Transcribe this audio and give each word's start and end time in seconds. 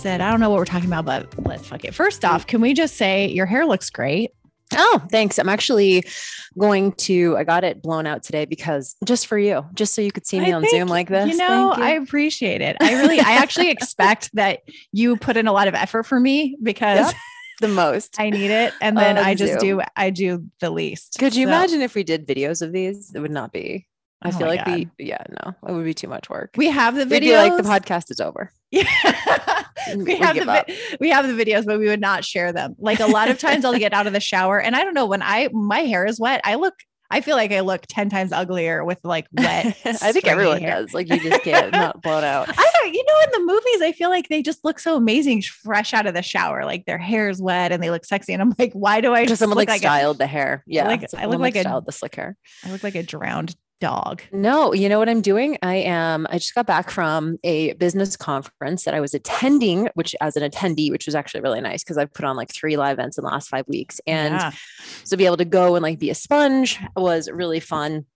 Said, 0.00 0.20
I 0.20 0.30
don't 0.30 0.40
know 0.40 0.50
what 0.50 0.58
we're 0.58 0.64
talking 0.64 0.88
about, 0.88 1.04
but 1.04 1.28
let's 1.46 1.66
fuck 1.68 1.84
it. 1.84 1.94
First 1.94 2.24
off, 2.24 2.46
can 2.46 2.60
we 2.60 2.72
just 2.72 2.96
say 2.96 3.28
your 3.28 3.46
hair 3.46 3.66
looks 3.66 3.90
great? 3.90 4.30
Oh, 4.74 5.02
thanks. 5.10 5.38
I'm 5.38 5.48
actually 5.48 6.04
going 6.58 6.92
to, 6.92 7.36
I 7.36 7.44
got 7.44 7.64
it 7.64 7.82
blown 7.82 8.06
out 8.06 8.22
today 8.22 8.44
because 8.44 8.96
just 9.04 9.26
for 9.26 9.36
you, 9.36 9.64
just 9.74 9.94
so 9.94 10.00
you 10.00 10.12
could 10.12 10.26
see 10.26 10.38
me 10.40 10.52
I 10.52 10.56
on 10.56 10.62
think, 10.62 10.72
Zoom 10.72 10.88
like 10.88 11.08
this. 11.08 11.28
You 11.30 11.36
know, 11.36 11.72
Thank 11.74 11.84
I 11.84 11.90
appreciate 11.96 12.60
it. 12.62 12.76
I 12.80 12.94
really, 12.94 13.18
I 13.18 13.32
actually 13.32 13.70
expect 13.70 14.30
that 14.34 14.60
you 14.92 15.16
put 15.16 15.36
in 15.36 15.46
a 15.48 15.52
lot 15.52 15.66
of 15.68 15.74
effort 15.74 16.04
for 16.04 16.18
me 16.20 16.56
because 16.62 17.12
the 17.60 17.68
most. 17.68 18.18
I 18.20 18.30
need 18.30 18.50
it. 18.50 18.72
And 18.80 18.96
then 18.96 19.18
I 19.18 19.34
just 19.34 19.60
Zoom. 19.60 19.78
do, 19.78 19.82
I 19.96 20.10
do 20.10 20.46
the 20.60 20.70
least. 20.70 21.16
Could 21.18 21.34
you 21.34 21.46
So- 21.46 21.50
imagine 21.52 21.80
if 21.82 21.94
we 21.94 22.04
did 22.04 22.26
videos 22.26 22.62
of 22.62 22.72
these? 22.72 23.12
It 23.14 23.18
would 23.20 23.32
not 23.32 23.52
be. 23.52 23.86
I 24.22 24.28
Oh 24.28 24.32
feel 24.32 24.46
like 24.46 24.64
we, 24.66 24.88
yeah, 24.98 25.24
no, 25.44 25.54
it 25.66 25.72
would 25.72 25.84
be 25.84 25.94
too 25.94 26.08
much 26.08 26.28
work. 26.30 26.54
We 26.56 26.66
have 26.70 26.94
the 26.94 27.06
be 27.06 27.34
like 27.34 27.56
the 27.56 27.62
podcast 27.62 28.10
is 28.10 28.20
over. 28.20 28.52
Yeah. 28.70 29.64
We 29.96 30.04
we 30.04 30.16
have 30.16 30.36
the 30.36 30.50
up. 30.50 30.68
we 31.00 31.10
have 31.10 31.26
the 31.26 31.32
videos, 31.44 31.66
but 31.66 31.78
we 31.78 31.86
would 31.88 32.00
not 32.00 32.24
share 32.24 32.52
them. 32.52 32.76
Like 32.78 33.00
a 33.00 33.06
lot 33.06 33.28
of 33.28 33.38
times 33.38 33.64
I'll 33.64 33.76
get 33.78 33.92
out 33.92 34.06
of 34.06 34.12
the 34.12 34.20
shower 34.20 34.60
and 34.60 34.76
I 34.76 34.84
don't 34.84 34.94
know 34.94 35.06
when 35.06 35.22
I 35.22 35.48
my 35.52 35.80
hair 35.80 36.06
is 36.06 36.20
wet, 36.20 36.40
I 36.44 36.54
look 36.56 36.74
I 37.12 37.20
feel 37.22 37.34
like 37.34 37.50
I 37.50 37.60
look 37.60 37.86
10 37.88 38.08
times 38.08 38.30
uglier 38.30 38.84
with 38.84 38.98
like 39.02 39.26
wet. 39.32 39.76
I 39.84 40.12
think 40.12 40.28
everyone 40.28 40.60
hair. 40.60 40.76
does. 40.76 40.94
Like 40.94 41.08
you 41.08 41.20
just 41.20 41.42
get 41.42 41.70
not 41.72 42.00
blown 42.02 42.22
out. 42.22 42.48
I 42.48 42.70
don't, 42.74 42.94
you 42.94 43.04
know, 43.04 43.20
in 43.24 43.30
the 43.46 43.52
movies, 43.52 43.82
I 43.82 43.90
feel 43.92 44.10
like 44.10 44.28
they 44.28 44.42
just 44.42 44.64
look 44.64 44.78
so 44.78 44.94
amazing 44.96 45.42
fresh 45.42 45.92
out 45.92 46.06
of 46.06 46.14
the 46.14 46.22
shower. 46.22 46.64
Like 46.64 46.84
their 46.86 46.98
hair's 46.98 47.42
wet 47.42 47.72
and 47.72 47.82
they 47.82 47.90
look 47.90 48.04
sexy. 48.04 48.32
And 48.32 48.40
I'm 48.40 48.54
like, 48.60 48.72
why 48.74 49.00
do 49.00 49.12
I 49.12 49.26
just 49.26 49.40
someone 49.40 49.56
look 49.56 49.68
like 49.68 49.82
like 49.82 49.82
a, 49.82 49.86
styled 49.86 50.18
the 50.18 50.28
hair. 50.28 50.62
Yeah, 50.68 50.86
like- 50.86 51.02
I 51.18 51.26
look 51.26 51.40
like 51.40 51.56
a- 51.56 51.62
styled 51.62 51.86
the 51.86 51.92
slick 51.92 52.14
hair. 52.14 52.36
I 52.64 52.70
look 52.70 52.84
like 52.84 52.94
a 52.94 53.02
drowned 53.02 53.56
dog? 53.80 54.22
No, 54.32 54.72
you 54.72 54.88
know 54.88 54.98
what 54.98 55.08
I'm 55.08 55.20
doing? 55.22 55.58
I 55.62 55.76
am. 55.76 56.26
I 56.30 56.34
just 56.38 56.54
got 56.54 56.66
back 56.66 56.90
from 56.90 57.38
a 57.42 57.72
business 57.74 58.16
conference 58.16 58.84
that 58.84 58.94
I 58.94 59.00
was 59.00 59.14
attending, 59.14 59.88
which 59.94 60.14
as 60.20 60.36
an 60.36 60.48
attendee, 60.48 60.90
which 60.90 61.06
was 61.06 61.14
actually 61.14 61.40
really 61.40 61.60
nice 61.60 61.82
because 61.82 61.98
I've 61.98 62.12
put 62.12 62.24
on 62.24 62.36
like 62.36 62.52
three 62.52 62.76
live 62.76 62.98
events 62.98 63.18
in 63.18 63.24
the 63.24 63.30
last 63.30 63.48
five 63.48 63.66
weeks, 63.66 64.00
and 64.06 64.34
Yeah. 64.34 64.52
so 65.04 65.16
be 65.16 65.26
able 65.26 65.38
to 65.38 65.44
go 65.44 65.74
and 65.74 65.82
like 65.82 65.98
be 65.98 66.10
a 66.10 66.14
sponge 66.14 66.78
was 66.96 67.28
really 67.30 67.60
fun 67.60 68.06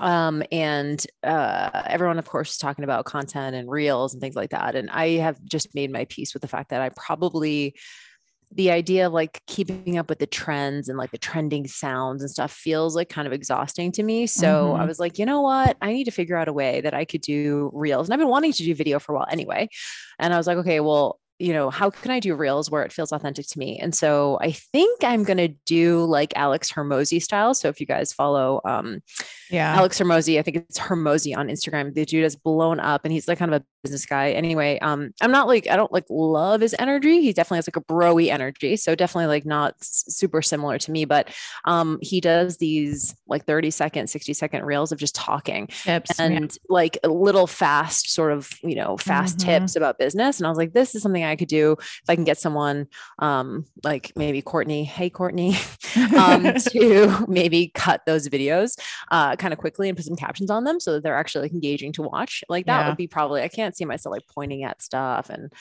um 0.00 0.42
and 0.50 1.06
uh 1.22 1.70
everyone 1.86 2.18
of 2.18 2.28
course 2.28 2.50
is 2.50 2.58
talking 2.58 2.82
about 2.82 3.04
content 3.04 3.54
and 3.54 3.70
reels 3.70 4.12
and 4.12 4.20
things 4.20 4.34
like 4.34 4.50
that 4.50 4.74
and 4.74 4.90
i 4.90 5.10
have 5.10 5.40
just 5.44 5.72
made 5.72 5.88
my 5.92 6.04
peace 6.06 6.34
with 6.34 6.40
the 6.40 6.48
fact 6.48 6.70
that 6.70 6.80
i 6.82 6.88
probably 6.96 7.76
the 8.54 8.70
idea 8.70 9.06
of 9.06 9.12
like 9.12 9.42
keeping 9.48 9.98
up 9.98 10.08
with 10.08 10.20
the 10.20 10.26
trends 10.26 10.88
and 10.88 10.96
like 10.96 11.10
the 11.10 11.18
trending 11.18 11.66
sounds 11.66 12.22
and 12.22 12.30
stuff 12.30 12.52
feels 12.52 12.94
like 12.94 13.08
kind 13.08 13.26
of 13.26 13.32
exhausting 13.32 13.90
to 13.92 14.02
me. 14.02 14.26
So 14.26 14.74
I 14.74 14.84
Mhm. 14.84 14.86
was 14.86 15.00
like, 15.00 15.18
you 15.18 15.26
know 15.26 15.40
what? 15.40 15.76
I 15.82 15.92
need 15.92 16.04
to 16.04 16.12
figure 16.12 16.36
out 16.36 16.48
a 16.48 16.52
way 16.52 16.80
that 16.82 16.94
I 16.94 17.04
could 17.04 17.20
do 17.22 17.70
reels. 17.74 18.06
And 18.08 18.14
I've 18.14 18.20
been 18.20 18.28
wanting 18.28 18.52
to 18.52 18.62
do 18.62 18.74
video 18.74 18.98
for 19.00 19.12
a 19.12 19.16
while 19.18 19.26
anyway. 19.30 19.68
And 20.18 20.32
I 20.32 20.36
was 20.36 20.46
like, 20.46 20.58
okay, 20.58 20.80
well, 20.80 21.18
you 21.44 21.52
know, 21.52 21.68
how 21.70 21.90
can 21.90 22.10
I 22.10 22.20
do 22.20 22.34
reels 22.34 22.70
where 22.70 22.82
it 22.82 22.92
feels 22.92 23.12
authentic 23.12 23.46
to 23.48 23.58
me? 23.58 23.78
And 23.78 23.94
so 23.94 24.38
I 24.40 24.52
think 24.52 25.04
I'm 25.04 25.24
going 25.24 25.36
to 25.38 25.48
do 25.66 26.04
like 26.04 26.32
Alex 26.36 26.72
Hormozi 26.72 27.22
style. 27.22 27.54
So 27.54 27.68
if 27.68 27.80
you 27.80 27.86
guys 27.86 28.12
follow 28.12 28.60
um, 28.64 29.00
Yeah. 29.50 29.74
Alex 29.76 29.98
Hormozi, 30.00 30.38
I 30.38 30.42
think 30.42 30.56
it's 30.56 30.78
Hormozi 30.78 31.36
on 31.36 31.48
Instagram. 31.48 31.92
The 31.94 32.04
dude 32.04 32.22
has 32.22 32.36
blown 32.36 32.80
up 32.80 33.02
and 33.04 33.12
he's 33.12 33.28
like 33.28 33.38
kind 33.38 33.52
of 33.54 33.60
a 33.60 33.64
business 33.82 34.06
guy. 34.06 34.30
Anyway, 34.32 34.78
um, 34.80 35.12
I'm 35.20 35.30
not 35.30 35.46
like, 35.48 35.68
I 35.68 35.76
don't 35.76 35.92
like 35.92 36.06
love 36.08 36.60
his 36.62 36.74
energy. 36.78 37.20
He 37.20 37.32
definitely 37.32 37.58
has 37.58 37.68
like 37.68 37.76
a 37.76 37.80
broy 37.82 38.28
energy. 38.30 38.76
So 38.76 38.94
definitely 38.94 39.26
like 39.26 39.44
not 39.44 39.74
super 39.80 40.40
similar 40.42 40.78
to 40.78 40.90
me, 40.90 41.04
but 41.04 41.28
um, 41.66 41.98
he 42.00 42.20
does 42.20 42.56
these 42.56 43.14
like 43.28 43.44
30 43.44 43.70
second, 43.70 44.08
60 44.08 44.32
second 44.32 44.64
reels 44.64 44.92
of 44.92 44.98
just 44.98 45.14
talking 45.14 45.66
Tips. 45.66 46.18
yeah. 46.18 46.24
and 46.26 46.56
like 46.68 46.96
a 47.04 47.08
little 47.08 47.46
fast 47.46 48.10
sort 48.10 48.32
of 48.32 48.50
you 48.62 48.74
know 48.74 48.96
fast 48.96 49.38
Mhm. 49.38 49.44
tips 49.44 49.76
about 49.76 49.98
business 49.98 50.38
and 50.38 50.46
i 50.46 50.48
was 50.50 50.58
like 50.58 50.72
this 50.72 50.94
is 50.94 51.02
something 51.02 51.24
i 51.24 51.33
could 51.36 51.48
do 51.48 51.72
if 51.78 52.02
i 52.08 52.14
can 52.14 52.24
get 52.24 52.38
someone 52.38 52.86
um 53.18 53.64
like 53.82 54.12
maybe 54.16 54.40
courtney 54.42 54.84
hey 54.84 55.08
courtney 55.10 55.56
um 56.18 56.54
to 56.54 57.24
maybe 57.28 57.70
cut 57.74 58.00
those 58.06 58.28
videos 58.28 58.78
uh 59.10 59.36
kind 59.36 59.52
of 59.52 59.58
quickly 59.58 59.88
and 59.88 59.96
put 59.96 60.06
some 60.06 60.16
captions 60.16 60.50
on 60.50 60.64
them 60.64 60.80
so 60.80 60.92
that 60.92 61.02
they're 61.02 61.16
actually 61.16 61.42
like 61.42 61.52
engaging 61.52 61.92
to 61.92 62.02
watch 62.02 62.42
like 62.48 62.66
that 62.66 62.80
Yeah. 62.80 62.88
would 62.88 62.96
be 62.96 63.06
probably 63.06 63.42
i 63.42 63.48
can't 63.48 63.76
see 63.76 63.84
myself 63.84 64.12
like 64.12 64.26
pointing 64.32 64.64
at 64.64 64.82
stuff 64.82 65.30
and 65.30 65.52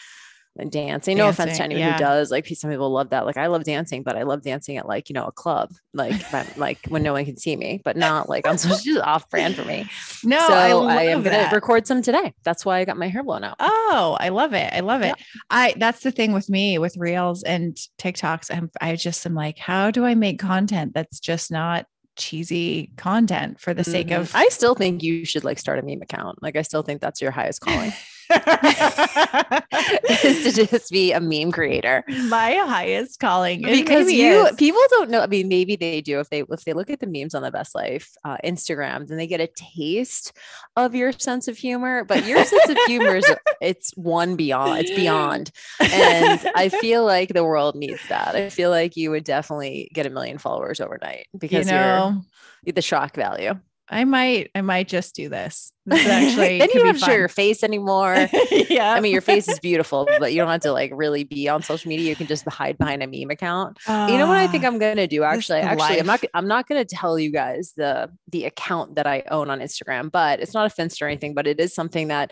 and 0.58 0.72
dancing. 0.72 1.18
No 1.18 1.30
offense 1.30 1.58
to 1.58 1.64
anyone 1.64 1.82
yeah. 1.82 1.94
who 1.94 2.00
does. 2.00 2.32
Like 2.32 2.48
some 2.48 2.70
people 2.70 2.92
love 2.92 3.10
that. 3.10 3.26
Like 3.26 3.38
I 3.38 3.48
love 3.48 3.64
dancing, 3.64 4.04
but 4.04 4.16
I 4.16 4.24
love 4.24 4.44
dancing 4.44 4.78
at 4.78 4.88
like, 4.88 5.10
you 5.10 5.14
know, 5.14 5.26
a 5.26 5.32
club, 5.32 5.72
like 5.94 6.14
like 6.58 6.80
when 6.90 7.02
no 7.02 7.14
one 7.14 7.26
can 7.26 7.38
see 7.38 7.56
me, 7.56 7.82
but 7.84 7.98
not 7.98 8.30
like 8.30 8.46
social 8.58 8.78
just 8.78 9.02
off 9.02 9.30
brand 9.30 9.56
for 9.56 9.66
me. 9.66 9.88
no, 10.24 10.46
so 10.48 10.54
I, 10.54 10.70
I, 10.70 11.04
am 11.04 11.24
gonna 11.24 11.50
record 11.52 11.88
some 11.88 12.02
today. 12.02 12.34
That's 12.44 12.66
why 12.66 12.80
I 12.80 12.86
got 12.86 12.98
my 12.98 13.08
hair 13.08 13.24
blown 13.24 13.44
out. 13.44 13.56
Oh, 13.60 14.16
I 14.20 14.30
love 14.30 14.54
it. 14.54 14.72
I 14.72 14.82
love 14.82 15.02
it. 15.02 15.16
Yeah. 15.18 15.24
I 15.50 15.74
that's 15.78 16.02
the 16.02 16.12
thing 16.12 16.34
with 16.34 16.50
me 16.50 16.78
with 16.78 16.98
reels 16.98 17.44
and 17.44 17.76
TikToks. 18.00 18.56
I'm 18.56 18.70
I 18.80 18.96
just 18.96 19.26
am 19.26 19.34
like, 19.34 19.58
how 19.58 19.92
do 19.92 20.06
I 20.06 20.14
make 20.14 20.40
content 20.40 20.94
that's 20.94 21.20
just 21.20 21.52
not 21.52 21.86
cheesy 22.16 22.92
content 22.96 23.60
for 23.60 23.74
the 23.74 23.84
sake 23.84 24.10
Mhm. 24.10 24.20
of 24.20 24.36
I 24.36 24.48
still 24.50 24.76
think 24.76 25.02
you 25.02 25.26
should 25.26 25.44
like 25.44 25.58
start 25.58 25.80
a 25.80 25.82
meme 25.82 26.04
account. 26.04 26.44
Like 26.44 26.56
I 26.56 26.62
still 26.62 26.84
think 26.84 27.02
that's 27.02 27.22
your 27.22 27.32
highest 27.32 27.62
calling 27.62 27.92
is 30.24 30.56
to 30.56 30.66
just 30.66 30.92
be 30.92 31.12
a 31.12 31.20
meme 31.20 31.52
creator. 31.52 32.04
my 32.28 32.54
highest 32.54 33.20
calling 33.20 33.62
because 33.62 34.12
you 34.12 34.46
is. 34.46 34.56
people 34.56 34.82
don't 34.90 35.10
know. 35.10 35.22
I 35.22 35.28
mean, 35.28 35.48
maybe 35.48 35.76
they 35.76 36.02
do 36.02 36.20
if 36.20 36.30
they 36.30 36.44
if 36.50 36.64
they 36.66 36.74
look 36.74 36.90
at 36.90 37.00
the 37.00 37.08
memes 37.08 37.36
on 37.36 37.44
the 37.44 37.52
Best 37.52 37.76
Life 37.76 38.12
uh, 38.24 38.38
Instagram, 38.44 39.08
then 39.08 39.18
they 39.18 39.28
get 39.28 39.42
a 39.42 39.48
taste 39.48 40.34
of 40.76 40.96
your 40.96 41.12
sense 41.12 41.48
of 41.48 41.58
humor. 41.58 42.04
But 42.04 42.26
your 42.26 42.44
sense 42.44 42.70
of 42.70 42.78
humor 42.88 43.16
is 43.18 43.26
it's 43.62 43.92
one 43.96 44.36
beyond. 44.36 44.80
It's 44.80 44.92
beyond, 44.92 45.52
and 45.80 46.42
I 46.56 46.70
feel 46.70 47.06
like 47.06 47.34
the 47.34 47.44
world 47.44 47.76
needs 47.76 48.02
that. 48.10 48.36
I 48.36 48.50
feel 48.50 48.70
like 48.70 48.98
you 48.98 49.12
would 49.12 49.24
definitely 49.24 49.90
get 49.94 50.06
a 50.06 50.10
million 50.10 50.38
followers 50.38 50.80
overnight 50.80 51.28
you 51.34 51.40
because 51.40 51.68
know, 51.68 52.24
you're 52.66 52.74
the 52.74 52.82
shock 52.82 53.16
value. 53.16 53.54
I 53.90 54.06
might 54.06 54.50
I 54.56 54.62
might 54.62 54.88
just 54.88 55.14
do 55.16 55.30
this. 55.30 55.74
This 55.86 56.08
actually 56.08 56.60
then 56.60 56.70
you 56.74 56.80
don't 56.80 56.88
have 56.88 57.00
to 57.00 57.06
show 57.06 57.12
your 57.12 57.28
face 57.28 57.64
anymore. 57.64 58.16
yeah. 58.70 58.94
I 58.94 59.02
mean, 59.02 59.12
your 59.12 59.22
face 59.22 59.48
is 59.48 59.60
beautiful, 59.60 60.08
but 60.20 60.32
you 60.32 60.40
don't 60.40 60.50
have 60.50 60.62
to 60.62 60.72
like 60.72 60.92
really 60.94 61.24
be 61.24 61.50
on 61.50 61.62
social 61.64 61.90
media. 61.90 62.10
You 62.10 62.16
can 62.16 62.28
just 62.28 62.48
hide 62.48 62.78
behind 62.78 63.04
a 63.04 63.08
meme 63.08 63.30
account. 63.30 63.78
you 63.88 64.18
know 64.18 64.28
what 64.28 64.38
I 64.38 64.48
think 64.48 64.64
Ah, 64.64 64.68
I'm 64.68 64.80
gonna 64.80 65.08
do? 65.08 65.20
this 65.20 65.26
Actually, 65.28 65.60
actually, 65.60 66.00
I'm 66.00 66.06
not. 66.06 66.24
I'm 66.34 66.48
not 66.48 66.68
gonna 66.68 66.86
tell 66.86 67.20
you 67.20 67.32
guys 67.32 67.74
the 67.76 68.10
the 68.32 68.46
account 68.46 68.96
that 68.96 69.06
I 69.06 69.24
own 69.30 69.50
on 69.50 69.60
Instagram, 69.60 70.12
but 70.12 70.40
it's 70.40 70.54
not 70.54 70.66
offense 70.66 71.02
or 71.02 71.08
anything. 71.08 71.34
But 71.34 71.48
it 71.48 71.60
is 71.60 71.76
something 71.76 72.08
that 72.08 72.32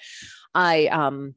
I 0.56 0.88
um, 0.88 1.36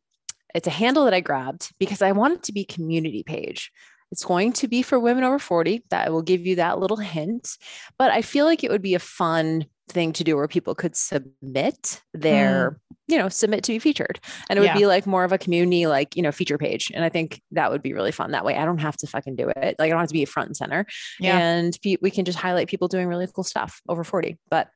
it's 0.55 0.69
a 0.69 0.71
handle 0.71 1.05
that 1.05 1.15
I 1.15 1.21
grabbed 1.21 1.73
because 1.79 2.03
I 2.03 2.13
want 2.13 2.35
it 2.35 2.43
to 2.45 2.53
be 2.53 2.65
community 2.65 3.25
page. 3.25 3.73
It's 4.13 4.25
going 4.25 4.53
to 4.55 4.69
be 4.69 4.83
for 4.83 5.01
women 5.01 5.25
over 5.25 5.41
40. 5.41 5.85
That 5.91 6.13
will 6.13 6.23
give 6.23 6.47
you 6.47 6.57
that 6.57 6.79
little 6.79 6.99
hint. 6.99 7.57
But 7.99 8.13
I 8.13 8.22
feel 8.22 8.45
like 8.45 8.63
it 8.63 8.71
would 8.71 8.83
be 8.83 8.95
a 8.95 9.01
fun 9.01 9.67
thing 9.89 10.13
to 10.15 10.25
do 10.25 10.36
where 10.36 10.48
people 10.48 10.75
could 10.75 10.97
submit 10.97 12.03
their, 12.13 12.78
you 13.07 13.19
know, 13.19 13.28
submit 13.28 13.65
to 13.65 13.72
be 13.72 13.78
featured. 13.78 14.19
And 14.48 14.57
it 14.57 14.60
would. 14.60 14.66
Yeah. 14.66 14.75
be 14.75 14.86
like 14.86 15.07
more 15.07 15.25
of 15.25 15.33
a 15.33 15.39
community, 15.39 15.86
like, 15.86 16.16
you 16.16 16.22
know, 16.22 16.33
feature 16.33 16.59
page. 16.59 16.91
And 16.95 17.04
I 17.04 17.09
think 17.09 17.41
that 17.53 17.71
would 17.71 17.83
be 17.83 17.92
really 17.92 18.13
fun. 18.13 18.31
That 18.31 18.45
way 18.45 18.57
I 18.57 18.65
don't 18.65 18.78
have 18.78 18.97
to 18.98 19.07
fucking 19.07 19.36
do 19.36 19.48
it. 19.48 19.77
Like 19.78 19.81
I 19.81 19.89
don't 19.89 20.01
have 20.01 20.09
to 20.09 20.15
be 20.15 20.25
front 20.25 20.48
and 20.48 20.57
center. 20.57 20.86
Yeah. 21.21 21.39
And 21.39 21.78
pe- 21.83 21.98
we 22.01 22.10
can 22.10 22.25
just 22.25 22.39
highlight 22.39 22.69
people 22.69 22.89
doing 22.89 23.09
really 23.09 23.28
cool 23.34 23.45
stuff 23.45 23.81
over 23.89 24.04
40. 24.04 24.39
But 24.51 24.69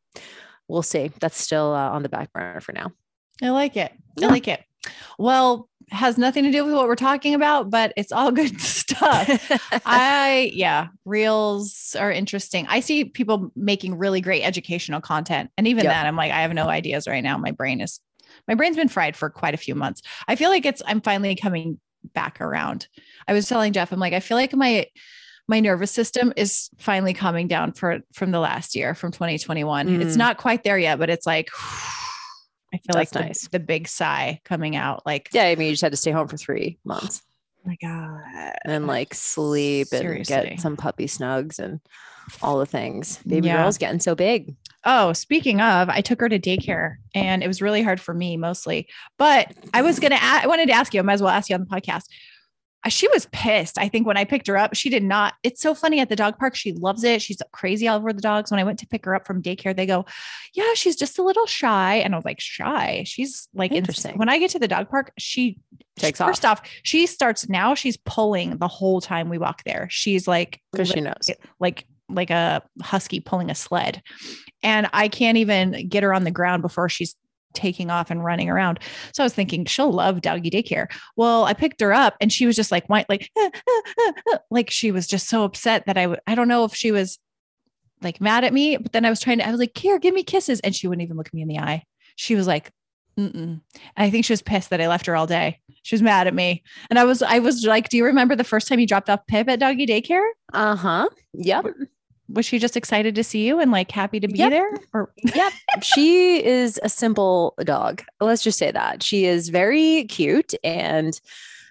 we'll 0.68 0.82
see. 0.82 1.10
That's 1.20 1.40
still 1.40 1.72
uh, 1.72 1.90
on 1.90 2.02
the 2.02 2.08
back 2.08 2.32
burner 2.32 2.60
for 2.60 2.72
now. 2.72 2.92
I 3.42 3.50
like 3.50 3.76
it. 3.76 3.92
Yeah. 4.16 4.26
I 4.26 4.30
like 4.30 4.48
it. 4.48 4.62
Well, 5.18 5.68
has 5.90 6.18
nothing 6.18 6.44
to 6.44 6.52
do 6.52 6.64
with 6.64 6.74
what 6.74 6.86
we're 6.86 6.96
talking 6.96 7.34
about, 7.34 7.70
but 7.70 7.92
it's 7.96 8.12
all 8.12 8.30
good 8.30 8.60
stuff. 8.88 9.28
I 9.86 10.50
yeah, 10.54 10.88
reels 11.04 11.96
are 11.98 12.10
interesting. 12.12 12.66
I 12.68 12.80
see 12.80 13.04
people 13.04 13.50
making 13.56 13.96
really 13.98 14.20
great 14.20 14.42
educational 14.42 15.00
content, 15.00 15.50
and 15.56 15.66
even 15.66 15.84
Yep. 15.84 15.92
that, 15.92 16.06
I'm 16.06 16.16
like, 16.16 16.32
I 16.32 16.42
have 16.42 16.52
no 16.52 16.68
ideas 16.68 17.06
right 17.06 17.22
now. 17.22 17.36
My 17.38 17.50
brain 17.52 17.80
is, 17.80 18.00
my 18.46 18.54
brain's 18.54 18.76
been 18.76 18.88
fried 18.88 19.16
for 19.16 19.30
quite 19.30 19.54
a 19.54 19.58
few 19.58 19.74
months. 19.74 20.02
I 20.26 20.36
feel 20.36 20.50
like 20.50 20.66
it's, 20.66 20.82
I'm 20.86 21.00
finally 21.00 21.34
coming 21.34 21.78
back 22.14 22.40
around. 22.40 22.88
I 23.26 23.32
was 23.32 23.48
telling 23.48 23.72
Jeff, 23.72 23.92
I'm 23.92 24.00
like, 24.00 24.12
I 24.14 24.20
feel 24.20 24.36
like 24.36 24.54
my 24.54 24.86
my 25.50 25.60
nervous 25.60 25.90
system 25.90 26.32
is 26.36 26.68
finally 26.78 27.14
calming 27.14 27.48
down 27.48 27.72
for 27.72 28.00
from 28.12 28.30
the 28.32 28.38
last 28.40 28.74
year, 28.74 28.94
from 28.94 29.12
2021. 29.12 29.88
It's 30.02 30.14
Mm. 30.14 30.18
not 30.18 30.36
quite 30.36 30.62
there 30.62 30.78
yet, 30.78 30.98
but 30.98 31.08
it's 31.10 31.26
like 31.26 31.48
I 32.74 32.76
feel 32.76 32.96
That's 32.96 33.14
like 33.14 33.24
nice. 33.28 33.42
the, 33.44 33.58
the 33.58 33.64
big 33.64 33.88
sigh 33.88 34.40
coming 34.44 34.76
out. 34.76 35.06
Like, 35.06 35.30
Yeah, 35.32 35.44
I 35.44 35.54
mean, 35.56 35.68
you 35.68 35.72
just 35.72 35.82
had 35.82 35.92
to 35.92 35.96
stay 35.96 36.10
home 36.10 36.28
for 36.28 36.36
three 36.36 36.78
months 36.84 37.22
my 37.64 37.76
God. 37.80 38.52
and 38.64 38.86
like 38.86 39.14
sleep 39.14 39.88
and 39.92 40.24
get 40.26 40.60
some 40.60 40.76
puppy 40.76 41.06
snugs 41.06 41.58
and 41.58 41.80
all 42.42 42.58
the 42.58 42.66
things. 42.66 43.18
Baby 43.26 43.48
Yeah. 43.48 43.58
girl's 43.62 43.78
getting 43.78 44.00
so 44.00 44.14
big. 44.14 44.54
Oh, 44.84 45.12
speaking 45.12 45.60
of, 45.60 45.88
I 45.88 46.00
took 46.00 46.20
her 46.20 46.28
to 46.28 46.38
daycare 46.38 46.96
and 47.14 47.42
it 47.42 47.46
was 47.46 47.60
really 47.60 47.82
hard 47.82 48.00
for 48.00 48.14
me 48.14 48.36
mostly. 48.36 48.88
But 49.18 49.52
I 49.74 49.82
was 49.82 49.98
going 49.98 50.12
to, 50.12 50.18
I 50.22 50.46
wanted 50.46 50.66
to 50.66 50.72
ask 50.74 50.94
you, 50.94 51.00
I 51.00 51.02
might 51.02 51.14
as 51.14 51.22
well 51.22 51.30
ask 51.30 51.48
you 51.50 51.56
on 51.56 51.60
the 51.60 51.66
podcast. 51.66 52.04
She 52.88 53.08
was 53.08 53.26
pissed. 53.32 53.76
I 53.78 53.88
think 53.88 54.06
when 54.06 54.16
I 54.16 54.24
picked 54.24 54.46
her 54.46 54.56
up, 54.56 54.74
she 54.74 54.88
did 54.88 55.02
not. 55.02 55.34
It's 55.42 55.60
so 55.60 55.74
funny 55.74 56.00
at 56.00 56.08
the 56.08 56.16
dog 56.16 56.38
park. 56.38 56.54
She 56.54 56.72
loves 56.72 57.02
it. 57.04 57.20
She's 57.20 57.42
crazy 57.52 57.88
all 57.88 57.98
over 57.98 58.12
the 58.12 58.22
dogs. 58.22 58.50
When 58.50 58.60
I 58.60 58.64
went 58.64 58.78
to 58.78 58.86
pick 58.86 59.04
her 59.04 59.14
up 59.14 59.26
from 59.26 59.42
daycare, 59.42 59.76
they 59.76 59.84
go, 59.84 60.06
Yeah, 60.54 60.74
she's 60.74 60.94
just 60.96 61.18
a 61.18 61.22
little 61.22 61.46
shy. 61.46 61.96
And 61.96 62.14
I 62.14 62.16
was 62.18 62.24
like, 62.24 62.40
Shy? 62.40 63.02
She's 63.06 63.48
like, 63.52 63.72
ins- 63.72 63.78
Interesting. 63.80 64.16
When 64.16 64.28
I 64.28 64.38
get 64.38 64.50
to 64.52 64.58
the 64.58 64.68
dog 64.68 64.88
park, 64.88 65.12
she 65.18 65.58
Takes 65.96 66.20
off. 66.20 66.28
First 66.28 66.44
off, 66.44 66.62
she 66.84 67.06
starts 67.06 67.48
now, 67.48 67.74
she's 67.74 67.96
pulling 67.96 68.58
the 68.58 68.68
whole 68.68 69.00
time 69.00 69.28
we 69.28 69.38
walk 69.38 69.64
there. 69.64 69.88
She's 69.90 70.28
like, 70.28 70.60
Because 70.72 70.88
she 70.88 71.00
knows. 71.00 71.28
like 71.58 71.84
like 72.08 72.30
a 72.30 72.62
husky 72.80 73.20
pulling 73.20 73.50
a 73.50 73.54
sled 73.54 74.00
and 74.62 74.88
i 74.94 75.08
can't 75.08 75.36
even 75.36 75.86
get 75.90 76.02
her 76.02 76.14
on 76.14 76.24
the 76.24 76.30
ground 76.30 76.62
before 76.62 76.88
she's 76.88 77.14
taking 77.54 77.90
off 77.90 78.10
and 78.10 78.24
running 78.24 78.48
around 78.48 78.78
so 79.12 79.22
i 79.22 79.26
was 79.26 79.34
thinking 79.34 79.64
she'll 79.64 79.92
love 79.92 80.20
doggy 80.20 80.50
daycare 80.50 80.86
well 81.16 81.44
i 81.44 81.52
picked 81.52 81.80
her 81.80 81.92
up 81.92 82.16
and 82.20 82.32
she 82.32 82.46
was 82.46 82.56
just 82.56 82.70
like 82.70 82.86
whine, 82.88 83.04
like 83.08 83.30
uh, 83.36 83.50
uh, 83.66 84.12
uh, 84.32 84.38
like 84.50 84.70
she 84.70 84.90
was 84.92 85.06
just 85.06 85.28
so 85.28 85.44
upset 85.44 85.84
that 85.86 85.96
i 85.96 86.02
w- 86.02 86.20
i 86.26 86.34
don't 86.34 86.48
know 86.48 86.64
if 86.64 86.74
she 86.74 86.92
was 86.92 87.18
like 88.02 88.20
mad 88.20 88.44
at 88.44 88.52
me 88.52 88.76
but 88.76 88.92
then 88.92 89.04
i 89.04 89.10
was 89.10 89.20
trying 89.20 89.38
to 89.38 89.46
i 89.46 89.50
was 89.50 89.60
like 89.60 89.76
here 89.76 89.98
give 89.98 90.14
me 90.14 90.22
kisses 90.22 90.60
and 90.60 90.74
she 90.74 90.86
wouldn't 90.86 91.02
even 91.02 91.16
look 91.16 91.32
me 91.32 91.42
in 91.42 91.48
the 91.48 91.58
eye 91.58 91.82
she 92.16 92.34
was 92.34 92.46
like 92.46 92.70
Mm-mm. 93.18 93.60
I 93.96 94.10
think 94.10 94.24
she 94.24 94.32
was 94.32 94.42
pissed 94.42 94.70
that 94.70 94.80
I 94.80 94.86
left 94.86 95.06
her 95.06 95.16
all 95.16 95.26
day. 95.26 95.58
She 95.82 95.96
was 95.96 96.02
mad 96.02 96.28
at 96.28 96.34
me. 96.34 96.62
And 96.88 97.00
I 97.00 97.04
was, 97.04 97.20
I 97.20 97.40
was 97.40 97.64
like, 97.64 97.88
do 97.88 97.96
you 97.96 98.04
remember 98.04 98.36
the 98.36 98.44
first 98.44 98.68
time 98.68 98.78
you 98.78 98.86
dropped 98.86 99.10
off 99.10 99.26
Pip 99.26 99.48
at 99.48 99.58
doggy 99.58 99.86
daycare? 99.86 100.24
Uh 100.52 100.76
huh. 100.76 101.08
Yep. 101.34 101.66
Was 102.28 102.44
she 102.46 102.58
just 102.58 102.76
excited 102.76 103.14
to 103.14 103.24
see 103.24 103.46
you 103.46 103.58
and 103.58 103.70
like 103.70 103.90
happy 103.90 104.20
to 104.20 104.28
be 104.28 104.38
Yep. 104.38 104.50
there 104.50 104.70
or 104.92 105.10
Yep. 105.34 105.52
she 105.82 106.44
is 106.44 106.78
a 106.82 106.88
simple 106.88 107.54
dog. 107.64 108.02
Let's 108.20 108.42
just 108.42 108.58
say 108.58 108.70
that. 108.70 109.02
She 109.02 109.24
is 109.24 109.48
very 109.48 110.04
cute 110.04 110.52
and 110.62 111.18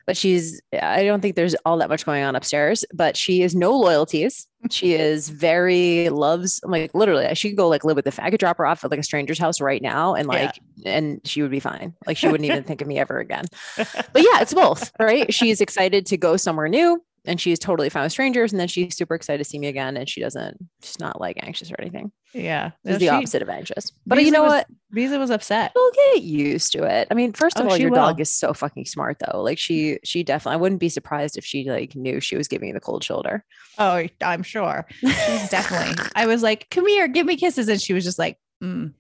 but 0.07 0.15
she's 0.15 0.62
I 0.81 1.04
don't 1.04 1.19
think 1.19 1.36
there's 1.36 1.54
all 1.65 1.77
that 1.80 1.89
much 1.89 2.06
going 2.06 2.24
on 2.24 2.33
upstairs, 2.36 2.86
but 2.94 3.18
she 3.18 3.42
is 3.42 3.54
no 3.54 3.77
loyalties. 3.77 4.48
She 4.71 4.94
is 4.94 5.27
very 5.27 6.07
loves 6.09 6.62
like 6.63 6.95
literally 6.95 7.36
she 7.36 7.50
could 7.50 7.57
go 7.57 7.68
like 7.68 7.83
live 7.83 7.98
with 7.98 8.07
if 8.07 8.18
I 8.18 8.30
could 8.31 8.39
drop 8.39 8.57
her 8.57 8.65
off 8.65 8.86
at 8.86 8.89
like 8.92 9.01
a 9.01 9.03
stranger's 9.03 9.38
house 9.38 9.60
right 9.60 9.81
now 9.81 10.15
and 10.15 10.30
Yeah. 10.31 10.45
like 10.45 10.60
and 10.86 11.19
she 11.25 11.42
would 11.42 11.51
be 11.51 11.60
fine. 11.60 11.94
Like 12.07 12.15
she 12.15 12.27
wouldn't 12.30 12.50
even 12.50 12.63
think 12.68 12.81
of 12.81 12.88
me 12.88 12.98
ever 13.00 13.19
again. 13.19 13.45
But 13.75 14.07
yeah, 14.15 14.39
it's 14.42 14.53
both, 14.53 14.92
right? 14.98 15.33
She's 15.33 15.60
excited 15.60 16.06
to 16.07 16.15
go 16.18 16.38
somewhere 16.38 16.69
new 16.69 17.03
and 17.27 17.39
she's 17.39 17.59
totally 17.59 17.89
fine 17.89 18.03
with 18.03 18.12
strangers 18.12 18.51
and 18.51 18.59
then 18.59 18.68
she's 18.68 18.95
super 18.95 19.13
excited 19.15 19.38
to 19.44 19.44
see 19.50 19.59
me 19.59 19.68
again 19.68 19.95
and 19.97 20.09
she 20.09 20.21
doesn't 20.21 20.57
she's 20.81 21.00
not 21.00 21.19
like 21.21 21.38
anxious 21.44 21.71
or 21.71 21.75
anything. 21.79 22.12
yeah 22.33 22.71
She's 22.85 22.95
the 23.00 23.06
she- 23.06 23.09
opposite 23.09 23.41
of 23.41 23.50
anxious. 23.50 23.91
But 24.06 24.15
Visa 24.18 24.25
you 24.25 24.31
know 24.31 24.44
was- 24.44 24.51
what? 24.51 24.68
Visa 24.91 25.19
was 25.19 25.29
upset 25.29 25.74
She'll 25.75 25.91
get 26.13 26.24
used 26.24 26.71
to 26.71 26.83
it. 26.83 27.09
I 27.12 27.13
mean, 27.13 27.33
first 27.33 27.59
of 27.59 27.65
Oh, 27.65 27.69
all, 27.71 27.77
your 27.77 27.89
dog 27.89 28.21
is 28.21 28.31
so 28.31 28.53
fucking 28.53 28.85
smart 28.85 29.18
though. 29.19 29.41
Like 29.44 29.59
she 29.59 30.00
she 30.03 30.24
definitely 30.24 30.53
I 30.56 30.57
wouldn't 30.62 30.79
be 30.79 30.89
surprised 30.89 31.38
if 31.38 31.45
she 31.45 31.69
like 31.69 31.95
knew 31.95 32.19
she 32.21 32.38
was 32.38 32.47
giving 32.47 32.69
you 32.69 32.74
the 32.74 32.79
cold 32.79 33.03
shoulder. 33.03 33.44
oh 33.77 34.07
i'm 34.21 34.41
sure 34.44 34.88
she's 35.01 35.50
definitely 35.50 36.03
i 36.15 36.25
was 36.25 36.41
like 36.41 36.68
come 36.71 36.88
here 36.88 37.07
give 37.07 37.25
me 37.27 37.35
kisses 37.35 37.68
and 37.68 37.79
she 37.81 37.94
was 37.94 38.03
just 38.03 38.18
like 38.18 38.38
mm, 38.63 38.91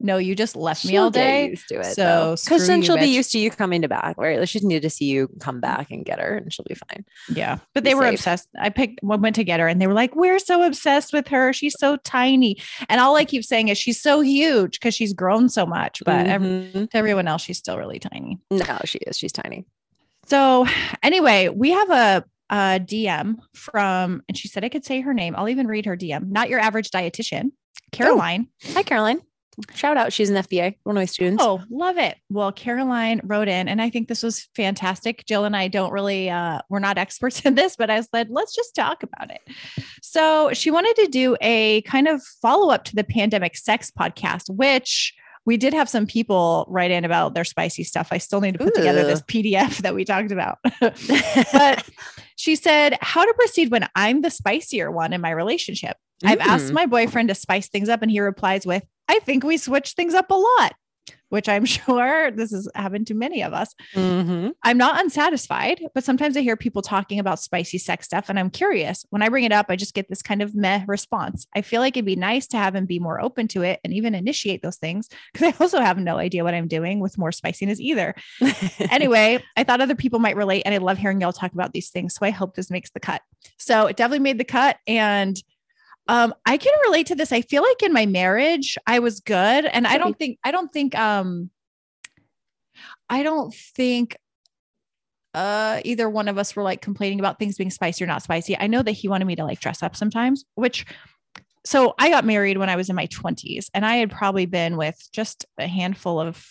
no 0.00 0.16
you 0.16 0.34
just 0.34 0.56
left 0.56 0.84
me 0.84 0.92
She'll 0.92 1.04
all 1.04 1.10
get 1.10 1.20
day 1.24 1.48
used 1.50 1.68
to 1.68 1.80
it. 1.80 1.94
so 1.94 2.34
because 2.44 2.66
then 2.66 2.78
you, 2.80 2.86
she'll 2.86 2.96
be 2.96 3.02
bitch. 3.02 3.12
used 3.12 3.32
to 3.32 3.38
you 3.38 3.50
coming 3.50 3.82
to 3.82 3.88
back, 3.88 4.16
right? 4.18 4.38
Like 4.38 4.48
she 4.48 4.58
just 4.58 4.64
needed 4.66 4.82
to 4.82 4.90
see 4.90 5.04
you 5.04 5.28
come 5.40 5.60
back 5.60 5.90
and 5.90 6.04
get 6.04 6.18
her 6.18 6.36
and 6.36 6.52
she'll 6.52 6.64
be 6.68 6.74
fine. 6.74 7.04
yeah 7.28 7.58
but 7.74 7.84
Be 7.84 7.90
they 7.90 7.94
were 7.94 8.06
obsessed 8.06 8.48
i 8.58 8.68
picked 8.70 9.02
one 9.02 9.20
went 9.20 9.36
to 9.36 9.44
get 9.44 9.60
her 9.60 9.68
and 9.68 9.80
they 9.80 9.86
were 9.86 9.94
like 9.94 10.16
we're 10.16 10.38
so 10.38 10.62
obsessed 10.62 11.12
with 11.12 11.28
her 11.28 11.52
she's 11.52 11.74
so 11.78 11.96
tiny 11.98 12.56
and 12.88 13.00
all 13.00 13.14
i 13.16 13.24
keep 13.24 13.44
saying 13.44 13.68
is 13.68 13.78
she's 13.78 14.00
so 14.00 14.20
huge 14.20 14.80
because 14.80 14.94
she's 14.94 15.12
grown 15.12 15.48
so 15.48 15.64
much 15.66 16.02
but 16.04 16.26
ev- 16.26 16.40
Mhm. 16.42 16.90
to 16.90 16.96
everyone 16.96 17.28
else 17.28 17.42
she's 17.42 17.58
still 17.58 17.76
really 17.78 17.98
tiny 17.98 18.38
no, 18.50 18.78
she 18.84 18.98
is. 18.98 19.18
She's 19.18 19.32
tiny. 19.32 19.64
So 20.26 20.66
anyway, 21.02 21.48
we 21.48 21.70
have 21.70 21.90
a, 21.90 22.24
a 22.50 22.80
DM 22.80 23.36
from, 23.54 24.22
and 24.28 24.36
she 24.36 24.48
said 24.48 24.64
I 24.64 24.68
could 24.68 24.84
say 24.84 25.00
her 25.00 25.12
name. 25.14 25.34
I'll 25.36 25.48
even 25.48 25.66
read 25.66 25.86
her 25.86 25.96
DM. 25.96 26.30
Not 26.30 26.48
your 26.48 26.60
average 26.60 26.90
dietitian, 26.90 27.50
Caroline. 27.92 28.48
Hi, 28.74 28.82
Caroline. 28.82 29.20
Shout 29.74 29.96
out. 29.96 30.12
She's 30.12 30.30
an 30.30 30.36
FBA, 30.36 30.76
one 30.84 30.96
of 30.96 31.00
my 31.00 31.04
students. 31.04 31.42
Oh, 31.44 31.62
love 31.70 31.98
it. 31.98 32.16
Well, 32.30 32.52
Caroline 32.52 33.20
wrote 33.24 33.48
in, 33.48 33.68
and 33.68 33.82
I 33.82 33.90
think 33.90 34.08
this 34.08 34.22
was 34.22 34.48
fantastic. 34.54 35.24
Jill 35.26 35.44
and 35.44 35.56
I 35.56 35.68
don't 35.68 35.92
really, 35.92 36.30
uh, 36.30 36.60
we're 36.68 36.78
not 36.78 36.98
experts 36.98 37.44
in 37.44 37.54
this, 37.54 37.76
but 37.76 37.90
I 37.90 38.00
said, 38.00 38.28
let's 38.30 38.54
just 38.54 38.74
talk 38.74 39.02
about 39.02 39.30
it. 39.30 39.40
So 40.02 40.52
she 40.52 40.70
wanted 40.70 40.96
to 40.96 41.06
do 41.08 41.36
a 41.40 41.82
kind 41.82 42.08
of 42.08 42.22
follow 42.42 42.72
up 42.72 42.84
to 42.84 42.96
the 42.96 43.04
pandemic 43.04 43.56
sex 43.56 43.90
podcast, 43.90 44.48
which 44.48 45.14
we 45.46 45.56
did 45.56 45.72
have 45.72 45.88
some 45.88 46.06
people 46.06 46.66
write 46.68 46.90
in 46.90 47.04
about 47.04 47.34
their 47.34 47.44
spicy 47.44 47.82
stuff. 47.82 48.08
I 48.10 48.18
still 48.18 48.40
need 48.40 48.52
to 48.52 48.64
put 48.64 48.74
together 48.74 49.04
this 49.04 49.22
PDF 49.22 49.78
that 49.78 49.94
we 49.94 50.04
talked 50.04 50.32
about. 50.32 50.58
but 50.80 51.88
she 52.36 52.56
said, 52.56 52.96
How 53.00 53.24
to 53.24 53.34
proceed 53.34 53.70
when 53.70 53.88
I'm 53.94 54.20
the 54.22 54.30
spicier 54.30 54.90
one 54.90 55.12
in 55.12 55.20
my 55.20 55.30
relationship. 55.30 55.96
I've 56.24 56.40
asked 56.40 56.66
Mm. 56.70 56.74
my 56.74 56.86
boyfriend 56.86 57.28
to 57.28 57.34
spice 57.34 57.68
things 57.68 57.88
up, 57.88 58.02
and 58.02 58.10
he 58.10 58.20
replies 58.20 58.66
with, 58.66 58.84
I 59.08 59.18
think 59.20 59.42
we 59.44 59.56
switch 59.56 59.92
things 59.92 60.14
up 60.14 60.30
a 60.30 60.34
lot, 60.34 60.74
which 61.30 61.48
I'm 61.48 61.64
sure 62.04 62.30
this 62.30 62.52
has 62.52 62.68
happened 62.74 63.06
to 63.08 63.14
many 63.14 63.42
of 63.42 63.52
us. 63.52 63.74
Mhm. 63.94 64.52
I'm 64.62 64.78
not 64.78 65.00
unsatisfied, 65.00 65.80
but 65.94 66.04
sometimes 66.04 66.36
I 66.36 66.42
hear 66.42 66.56
people 66.56 66.82
talking 66.82 67.18
about 67.18 67.40
spicy 67.40 67.78
sex 67.78 68.06
stuff 68.06 68.28
and 68.28 68.38
I'm 68.38 68.50
curious. 68.50 69.04
When 69.10 69.22
I 69.22 69.28
bring 69.28 69.44
it 69.44 69.52
up, 69.52 69.66
I 69.68 69.76
just 69.76 69.94
get 69.94 70.08
this 70.08 70.22
kind 70.22 70.42
of 70.42 70.54
meh 70.54 70.84
response. 70.86 71.46
I 71.56 71.62
feel 71.62 71.80
like 71.80 71.96
it'd 71.96 72.04
be 72.04 72.16
nice 72.16 72.46
to 72.48 72.56
have 72.58 72.74
him 72.76 72.84
be 72.86 72.98
more 72.98 73.20
open 73.20 73.48
to 73.48 73.62
it 73.62 73.80
and 73.82 73.92
even 73.94 74.14
initiate 74.14 74.62
those 74.62 74.76
things 74.76 75.08
because 75.32 75.48
I 75.52 75.56
also 75.62 75.80
have 75.80 75.98
no 75.98 76.18
idea 76.18 76.44
what 76.44 76.54
I'm 76.54 76.68
doing 76.68 77.00
with 77.00 77.16
more 77.18 77.32
spiciness 77.32 77.80
either. 77.80 78.14
anyway, 78.90 79.42
I 79.56 79.64
thought 79.64 79.80
other 79.80 79.94
people 79.94 80.18
might 80.18 80.36
relate 80.36 80.62
and 80.66 80.74
I 80.74 80.78
love 80.78 80.98
hearing 80.98 81.20
y'all 81.20 81.32
talk 81.32 81.52
about 81.52 81.72
these 81.72 81.90
things. 81.90 82.14
So 82.14 82.26
I 82.26 82.30
hope 82.30 82.54
this 82.54 82.70
makes 82.70 82.90
the 82.90 83.00
cut. 83.00 83.22
So 83.58 83.86
it 83.86 83.96
definitely 83.96 84.20
made 84.20 84.38
the 84.38 84.44
cut. 84.44 84.76
And 84.86 85.40
um, 86.10 86.34
I 86.44 86.56
can 86.56 86.72
relate 86.86 87.06
to 87.06 87.14
this. 87.14 87.30
I 87.30 87.40
feel 87.40 87.62
like 87.62 87.84
in 87.84 87.92
my 87.92 88.04
marriage, 88.04 88.76
I 88.84 88.98
was 88.98 89.20
good. 89.20 89.64
And 89.64 89.86
I 89.86 89.96
don't 89.96 90.18
think, 90.18 90.40
I 90.42 90.50
don't 90.50 90.72
think, 90.72 90.98
um, 90.98 91.50
I 93.08 93.22
don't 93.22 93.54
think 93.54 94.16
uh 95.32 95.80
either 95.84 96.10
one 96.10 96.26
of 96.26 96.36
us 96.36 96.56
were 96.56 96.64
like 96.64 96.80
complaining 96.80 97.20
about 97.20 97.38
things 97.38 97.56
being 97.56 97.70
spicy 97.70 98.02
or 98.02 98.08
not 98.08 98.24
spicy. 98.24 98.58
I 98.58 98.66
know 98.66 98.82
that 98.82 98.90
he 98.90 99.06
wanted 99.06 99.26
me 99.26 99.36
to 99.36 99.44
like 99.44 99.60
dress 99.60 99.84
up 99.84 99.94
sometimes, 99.94 100.44
which 100.56 100.84
so 101.64 101.94
I 102.00 102.10
got 102.10 102.24
married 102.24 102.58
when 102.58 102.68
I 102.68 102.74
was 102.74 102.90
in 102.90 102.96
my 102.96 103.06
20s 103.06 103.70
and 103.72 103.86
I 103.86 103.96
had 103.96 104.10
probably 104.10 104.46
been 104.46 104.76
with 104.76 104.98
just 105.12 105.46
a 105.58 105.68
handful 105.68 106.18
of 106.18 106.44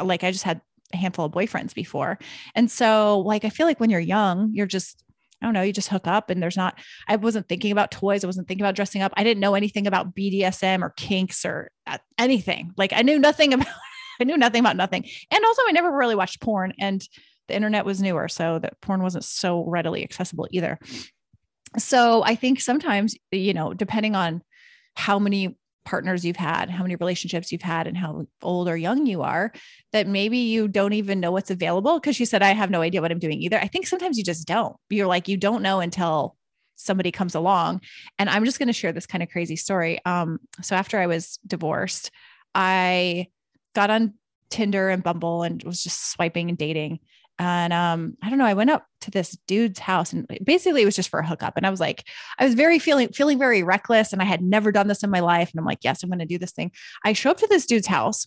like 0.00 0.24
I 0.24 0.32
just 0.32 0.42
had 0.42 0.60
a 0.92 0.96
handful 0.96 1.26
of 1.26 1.32
boyfriends 1.32 1.74
before. 1.74 2.18
And 2.56 2.68
so 2.68 3.20
like 3.20 3.44
I 3.44 3.50
feel 3.50 3.68
like 3.68 3.78
when 3.78 3.90
you're 3.90 4.00
young, 4.00 4.50
you're 4.52 4.66
just 4.66 5.04
I 5.46 5.48
don't 5.48 5.54
know, 5.54 5.62
you 5.62 5.72
just 5.72 5.88
hook 5.88 6.08
up 6.08 6.28
and 6.28 6.42
there's 6.42 6.56
not 6.56 6.80
I 7.06 7.14
wasn't 7.14 7.48
thinking 7.48 7.70
about 7.70 7.92
toys, 7.92 8.24
I 8.24 8.26
wasn't 8.26 8.48
thinking 8.48 8.64
about 8.64 8.74
dressing 8.74 9.00
up. 9.00 9.12
I 9.16 9.22
didn't 9.22 9.38
know 9.38 9.54
anything 9.54 9.86
about 9.86 10.12
BDSM 10.12 10.82
or 10.82 10.90
kinks 10.90 11.44
or 11.44 11.70
uh, 11.86 11.98
anything. 12.18 12.72
Like 12.76 12.92
I 12.92 13.02
knew 13.02 13.16
nothing 13.16 13.52
about 13.54 13.68
I 14.20 14.24
knew 14.24 14.36
nothing 14.36 14.58
about 14.58 14.76
nothing. 14.76 15.04
And 15.30 15.44
also 15.44 15.62
I 15.68 15.72
never 15.72 15.96
really 15.96 16.16
watched 16.16 16.40
porn 16.40 16.72
and 16.80 17.00
the 17.46 17.54
internet 17.54 17.84
was 17.84 18.02
newer 18.02 18.26
so 18.26 18.58
that 18.58 18.80
porn 18.80 19.04
wasn't 19.04 19.22
so 19.22 19.64
readily 19.64 20.02
accessible 20.02 20.48
either. 20.50 20.80
So 21.78 22.24
I 22.24 22.34
think 22.34 22.60
sometimes, 22.60 23.14
you 23.30 23.54
know, 23.54 23.72
depending 23.72 24.16
on 24.16 24.42
how 24.94 25.20
many 25.20 25.56
partners 25.86 26.24
you've 26.24 26.36
had, 26.36 26.68
how 26.68 26.82
many 26.82 26.96
relationships 26.96 27.50
you've 27.50 27.62
had, 27.62 27.86
and 27.86 27.96
how 27.96 28.26
old 28.42 28.68
or 28.68 28.76
young 28.76 29.06
you 29.06 29.22
are, 29.22 29.52
that 29.92 30.06
maybe 30.06 30.38
you 30.38 30.68
don't 30.68 30.92
even 30.92 31.20
know 31.20 31.32
what's 31.32 31.50
available. 31.50 31.98
Cause 32.00 32.16
she 32.16 32.26
said, 32.26 32.42
I 32.42 32.52
have 32.52 32.70
no 32.70 32.82
idea 32.82 33.00
what 33.00 33.10
I'm 33.10 33.18
doing 33.18 33.40
either. 33.40 33.58
I 33.58 33.68
think 33.68 33.86
sometimes 33.86 34.18
you 34.18 34.24
just 34.24 34.46
don't. 34.46 34.76
You're 34.90 35.06
like, 35.06 35.28
you 35.28 35.38
don't 35.38 35.62
know 35.62 35.80
until 35.80 36.36
somebody 36.76 37.10
comes 37.10 37.34
along. 37.34 37.80
And 38.18 38.28
I'm 38.28 38.44
just 38.44 38.58
going 38.58 38.66
to 38.66 38.72
share 38.72 38.92
this 38.92 39.06
kind 39.06 39.22
of 39.22 39.30
crazy 39.30 39.56
story. 39.56 39.98
Um, 40.04 40.40
so 40.60 40.76
after 40.76 40.98
I 40.98 41.06
was 41.06 41.38
divorced, 41.46 42.10
I 42.54 43.28
got 43.74 43.90
on 43.90 44.14
Tinder 44.50 44.90
and 44.90 45.02
Bumble 45.02 45.42
and 45.42 45.62
was 45.64 45.82
just 45.82 46.12
swiping 46.12 46.48
and 46.48 46.58
dating. 46.58 47.00
And 47.38 47.72
um, 47.72 48.16
I 48.22 48.30
don't 48.30 48.38
know, 48.38 48.46
I 48.46 48.54
went 48.54 48.70
up 48.70 48.86
to 49.02 49.10
this 49.10 49.36
dude's 49.46 49.78
house 49.78 50.12
and 50.12 50.26
basically 50.42 50.82
it 50.82 50.86
was 50.86 50.96
just 50.96 51.10
for 51.10 51.20
a 51.20 51.26
hookup. 51.26 51.54
And 51.56 51.66
I 51.66 51.70
was 51.70 51.80
like, 51.80 52.04
I 52.38 52.44
was 52.44 52.54
very 52.54 52.78
feeling 52.78 53.08
feeling 53.10 53.38
very 53.38 53.62
reckless 53.62 54.12
and 54.12 54.22
I 54.22 54.24
had 54.24 54.42
never 54.42 54.72
done 54.72 54.88
this 54.88 55.02
in 55.02 55.10
my 55.10 55.20
life. 55.20 55.50
And 55.50 55.60
I'm 55.60 55.66
like, 55.66 55.80
yes, 55.82 56.02
I'm 56.02 56.08
going 56.08 56.18
to 56.20 56.26
do 56.26 56.38
this 56.38 56.52
thing. 56.52 56.72
I 57.04 57.12
show 57.12 57.30
up 57.30 57.38
to 57.38 57.46
this 57.46 57.66
dude's 57.66 57.86
house 57.86 58.26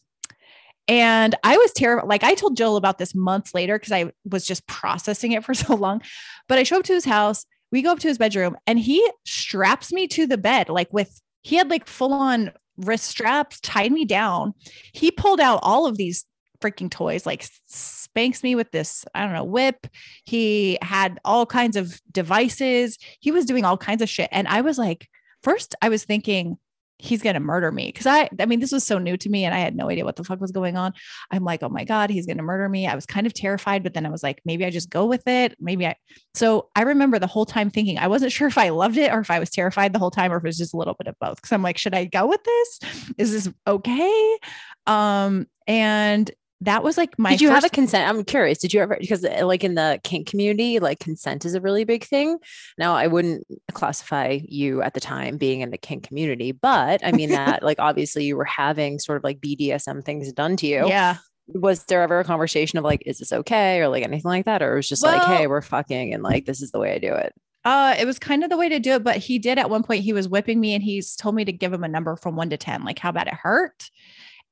and 0.88 1.36
I 1.44 1.58
was 1.58 1.72
terrified. 1.72 2.08
Like 2.08 2.24
I 2.24 2.36
told 2.36 2.58
Jill 2.58 2.76
about 2.76 2.98
this 2.98 3.16
months 3.16 3.54
later 3.54 3.78
because 3.78 3.92
I 3.92 4.12
was 4.26 4.46
just 4.46 4.68
processing 4.68 5.32
it 5.32 5.44
for 5.44 5.54
so 5.56 5.76
long. 5.76 6.02
But 6.48 6.60
I 6.60 6.64
show 6.64 6.78
up 6.78 6.86
to 6.86 6.94
his 6.94 7.06
house. 7.06 7.46
We 7.72 7.82
go 7.82 7.92
up 7.92 8.00
to 8.00 8.08
his 8.08 8.18
bedroom 8.18 8.58
and 8.66 8.80
he 8.80 9.08
straps 9.26 9.94
me 9.94 10.08
to 10.10 10.26
the 10.26 10.38
bed, 10.38 10.70
like 10.70 10.92
with 10.92 11.22
he 11.42 11.56
had 11.56 11.70
like 11.70 11.88
full 11.88 12.14
on 12.14 12.52
wrist 12.78 13.06
straps, 13.06 13.60
tied 13.60 13.92
me 13.92 14.06
down. 14.06 14.54
He 14.94 15.12
pulled 15.12 15.40
out 15.40 15.60
all 15.62 15.86
of 15.86 15.98
these 15.98 16.26
freaking 16.62 16.90
toys, 16.90 17.26
like 17.26 17.48
spanks 17.68 18.44
me 18.44 18.56
with 18.56 18.72
this, 18.72 19.06
I 19.16 19.24
don't 19.24 19.34
know, 19.34 19.44
whip. 19.44 19.88
He 20.26 20.78
had 20.82 21.20
all 21.24 21.46
kinds 21.46 21.76
of 21.76 22.00
devices. 22.12 22.98
He 23.20 23.32
was 23.32 23.46
doing 23.46 23.66
all 23.66 23.78
kinds 23.78 24.02
of 24.02 24.10
shit. 24.10 24.30
And 24.32 24.48
I 24.48 24.62
was 24.62 24.78
like, 24.78 25.08
first, 25.44 25.76
I 25.82 25.90
was 25.90 26.04
thinking, 26.04 26.58
he's 27.00 27.22
going 27.22 27.34
to 27.34 27.40
murder 27.40 27.72
me 27.72 27.88
because 27.88 28.06
I 28.06 28.30
I 28.40 28.46
mean 28.46 28.60
this 28.60 28.74
was 28.74 28.86
so 28.86 28.98
new 28.98 29.16
to 29.18 29.30
me 29.30 29.46
and 29.46 29.56
I 29.56 29.60
had 29.60 29.76
no 29.76 29.90
idea 29.90 30.04
what 30.04 30.18
the 30.18 30.24
fuck 30.24 30.42
was 30.42 30.52
going 30.52 30.76
on. 30.76 30.94
I'm 31.32 31.46
like, 31.46 31.64
"Oh 31.64 31.70
my 31.70 31.86
god, 31.86 32.10
he's 32.10 32.26
going 32.26 32.38
to 32.38 32.44
murder 32.44 32.68
me." 32.68 32.88
I 32.88 32.96
was 32.96 33.06
kind 33.06 33.26
of 33.26 33.34
terrified, 33.34 33.84
but 33.84 33.94
then 33.94 34.06
I 34.06 34.10
was 34.10 34.22
like, 34.22 34.42
maybe 34.46 34.66
I 34.66 34.70
just 34.70 34.90
go 34.90 35.06
with 35.06 35.26
it. 35.26 35.56
Maybe 35.60 35.88
I 35.88 35.96
So 36.34 36.70
I 36.76 36.84
remember 36.84 37.18
the 37.18 37.28
whole 37.28 37.46
time 37.46 37.70
thinking 37.72 37.98
I 37.98 38.08
wasn't 38.08 38.32
sure 38.34 38.48
if 38.48 38.58
I 38.58 38.70
loved 38.70 38.98
it 38.98 39.12
or 39.12 39.20
if 39.20 39.32
I 39.32 39.40
was 39.40 39.50
terrified 39.50 39.94
the 39.94 40.00
whole 40.00 40.12
time 40.12 40.32
or 40.32 40.38
if 40.38 40.44
it 40.44 40.48
was 40.48 40.58
just 40.58 40.74
a 40.74 40.78
little 40.78 40.96
bit 40.96 41.08
of 41.08 41.16
both 41.20 41.42
cuz 41.42 41.52
I'm 41.54 41.64
like, 41.64 41.78
should 41.78 41.96
I 41.96 42.06
go 42.06 42.28
with 42.28 42.44
this? 42.44 42.80
Is 43.18 43.32
this 43.32 43.54
okay? 43.66 44.38
Um 44.86 45.48
and 45.68 46.30
that 46.62 46.84
was 46.84 46.98
like 46.98 47.18
my 47.18 47.30
did 47.32 47.42
you 47.42 47.50
have 47.50 47.64
a 47.64 47.70
consent 47.70 48.10
i'm 48.10 48.24
curious 48.24 48.58
did 48.58 48.74
you 48.74 48.82
ever 48.82 48.98
because 49.00 49.24
uh, 49.24 49.46
like 49.46 49.64
in 49.64 49.76
the 49.76 50.00
kink 50.04 50.28
community 50.28 50.80
like 50.80 51.00
consent 51.00 51.46
is 51.46 51.54
a 51.56 51.62
really 51.62 51.86
big 51.86 52.04
thing 52.04 52.38
now 52.78 52.94
i 52.96 53.08
wouldn't 53.08 53.46
classify 53.72 54.40
you 54.44 54.82
at 54.82 54.94
the 54.94 55.00
time 55.00 55.38
being 55.38 55.62
in 55.62 55.72
the 55.72 55.78
kink 55.78 56.04
community 56.06 56.52
but 56.52 57.00
i 57.06 57.12
mean 57.12 57.30
that 57.30 57.64
like 57.64 57.80
obviously 57.80 58.26
you 58.26 58.36
were 58.36 58.44
having 58.46 59.00
sort 59.00 59.18
of 59.18 59.24
like 59.24 59.40
bdsm 59.40 60.04
things 60.04 60.32
done 60.34 60.58
to 60.58 60.68
you 60.68 60.86
Yeah. 60.88 61.18
was 61.48 61.86
there 61.86 62.02
ever 62.02 62.20
a 62.20 62.24
conversation 62.26 62.78
of 62.78 62.84
like 62.84 63.04
is 63.06 63.20
this 63.20 63.32
okay 63.32 63.80
or 63.80 63.88
like 63.88 64.04
anything 64.04 64.30
like 64.30 64.46
that 64.46 64.62
or 64.62 64.74
it 64.74 64.76
was 64.76 64.90
just 64.90 65.04
like 65.04 65.24
hey 65.24 65.48
we're 65.48 65.62
fucking 65.62 66.14
and 66.14 66.24
like 66.24 66.46
this 66.46 66.62
is 66.62 66.72
the 66.72 66.80
way 66.80 66.94
i 66.94 66.98
do 67.00 67.14
it 67.14 67.34
Uh, 67.66 67.94
it 68.00 68.06
was 68.06 68.20
kind 68.20 68.44
of 68.44 68.50
the 68.50 68.56
way 68.58 68.70
to 68.70 68.80
do 68.80 68.94
it, 68.94 69.04
but 69.04 69.18
he 69.18 69.38
did 69.38 69.58
at 69.60 69.70
one 69.70 69.84
point. 69.84 70.02
He 70.04 70.14
was 70.14 70.30
whipping 70.30 70.62
me, 70.62 70.74
and 70.74 70.82
he's 70.82 71.14
told 71.18 71.36
me 71.36 71.44
to 71.44 71.52
give 71.52 71.74
him 71.74 71.84
a 71.84 71.90
number 71.90 72.16
from 72.16 72.38
one 72.38 72.50
to 72.52 72.58
ten, 72.58 72.86
like 72.86 72.98
how 72.98 73.12
bad 73.12 73.28
it 73.28 73.34
hurt. 73.34 73.90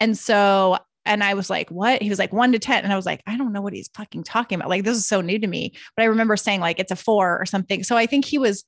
And 0.02 0.18
so, 0.18 0.78
and 1.08 1.24
I 1.24 1.34
was 1.34 1.50
like, 1.50 1.70
"What?" 1.70 2.02
He 2.02 2.10
was 2.10 2.20
like 2.20 2.34
one 2.34 2.52
to 2.52 2.60
ten, 2.60 2.84
and 2.84 2.94
I 2.94 2.96
was 2.96 3.06
like, 3.06 3.22
"I 3.26 3.38
don't 3.38 3.54
know 3.54 3.62
what 3.62 3.74
he's 3.74 3.90
fucking 3.96 4.24
talking 4.24 4.58
about." 4.58 4.70
Like 4.70 4.84
this 4.84 4.98
is 4.98 5.08
so 5.08 5.22
new 5.22 5.40
to 5.40 5.48
me. 5.48 5.74
But 5.96 6.04
I 6.04 6.06
remember 6.06 6.38
saying 6.38 6.60
like 6.62 6.80
it's 6.80 6.92
a 6.92 6.96
four 6.96 7.40
or 7.40 7.46
something. 7.46 7.84
So 7.84 7.96
I 7.98 8.06
think 8.06 8.26
he 8.26 8.38
was 8.38 8.64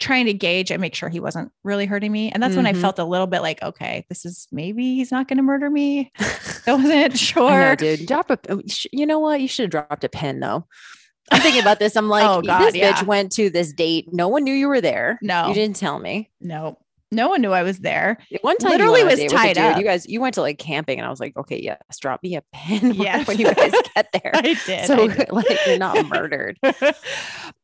trying 0.00 0.26
to 0.26 0.32
gauge 0.34 0.70
and 0.72 0.80
make 0.80 0.94
sure 0.94 1.08
he 1.08 1.20
wasn't 1.20 1.52
really 1.62 1.86
hurting 1.86 2.10
me. 2.10 2.30
And 2.32 2.42
that's 2.42 2.56
when 2.56 2.66
I 2.66 2.72
Mhm. 2.72 2.80
felt 2.80 2.98
a 2.98 3.04
little 3.04 3.26
bit 3.28 3.40
like, 3.42 3.62
okay, 3.62 4.04
this 4.08 4.24
is 4.24 4.48
maybe 4.50 4.96
he's 4.96 5.12
not 5.12 5.28
going 5.28 5.36
to 5.36 5.42
murder 5.44 5.70
me. 5.70 6.10
I 6.18 6.72
wasn't 6.74 6.92
I 6.92 7.06
know, 7.08 7.14
sure. 7.14 7.76
dude. 7.76 8.06
Drop 8.06 8.30
a. 8.30 8.38
oh, 8.48 8.62
You 8.92 9.06
know 9.06 9.20
what? 9.20 9.40
You 9.40 9.46
should 9.48 9.64
have 9.72 9.86
dropped 9.86 10.02
a 10.02 10.08
pin 10.08 10.40
though. 10.40 10.66
I'm 11.30 11.40
thinking 11.40 11.62
about 11.62 11.78
this. 11.78 11.94
I'm 11.94 12.08
like, 12.08 12.24
Oh, 12.26 12.42
God, 12.42 12.60
this 12.66 12.74
yeah. 12.74 12.92
bitch 12.94 13.06
went 13.06 13.30
to 13.32 13.48
this 13.50 13.72
date. 13.72 14.08
No 14.12 14.26
one 14.28 14.42
knew 14.42 14.54
you 14.54 14.66
were 14.66 14.80
there. 14.80 15.18
No. 15.22 15.46
you 15.48 15.54
didn't 15.54 15.76
tell 15.76 15.98
me. 16.00 16.30
No, 16.40 16.78
no 17.12 17.28
one 17.28 17.42
knew 17.42 17.52
I 17.52 17.62
was 17.62 17.78
there. 17.78 18.18
One 18.40 18.56
time, 18.56 18.70
Literally 18.72 19.00
you 19.00 19.06
went 19.06 19.18
on 19.18 19.20
a 19.20 19.24
was 19.24 19.32
tied 19.32 19.58
up. 19.58 19.78
You 19.78 19.84
guys, 19.84 20.08
you 20.08 20.20
went 20.20 20.34
to 20.34 20.40
like 20.40 20.58
camping, 20.58 20.98
and 20.98 21.06
I 21.06 21.10
was 21.10 21.20
like, 21.20 21.36
okay, 21.36 21.60
yes, 21.60 21.78
drop 22.00 22.22
me 22.22 22.36
a 22.36 22.42
pin. 22.52 22.94
Yes. 23.02 23.26
when 23.26 23.38
you 23.38 23.52
guys 23.52 23.72
get 23.94 24.08
there. 24.12 24.30
I 24.34 24.54
did. 24.66 24.86
so 24.86 25.04
I 25.04 25.06
did. 25.08 25.30
like, 25.32 25.58
you're 25.66 25.78
not 25.78 26.06
murdered. 26.08 26.58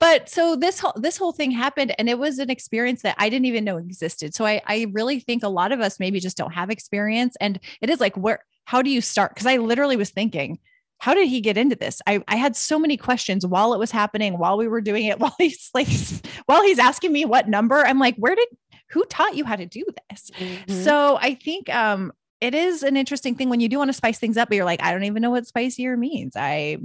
but 0.00 0.28
so 0.28 0.56
this 0.56 0.80
whole 0.80 0.92
this 0.96 1.16
whole 1.16 1.32
thing 1.32 1.50
happened 1.50 1.94
and 1.98 2.08
it 2.08 2.18
was 2.18 2.38
an 2.38 2.50
experience 2.50 3.02
that 3.02 3.14
I 3.18 3.28
didn't 3.28 3.46
even 3.46 3.64
know 3.64 3.76
existed. 3.76 4.34
So 4.34 4.44
I 4.44 4.60
I 4.66 4.86
really 4.92 5.20
think 5.20 5.42
a 5.42 5.48
lot 5.48 5.72
of 5.72 5.80
us 5.80 6.00
maybe 6.00 6.18
just 6.18 6.36
don't 6.36 6.52
have 6.52 6.70
experience 6.70 7.36
and 7.40 7.60
it 7.80 7.90
is 7.90 8.00
like 8.00 8.16
where 8.16 8.44
how 8.64 8.82
do 8.82 8.90
you 8.90 9.00
start? 9.00 9.36
Cuz 9.36 9.46
I 9.46 9.56
literally 9.58 9.96
was 9.96 10.10
thinking 10.10 10.58
how 10.98 11.14
did 11.14 11.28
he 11.28 11.40
get 11.40 11.56
into 11.56 11.76
this? 11.76 12.02
I, 12.06 12.22
I 12.26 12.36
had 12.36 12.56
so 12.56 12.78
many 12.78 12.96
questions 12.96 13.46
while 13.46 13.72
it 13.72 13.78
was 13.78 13.90
happening, 13.90 14.36
while 14.36 14.58
we 14.58 14.66
were 14.66 14.80
doing 14.80 15.06
it, 15.06 15.18
while 15.20 15.34
he's 15.38 15.70
like, 15.72 15.88
while 16.46 16.62
he's 16.62 16.78
asking 16.78 17.12
me 17.12 17.24
what 17.24 17.48
number. 17.48 17.86
I'm 17.86 18.00
like, 18.00 18.16
where 18.16 18.34
did, 18.34 18.48
who 18.90 19.04
taught 19.06 19.36
you 19.36 19.44
how 19.44 19.56
to 19.56 19.66
do 19.66 19.84
this? 20.10 20.30
Mhm. 20.38 20.84
So 20.84 21.16
I 21.20 21.34
think 21.34 21.68
um, 21.74 22.12
it 22.40 22.54
is 22.54 22.82
an 22.82 22.96
interesting 22.96 23.34
thing 23.34 23.48
when 23.48 23.60
you 23.60 23.68
do 23.68 23.78
want 23.78 23.88
to 23.88 23.92
spice 23.94 24.18
things 24.18 24.36
up, 24.36 24.48
but 24.48 24.56
you're 24.56 24.64
like, 24.64 24.82
I 24.82 24.92
don't 24.92 25.04
even 25.04 25.22
know 25.22 25.30
what 25.30 25.46
spicier 25.46 25.96
means. 25.96 26.34
I 26.36 26.78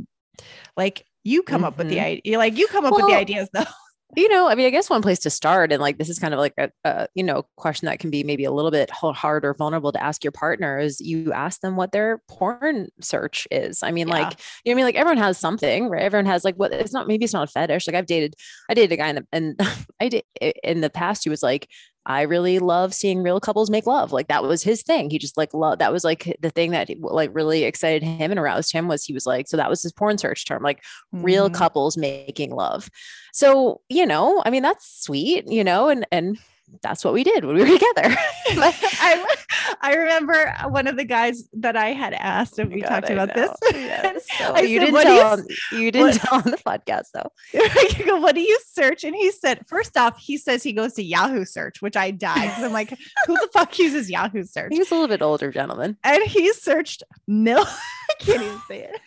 like 0.75 1.05
you 1.23 1.43
come 1.43 1.63
up 1.63 1.77
with 1.77 1.89
the 1.89 1.97
Mhm. 1.97 2.03
idea, 2.05 2.37
like 2.37 2.57
you 2.57 2.67
come 2.67 2.85
up 2.85 2.93
with 2.93 3.05
the 3.07 3.13
ideas 3.13 3.49
though. 3.53 3.63
you 4.15 4.29
know, 4.29 4.47
I 4.47 4.53
mean, 4.53 4.67
I 4.67 4.69
guess 4.69 4.89
one 4.91 5.01
place 5.01 5.17
to 5.19 5.29
start, 5.31 5.71
and 5.71 5.81
like 5.81 5.97
this 5.97 6.07
is 6.09 6.19
kind 6.19 6.33
of 6.35 6.39
like 6.39 6.53
a, 6.59 6.69
a 6.83 7.07
you 7.15 7.23
know 7.23 7.45
question 7.55 7.87
that 7.87 7.99
can 7.99 8.09
be 8.11 8.23
maybe 8.23 8.43
a 8.43 8.51
little 8.51 8.69
bit 8.69 8.91
hard 8.91 9.43
or 9.45 9.53
vulnerable 9.55 9.91
to 9.91 10.03
ask 10.03 10.23
your 10.23 10.31
partner 10.31 10.77
is 10.79 10.99
you 11.01 11.31
ask 11.33 11.61
them 11.61 11.75
what 11.75 11.91
their 11.93 12.21
porn 12.27 12.89
search 13.01 13.47
is. 13.49 13.81
I 13.81 13.91
mean, 13.91 14.07
Yeah. 14.07 14.13
like 14.15 14.39
you 14.65 14.69
know, 14.71 14.73
I 14.73 14.75
mean, 14.75 14.85
like 14.85 14.95
everyone 14.95 15.17
has 15.17 15.37
something, 15.39 15.87
right? 15.89 16.03
Everyone 16.03 16.25
has 16.27 16.43
like 16.43 16.55
what 16.55 16.73
it's 16.73 16.93
not. 16.93 17.07
Maybe 17.07 17.23
it's 17.23 17.33
not 17.33 17.47
a 17.47 17.51
fetish. 17.51 17.87
Like 17.87 17.95
I've 17.95 18.05
dated, 18.05 18.35
I 18.69 18.73
dated 18.75 18.91
a 18.91 18.97
guy 18.97 19.09
in 19.09 19.15
the 19.15 19.25
and 19.31 19.59
I 19.99 20.09
did 20.09 20.23
in 20.63 20.81
the 20.81 20.89
past. 20.89 21.23
He 21.23 21.29
was 21.29 21.41
like. 21.43 21.67
I 22.05 22.23
really 22.23 22.59
love 22.59 22.93
seeing 22.93 23.23
real 23.23 23.39
couples 23.39 23.69
make 23.69 23.85
love. 23.87 24.11
Like 24.11 24.27
that 24.27 24.43
was 24.43 24.61
his 24.61 24.83
thing. 24.83 25.09
He 25.09 25.17
just 25.17 25.37
like 25.37 25.53
loved 25.53 25.79
that 25.79 25.91
was 25.93 26.03
like 26.03 26.35
the 26.41 26.49
thing 26.49 26.71
that 26.71 26.89
like 26.99 27.29
really 27.33 27.63
excited 27.63 28.03
him 28.03 28.29
and 28.31 28.39
aroused 28.39 28.73
him 28.73 28.87
was 28.87 29.05
he 29.05 29.13
was 29.13 29.25
like, 29.25 29.47
so 29.47 29.55
that 29.57 29.69
was 29.69 29.81
his 29.81 29.93
porn 29.93 30.17
search 30.17 30.45
term, 30.45 30.61
like 30.63 30.83
real 31.11 31.49
Mhm. 31.49 31.53
couples 31.53 31.95
making 31.97 32.51
love. 32.51 32.89
So, 33.31 33.81
you 33.89 34.05
know, 34.05 34.41
I 34.45 34.49
mean, 34.49 34.63
that's 34.63 35.03
sweet, 35.03 35.47
you 35.47 35.63
know, 35.63 35.87
and 35.87 36.05
and 36.11 36.37
that's 36.81 37.05
what 37.05 37.13
we 37.13 37.23
did 37.23 37.45
when 37.45 37.55
we 37.55 37.61
were 37.61 37.67
together. 37.77 38.15
I, 38.49 39.35
I 39.81 39.93
remember 39.95 40.53
one 40.69 40.87
of 40.87 40.95
the 40.97 41.03
guys 41.05 41.43
that 41.53 41.75
I 41.75 41.89
had 41.93 42.13
asked, 42.13 42.57
and 42.59 42.71
oh 42.71 42.75
we 42.75 42.81
God, 42.81 42.89
talked 42.89 43.09
I 43.09 43.13
about 43.13 43.35
know. 43.35 43.41
this. 43.61 43.73
Yes. 43.73 44.25
So 44.37 44.57
you 44.57 44.79
said, 44.79 44.85
didn't 44.85 44.93
"What 44.93 45.03
do 45.05 45.13
you 45.13 45.19
tell 45.19 45.37
him, 45.37 45.45
you 45.73 45.91
didn't 45.91 46.07
what- 46.07 46.21
tell 46.21 46.35
on 46.39 46.43
the 46.51 46.57
podcast 46.57 47.05
though. 47.13 47.29
I 47.53 48.03
go, 48.05 48.19
what 48.19 48.35
do 48.35 48.41
you 48.41 48.59
search? 48.67 49.03
And 49.03 49.15
he 49.15 49.31
said, 49.31 49.61
first 49.67 49.97
off, 49.97 50.17
he 50.19 50.37
says 50.37 50.63
he 50.63 50.73
goes 50.73 50.93
to 50.93 51.03
Yahoo 51.03 51.45
search, 51.45 51.81
which 51.81 51.95
I 51.95 52.11
died. 52.11 52.51
I'm 52.57 52.71
like, 52.73 52.89
who 53.27 53.33
the 53.35 53.49
fuck 53.53 53.77
uses 53.77 54.09
Yahoo 54.09 54.43
search? 54.43 54.71
He's 54.73 54.89
a 54.91 54.93
little 54.93 55.07
bit 55.07 55.21
older 55.21 55.51
gentleman. 55.51 55.97
And 56.03 56.23
he 56.23 56.51
searched 56.53 57.03
MILF. 57.29 57.65
I 57.67 58.13
can't 58.19 58.41
even 58.41 58.59
say 58.67 58.83
it. 58.83 58.99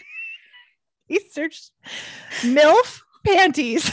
He 1.08 1.20
searched 1.30 1.70
MILF 2.42 3.00
panties. 3.24 3.90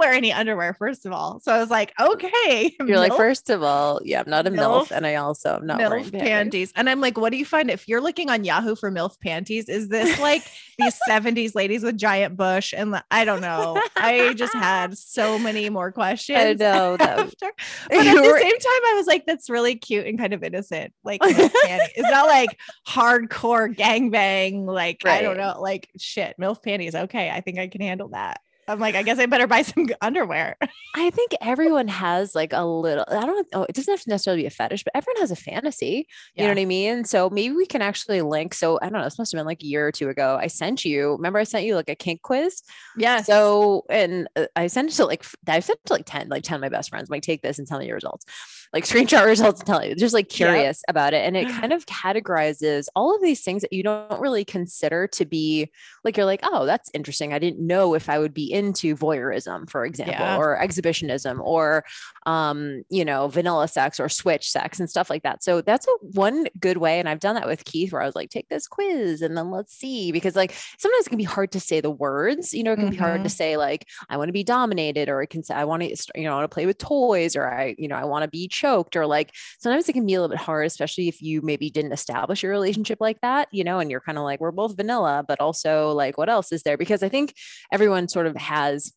And 0.00 0.08
I 0.08 0.08
don't 0.08 0.08
wear 0.08 0.12
any 0.12 0.32
underwear, 0.32 0.74
first 0.74 1.06
of 1.06 1.12
all. 1.12 1.40
So 1.40 1.52
I 1.52 1.58
was 1.58 1.70
like, 1.70 1.92
okay. 2.00 2.74
You're 2.80 2.98
like, 2.98 3.12
MILF 3.12 3.16
first 3.16 3.50
of 3.50 3.62
all, 3.62 4.00
yeah, 4.04 4.20
I'm 4.20 4.30
not 4.30 4.46
a 4.46 4.50
MILF, 4.50 4.88
MILF, 4.88 4.90
and 4.90 5.06
I 5.06 5.16
also 5.16 5.56
am 5.56 5.66
not 5.66 5.78
wearing 5.78 6.04
MILF 6.04 6.12
panties. 6.12 6.28
panties. 6.28 6.72
And 6.76 6.90
I'm 6.90 7.00
like, 7.00 7.16
what 7.16 7.30
do 7.30 7.36
you 7.38 7.44
find 7.44 7.70
if 7.70 7.88
you're 7.88 8.00
looking 8.00 8.30
on 8.30 8.44
Yahoo 8.44 8.74
for 8.74 8.90
MILF 8.90 9.20
panties? 9.20 9.68
Is 9.68 9.88
this 9.88 10.18
like 10.20 10.42
these 10.78 10.98
70s 11.08 11.54
ladies 11.54 11.82
with 11.82 11.96
giant 11.96 12.36
bush? 12.36 12.74
And 12.76 13.02
I 13.10 13.24
don't 13.24 13.40
know. 13.40 13.80
I 13.96 14.34
just 14.34 14.54
had 14.54 14.96
so 14.96 15.38
many 15.38 15.68
more 15.70 15.92
questions. 16.00 16.38
I 16.38 16.52
know 16.54 16.96
that. 16.96 17.34
But 17.40 17.52
at 17.92 18.14
the 18.14 18.22
were- 18.22 18.38
same 18.38 18.58
time, 18.58 18.84
I 18.86 18.94
was 18.96 19.06
like, 19.06 19.26
that's 19.26 19.50
really 19.50 19.76
cute 19.76 20.06
and 20.06 20.18
kind 20.18 20.32
of 20.32 20.42
innocent. 20.42 20.92
Like, 21.04 21.20
it's 21.24 22.10
not 22.10 22.26
like 22.26 22.58
hardcore 22.86 23.74
gangbang. 23.74 24.66
Like, 24.66 25.06
I 25.06 25.22
don't 25.22 25.36
know. 25.36 25.56
Like, 25.60 25.88
shit, 25.98 26.36
MILF 26.38 26.62
panties. 26.62 26.94
Okay. 26.94 27.30
I 27.30 27.40
think 27.40 27.58
I 27.58 27.68
can 27.68 27.80
handle 27.80 28.08
that. 28.08 28.40
I'm 28.70 28.78
like, 28.78 28.94
I 28.94 29.02
guess 29.02 29.18
I 29.18 29.26
better 29.26 29.46
buy 29.46 29.62
some 29.62 29.88
underwear. 30.00 30.56
I 30.94 31.10
think 31.10 31.32
everyone 31.40 31.88
has 31.88 32.34
like 32.34 32.52
a 32.52 32.64
little, 32.64 33.04
I 33.08 33.26
don't 33.26 33.52
know, 33.52 33.64
it 33.64 33.74
doesn't 33.74 33.92
have 33.92 34.02
to 34.02 34.10
necessarily 34.10 34.42
be 34.42 34.46
a 34.46 34.50
fetish, 34.50 34.84
but 34.84 34.94
everyone 34.96 35.20
has 35.20 35.30
a 35.30 35.36
fantasy. 35.36 36.06
You 36.34 36.44
know 36.44 36.50
what 36.50 36.58
I 36.58 36.64
mean? 36.64 37.04
So 37.04 37.30
maybe 37.30 37.54
we 37.54 37.66
can 37.66 37.82
actually 37.82 38.22
link. 38.22 38.54
So 38.54 38.78
I 38.80 38.86
don't 38.86 38.94
know, 38.94 39.04
this 39.04 39.18
must 39.18 39.32
have 39.32 39.38
been 39.38 39.46
like 39.46 39.62
a 39.62 39.66
year 39.66 39.86
or 39.86 39.92
two 39.92 40.08
ago. 40.08 40.38
I 40.40 40.46
sent 40.46 40.84
you, 40.84 41.12
remember 41.12 41.38
I 41.38 41.44
sent 41.44 41.64
you 41.64 41.74
like 41.74 41.88
a 41.90 41.94
kink 41.94 42.22
quiz? 42.22 42.62
Yeah. 42.96 43.22
So, 43.22 43.84
and 43.90 44.28
uh, 44.36 44.46
I 44.56 44.68
sent 44.68 44.90
it 44.90 44.94
to 44.96 45.06
like, 45.06 45.24
I 45.46 45.60
sent 45.60 45.78
it 45.84 45.86
to 45.86 45.92
like 45.92 46.06
10, 46.06 46.28
like 46.28 46.44
10 46.44 46.56
of 46.56 46.60
my 46.60 46.68
best 46.68 46.90
friends. 46.90 47.08
I'm 47.08 47.14
like, 47.14 47.22
take 47.22 47.42
this 47.42 47.58
and 47.58 47.66
tell 47.68 47.78
me 47.78 47.86
your 47.86 47.96
results, 47.96 48.24
like 48.72 48.84
screenshot 48.86 49.26
results 49.26 49.60
and 49.60 49.66
tell 49.66 49.84
you, 49.84 49.94
just 49.94 50.14
like 50.14 50.26
Yep. 50.38 50.48
curious 50.48 50.82
about 50.88 51.12
it. 51.14 51.24
And 51.24 51.36
it 51.36 51.48
kind 51.60 51.72
of 51.72 51.86
categorizes 51.86 52.86
all 52.94 53.14
of 53.14 53.22
these 53.22 53.42
things 53.42 53.62
that 53.62 53.72
you 53.72 53.82
don't 53.82 54.20
really 54.20 54.44
consider 54.44 55.06
to 55.08 55.24
be 55.24 55.70
like, 56.04 56.16
you're 56.16 56.26
like, 56.26 56.40
oh, 56.42 56.66
that's 56.66 56.90
interesting. 56.94 57.32
I 57.32 57.38
didn't 57.38 57.64
know 57.66 57.94
if 57.94 58.08
I 58.08 58.18
would 58.18 58.34
be 58.34 58.52
into 58.60 58.94
voyeurism, 58.96 59.68
for 59.68 59.84
example, 59.84 60.14
Yeah. 60.14 60.36
or 60.36 60.56
exhibitionism 60.60 61.40
or, 61.42 61.84
um, 62.26 62.82
you 62.90 63.04
know, 63.04 63.28
vanilla 63.28 63.66
sex 63.66 63.98
or 63.98 64.08
switch 64.08 64.50
sex 64.50 64.78
and 64.78 64.88
stuff 64.88 65.10
like 65.10 65.22
that. 65.22 65.42
So 65.42 65.60
that's 65.62 65.86
a 65.88 65.92
one 66.12 66.46
good 66.60 66.76
way. 66.76 67.00
And 67.00 67.08
I've 67.08 67.20
done 67.20 67.34
that 67.34 67.46
with 67.46 67.64
Keith 67.64 67.92
where 67.92 68.02
I 68.02 68.06
was 68.06 68.14
like, 68.14 68.30
take 68.30 68.48
this 68.48 68.68
quiz 68.68 69.22
and 69.22 69.36
then 69.36 69.50
let's 69.50 69.74
see, 69.74 70.12
because 70.12 70.36
like 70.36 70.52
sometimes 70.78 71.06
it 71.06 71.10
can 71.10 71.18
be 71.18 71.24
hard 71.24 71.50
to 71.52 71.60
say 71.60 71.80
the 71.80 71.90
words, 71.90 72.52
you 72.52 72.62
know, 72.62 72.72
it 72.72 72.76
can 72.76 72.90
be 72.90 72.96
hard 72.96 73.24
to 73.24 73.30
Mhm. 73.30 73.32
say 73.32 73.56
like, 73.56 73.86
I 74.08 74.16
want 74.16 74.28
to 74.28 74.32
be 74.32 74.44
dominated, 74.44 75.08
or 75.08 75.22
it 75.22 75.28
can 75.30 75.42
say, 75.42 75.54
I 75.54 75.64
want 75.64 75.82
to, 75.82 75.88
you 76.14 76.24
know, 76.24 76.32
I 76.32 76.34
want 76.36 76.50
to 76.50 76.54
play 76.54 76.66
with 76.66 76.78
toys, 76.78 77.34
or 77.36 77.50
I, 77.50 77.74
you 77.78 77.88
know, 77.88 77.96
I 77.96 78.04
want 78.04 78.22
to 78.24 78.28
be 78.28 78.46
choked, 78.48 78.96
or 78.96 79.06
like 79.06 79.32
sometimes 79.58 79.88
it 79.88 79.94
can 79.94 80.06
be 80.06 80.14
a 80.14 80.20
little 80.20 80.34
bit 80.34 80.42
hard, 80.44 80.66
especially 80.66 81.08
if 81.08 81.22
you 81.22 81.40
maybe 81.42 81.70
didn't 81.70 81.92
establish 81.92 82.42
your 82.42 82.52
relationship 82.52 82.98
like 83.00 83.20
that, 83.22 83.48
you 83.50 83.64
know, 83.64 83.78
and 83.78 83.90
you're 83.90 84.00
kind 84.00 84.18
of 84.18 84.24
like, 84.24 84.40
we're 84.40 84.50
both 84.50 84.76
vanilla, 84.76 85.24
but 85.26 85.40
also 85.40 85.92
like, 85.92 86.18
what 86.18 86.28
else 86.28 86.52
is 86.52 86.62
there? 86.62 86.76
Because 86.76 87.02
I 87.02 87.08
think 87.08 87.34
everyone 87.72 88.08
sort 88.08 88.26
of 88.26 88.36
has 88.50 88.92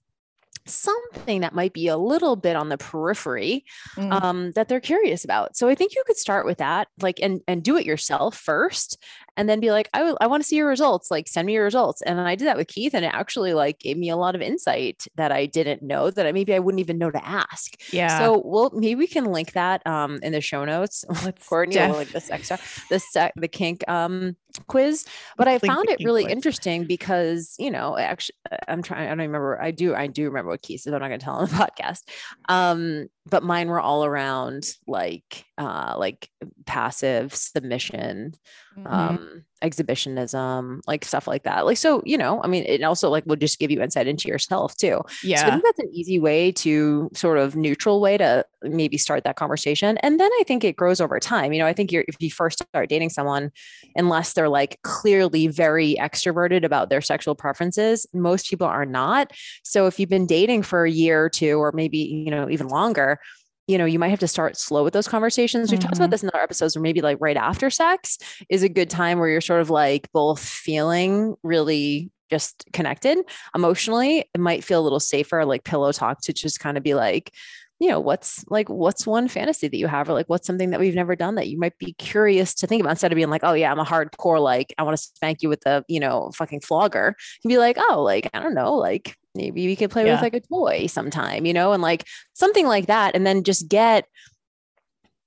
something 0.66 1.42
that 1.42 1.54
might 1.54 1.74
be 1.74 1.88
a 1.90 1.98
little 1.98 2.36
bit 2.36 2.56
on 2.56 2.70
the 2.70 2.78
periphery 2.78 3.66
Mm. 3.98 4.24
um, 4.24 4.52
that 4.54 4.68
they're 4.70 4.80
curious 4.80 5.24
about. 5.26 5.58
So 5.58 5.68
I 5.68 5.76
think 5.76 5.94
you 5.94 6.04
could 6.08 6.18
start 6.18 6.46
with 6.46 6.58
that, 6.60 6.88
like, 7.02 7.20
and 7.22 7.42
and 7.48 7.62
do 7.64 7.78
it 7.78 7.86
yourself 7.86 8.36
first, 8.38 8.98
and 9.38 9.50
then 9.50 9.60
be 9.60 9.72
like, 9.72 9.90
I, 9.94 10.00
w- 10.00 10.18
I 10.22 10.28
want 10.28 10.44
to 10.44 10.48
see 10.48 10.58
your 10.58 10.68
results. 10.68 11.10
Like, 11.12 11.28
send 11.28 11.46
me 11.46 11.54
your 11.54 11.64
results. 11.64 12.02
And 12.04 12.20
I 12.20 12.36
did 12.36 12.48
that 12.48 12.58
with 12.58 12.68
Keith, 12.68 12.94
and 12.94 13.04
it 13.06 13.14
actually 13.14 13.54
like 13.54 13.80
gave 13.80 13.98
me 13.98 14.10
a 14.10 14.16
lot 14.16 14.36
of 14.36 14.42
insight 14.42 15.06
that 15.16 15.32
I 15.32 15.46
didn't 15.46 15.82
know 15.82 16.10
that 16.12 16.26
I, 16.28 16.32
maybe 16.32 16.54
I 16.54 16.60
wouldn't 16.60 16.80
even 16.80 16.98
know 16.98 17.12
to 17.12 17.26
ask. 17.26 17.74
Yeah. 17.92 18.20
So 18.20 18.42
we'll 18.46 18.72
maybe 18.74 18.96
we 18.96 19.08
can 19.08 19.26
link 19.26 19.54
that 19.54 19.86
um 19.88 20.20
in 20.22 20.32
the 20.32 20.42
show 20.42 20.66
notes. 20.66 21.04
Let's 21.24 21.48
Courtney 21.48 21.76
def- 21.76 21.90
will 21.90 21.98
link 21.98 22.12
this 22.12 22.30
extra 22.30 22.60
the 22.90 23.00
sec 23.00 23.34
the 23.36 23.48
kink 23.48 23.88
um 23.90 24.36
quiz. 24.68 25.06
But 25.38 25.48
I 25.48 25.54
Let's 25.54 25.64
link 25.64 25.74
found 25.76 25.90
it 25.90 26.00
really 26.04 26.24
quiz. 26.24 26.34
interesting 26.34 26.86
because 26.86 27.56
you 27.58 27.72
know 27.72 27.98
actually 27.98 28.36
I'm 28.68 28.84
trying 28.84 29.06
I 29.08 29.10
don't 29.10 29.20
remember 29.20 29.60
I 29.62 29.72
do 29.72 29.96
I 29.96 30.08
do 30.08 30.26
remember 30.26 30.52
what 30.52 30.62
Keith 30.62 30.82
said. 30.82 30.94
I'm 30.94 31.00
not 31.02 31.08
going 31.08 31.20
to 31.20 31.24
tell 31.24 31.36
on 31.36 31.48
the 31.48 31.56
podcast. 31.56 32.02
Um, 32.50 33.08
but 33.26 33.42
mine 33.44 33.70
were 33.70 33.80
all 33.80 34.04
around 34.06 34.66
like 34.86 35.46
uh 35.58 35.96
like 35.98 36.30
passive 36.66 37.34
submission 37.36 38.34
Mhm. 38.76 38.92
um 38.92 39.46
exhibitionism 39.62 40.82
like 40.88 41.06
stuff 41.06 41.28
like 41.28 41.44
that. 41.44 41.66
Like 41.66 41.78
so 41.78 42.02
you 42.06 42.18
know 42.18 42.42
i 42.44 42.48
mean 42.48 42.64
it 42.66 42.82
also 42.84 43.10
like 43.10 43.24
will 43.26 43.36
just 43.36 43.60
give 43.60 43.70
you 43.72 43.82
insight 43.82 44.08
into 44.08 44.28
yourself 44.28 44.76
too. 44.76 45.00
So 45.42 45.48
i 45.48 45.52
think 45.52 45.64
that's 45.64 45.80
an 45.80 45.92
easy 45.94 46.20
way 46.20 46.52
to 46.54 47.10
sort 47.14 47.38
of 47.38 47.56
neutral 47.56 48.02
way 48.02 48.18
to 48.18 48.46
maybe 48.64 48.98
start 48.98 49.24
that 49.26 49.36
conversation. 49.36 49.98
And 50.00 50.20
then 50.20 50.30
i 50.40 50.44
think 50.48 50.64
it 50.64 50.76
grows 50.76 51.00
over 51.00 51.20
time. 51.20 51.54
You 51.54 51.60
know 51.60 51.68
i 51.68 51.74
think 51.74 51.92
you're 51.92 52.04
if 52.08 52.16
you 52.20 52.32
first 52.32 52.60
start 52.68 52.90
dating 52.90 53.12
someone 53.12 53.52
unless 53.96 54.34
they're 54.34 54.50
like 54.50 54.80
clearly 54.82 55.48
very 55.48 55.96
extroverted 56.00 56.64
about 56.66 56.90
their 56.90 57.02
sexual 57.02 57.36
preferences 57.36 58.08
most 58.14 58.50
people 58.50 58.68
are 58.68 58.86
not. 58.88 59.32
So 59.64 59.86
if 59.88 60.00
you've 60.00 60.10
been 60.10 60.26
dating 60.26 60.64
for 60.64 60.84
a 60.84 60.92
year 60.92 61.24
or 61.26 61.30
two 61.30 61.60
or 61.60 61.72
maybe 61.74 62.00
you 62.00 62.32
know 62.32 62.50
even 62.50 62.68
longer 62.70 63.20
you 63.68 63.78
know, 63.78 63.86
you 63.86 64.00
might 64.00 64.10
have 64.10 64.20
to 64.20 64.28
start 64.28 64.58
slow 64.58 64.84
with 64.84 64.94
those 64.94 65.08
conversations. 65.08 65.72
We 65.72 65.78
talked 65.78 65.94
Mhm. 65.96 65.98
about 65.98 66.10
this 66.12 66.24
in 66.24 66.30
other 66.34 66.42
episodes, 66.44 66.76
or 66.76 66.82
maybe 66.82 67.02
like 67.02 67.18
right 67.22 67.38
after 67.38 67.70
sex 67.70 68.18
is 68.50 68.64
a 68.64 68.70
good 68.70 68.90
time 68.90 69.20
where 69.20 69.30
you're 69.30 69.42
sort 69.42 69.62
of 69.62 69.70
like 69.70 70.12
both 70.12 70.40
feeling 70.40 71.36
really 71.44 72.12
just 72.30 72.66
connected 72.74 73.20
emotionally. 73.56 74.20
It 74.34 74.40
might 74.40 74.64
feel 74.64 74.82
a 74.82 74.84
little 74.84 75.00
safer, 75.00 75.46
like 75.46 75.64
pillow 75.64 75.92
talk 75.92 76.22
to 76.24 76.34
just 76.34 76.60
kind 76.60 76.78
of 76.78 76.84
be 76.84 76.94
like, 76.96 77.32
you 77.80 77.90
know, 77.90 78.00
what's 78.00 78.46
like, 78.50 78.70
what's 78.70 79.06
one 79.06 79.28
fantasy 79.28 79.68
that 79.68 79.78
you 79.78 79.88
have, 79.88 80.10
or 80.10 80.14
like, 80.14 80.28
what's 80.30 80.48
something 80.48 80.70
that 80.72 80.80
we've 80.80 80.96
never 80.96 81.16
done 81.16 81.36
that 81.36 81.48
you 81.50 81.60
might 81.60 81.78
be 81.80 81.94
curious 81.94 82.54
to 82.56 82.68
think 82.68 82.82
about 82.82 82.92
instead 82.92 83.12
of 83.12 83.16
being 83.18 83.30
like, 83.30 83.44
oh, 83.44 83.54
yeah, 83.54 83.72
I'm 83.72 83.80
a 83.80 83.84
hardcore, 83.86 84.42
like, 84.42 84.74
I 84.78 84.84
want 84.84 84.96
to 84.98 85.04
spank 85.04 85.42
you 85.42 85.50
with 85.50 85.66
a, 85.66 85.84
you 85.88 86.00
know, 86.00 86.32
fucking 86.36 86.62
flogger. 86.62 87.16
You 87.44 87.50
be 87.50 87.58
like, 87.58 87.78
oh, 87.90 88.02
like, 88.02 88.30
I 88.34 88.40
don't 88.40 88.54
know, 88.54 88.74
like, 88.76 89.18
maybe 89.36 89.66
we 89.68 89.76
could 89.76 89.92
play 89.92 90.06
Yeah. 90.06 90.14
with 90.14 90.22
like 90.22 90.34
a 90.36 90.40
toy 90.42 90.88
sometime, 90.88 91.46
you 91.46 91.54
know, 91.54 91.74
and 91.74 91.82
like 91.82 92.06
something 92.34 92.66
like 92.68 92.88
that. 92.88 93.16
And 93.16 93.26
then 93.26 93.44
just 93.44 93.68
get 93.68 94.06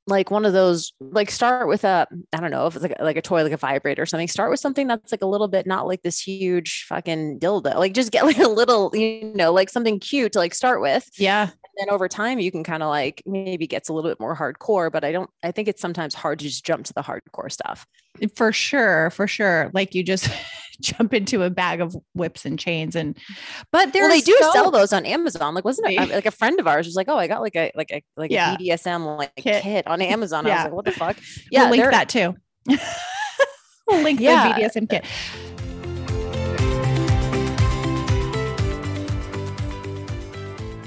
like 0.08 0.30
one 0.30 0.44
of 0.46 0.52
those, 0.52 0.92
like 1.00 1.30
start 1.32 1.66
with 1.66 1.82
a, 1.82 2.06
I 2.32 2.36
don't 2.40 2.52
know 2.52 2.68
if 2.68 2.76
it's 2.76 2.82
like, 2.84 2.94
like 3.00 3.16
a 3.16 3.22
toy, 3.22 3.42
like 3.42 3.52
a 3.52 3.56
vibrator 3.56 4.02
or 4.02 4.06
something. 4.06 4.28
Start 4.28 4.50
with 4.50 4.60
something 4.60 4.86
that's 4.86 5.10
like 5.10 5.22
a 5.22 5.26
little 5.26 5.48
bit 5.48 5.66
not 5.66 5.88
like 5.88 6.02
this 6.02 6.20
huge 6.20 6.84
fucking 6.88 7.40
dildo. 7.40 7.75
Like 7.75 7.92
just 7.92 8.12
get 8.12 8.25
like 8.25 8.38
a 8.38 8.46
little, 8.48 8.90
you 8.94 9.32
know, 9.34 9.52
like 9.52 9.68
something 9.68 9.98
cute 9.98 10.32
to 10.32 10.38
like 10.38 10.54
start 10.54 10.80
with. 10.80 11.08
yeah. 11.18 11.50
And 11.78 11.88
then 11.88 11.95
over 11.95 12.09
time 12.09 12.38
you 12.38 12.50
can 12.50 12.64
kind 12.64 12.83
of 12.83 12.88
like 12.88 13.23
maybe 13.26 13.66
gets 13.66 13.88
a 13.88 13.92
little 13.92 14.11
bit 14.11 14.18
more 14.21 14.35
hardcore, 14.37 14.90
but 14.90 15.04
I 15.04 15.12
don't 15.12 15.28
I 15.42 15.52
think 15.52 15.68
it's 15.68 15.80
sometimes 15.83 16.14
hard 16.14 16.38
to 16.38 16.45
just 16.47 16.64
jump 16.64 16.87
to 16.87 16.92
the 16.95 17.02
hardcore 17.02 17.50
stuff. 17.52 17.87
For 18.35 18.50
sure. 18.52 19.11
For 19.11 19.26
sure. 19.26 19.71
Like 19.75 19.95
you 19.95 20.02
just 20.02 20.28
jump 20.80 21.12
into 21.14 21.42
a 21.42 21.50
bag 21.50 21.80
of 21.80 21.95
whips 22.14 22.45
and 22.47 22.59
chains 22.59 22.97
and 22.97 23.16
but 23.73 23.92
there's 23.92 24.02
well, 24.09 24.11
they 24.16 24.21
do 24.23 24.37
so- 24.40 24.52
sell 24.52 24.71
those 24.71 24.92
on 24.92 25.04
Amazon. 25.06 25.54
Like, 25.54 25.64
wasn't 25.64 25.88
it 25.90 26.11
like 26.11 26.26
a 26.26 26.30
friend 26.30 26.59
of 26.61 26.66
ours 26.66 26.87
was 26.87 26.97
like, 26.97 27.09
"Oh, 27.09 27.16
I 27.16 27.26
got 27.26 27.40
like 27.42 27.56
a 27.56 27.73
like 27.75 27.90
a 27.92 28.02
like 28.16 28.30
Yeah. 28.30 28.54
a 28.54 28.59
BDSM 28.59 29.16
like 29.18 29.35
Kit. 29.37 29.62
kit, 29.62 29.87
on 29.87 30.00
Amazon." 30.02 30.47
I 30.47 30.49
Yeah. 30.49 30.56
was 30.56 30.64
like, 30.64 30.73
"What 30.75 30.85
the 30.87 30.92
fuck?" 30.92 31.16
Yeah, 31.50 31.62
Yeah, 31.62 31.62
we'll 31.71 31.78
link 31.78 31.90
that 31.90 32.09
too. 32.09 32.35
we'll 33.88 34.02
link 34.02 34.21
Yeah. 34.21 34.49
the 34.54 34.62
BDSM 34.62 34.88
kit. 34.88 35.04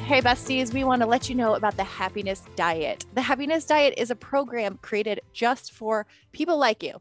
Hey, 0.09 0.21
besties, 0.21 0.73
we 0.73 0.83
want 0.83 1.03
to 1.03 1.07
let 1.07 1.29
you 1.29 1.35
know 1.35 1.53
about 1.53 1.77
the 1.77 1.83
Happiness 1.83 2.41
Diet. 2.55 3.05
The 3.13 3.21
Happiness 3.21 3.63
Diet 3.63 3.93
is 3.95 4.09
a 4.09 4.15
program 4.15 4.79
created 4.81 5.21
just 5.33 5.71
for 5.71 6.07
people 6.31 6.57
like 6.57 6.81
you, 6.81 6.95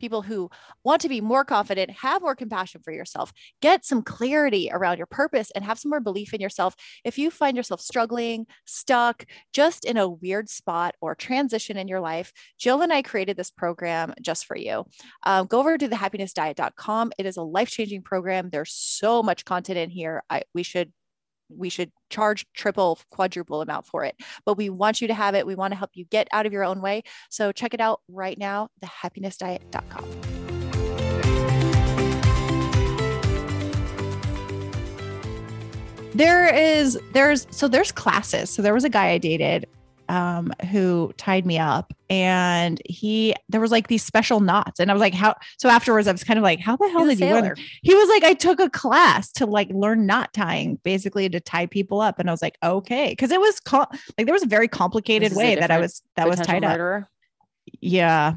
people 0.00 0.22
who 0.22 0.48
want 0.82 1.02
to 1.02 1.10
be 1.10 1.20
more 1.20 1.44
confident, 1.44 1.90
have 1.90 2.22
more 2.22 2.34
compassion 2.34 2.80
for 2.82 2.92
yourself, 2.92 3.30
get 3.60 3.84
some 3.84 4.00
clarity 4.00 4.70
around 4.72 4.96
your 4.96 5.06
purpose, 5.06 5.50
and 5.50 5.66
have 5.66 5.78
some 5.78 5.90
more 5.90 6.00
belief 6.00 6.32
in 6.32 6.40
yourself. 6.40 6.74
If 7.04 7.18
you 7.18 7.30
find 7.30 7.58
yourself 7.58 7.82
struggling, 7.82 8.46
stuck, 8.64 9.26
just 9.52 9.84
in 9.84 9.98
a 9.98 10.08
weird 10.08 10.48
spot 10.48 10.94
or 11.02 11.14
transition 11.14 11.76
in 11.76 11.88
your 11.88 12.00
life, 12.00 12.32
Jill 12.56 12.80
and 12.80 12.90
I 12.90 13.02
created 13.02 13.36
this 13.36 13.50
program 13.50 14.14
just 14.22 14.46
for 14.46 14.56
you. 14.56 14.86
Um, 15.24 15.46
go 15.46 15.60
over 15.60 15.76
to 15.76 15.88
thehappinessdiet.com. 15.88 17.12
It 17.18 17.26
is 17.26 17.36
a 17.36 17.42
life 17.42 17.68
changing 17.68 18.00
program. 18.00 18.48
There's 18.48 18.72
so 18.72 19.22
much 19.22 19.44
content 19.44 19.76
in 19.78 19.90
here. 19.90 20.22
I, 20.30 20.44
we 20.54 20.62
should 20.62 20.90
we 21.48 21.68
should 21.68 21.92
charge 22.10 22.46
triple 22.54 22.98
quadruple 23.10 23.62
amount 23.62 23.86
for 23.86 24.04
it. 24.04 24.16
But 24.44 24.56
we 24.56 24.70
want 24.70 25.00
you 25.00 25.08
to 25.08 25.14
have 25.14 25.34
it. 25.34 25.46
We 25.46 25.54
want 25.54 25.72
to 25.72 25.76
help 25.76 25.90
you 25.94 26.04
get 26.04 26.28
out 26.32 26.46
of 26.46 26.52
your 26.52 26.64
own 26.64 26.80
way. 26.80 27.02
So 27.30 27.52
check 27.52 27.74
it 27.74 27.80
out 27.80 28.00
right 28.08 28.38
now 28.38 28.68
thehappinessdiet.com 28.82 30.04
there 36.16 36.54
is 36.54 36.98
there's 37.12 37.46
so 37.50 37.68
there's 37.68 37.92
classes. 37.92 38.48
So 38.50 38.62
there 38.62 38.74
was 38.74 38.84
a 38.84 38.88
guy 38.88 39.10
i 39.10 39.18
dated 39.18 39.66
um 40.08 40.52
who 40.70 41.12
tied 41.16 41.44
me 41.46 41.58
up 41.58 41.92
and 42.08 42.80
he 42.84 43.34
there 43.48 43.60
was 43.60 43.70
like 43.70 43.88
these 43.88 44.02
special 44.04 44.40
knots 44.40 44.78
and 44.80 44.90
i 44.90 44.94
was 44.94 45.00
like 45.00 45.14
how 45.14 45.34
so 45.58 45.68
afterwards 45.68 46.06
i 46.06 46.12
was 46.12 46.22
kind 46.24 46.38
of 46.38 46.42
like 46.42 46.60
how 46.60 46.76
the 46.76 46.88
hell 46.90 47.04
He's 47.06 47.18
did 47.18 47.28
you 47.28 47.34
learn? 47.34 47.56
he 47.82 47.94
was 47.94 48.08
like 48.08 48.22
i 48.24 48.32
took 48.34 48.60
a 48.60 48.70
class 48.70 49.32
to 49.32 49.46
like 49.46 49.68
learn 49.70 50.06
knot 50.06 50.32
tying 50.32 50.76
basically 50.84 51.28
to 51.28 51.40
tie 51.40 51.66
people 51.66 52.00
up 52.00 52.18
and 52.18 52.28
i 52.28 52.32
was 52.32 52.42
like 52.42 52.56
okay. 52.62 53.10
Because 53.10 53.30
it 53.30 53.40
was 53.40 53.60
co- 53.60 53.86
like 54.16 54.26
there 54.26 54.32
was 54.32 54.42
a 54.42 54.46
very 54.48 54.68
complicated 54.68 55.26
This 55.26 55.32
is 55.32 55.38
a 55.38 55.40
way 55.40 55.54
that 55.56 55.70
i 55.70 55.78
was 55.78 56.02
that 56.16 56.28
was 56.28 56.40
tied 56.40 56.64
up. 56.64 57.04
yeah 57.80 58.34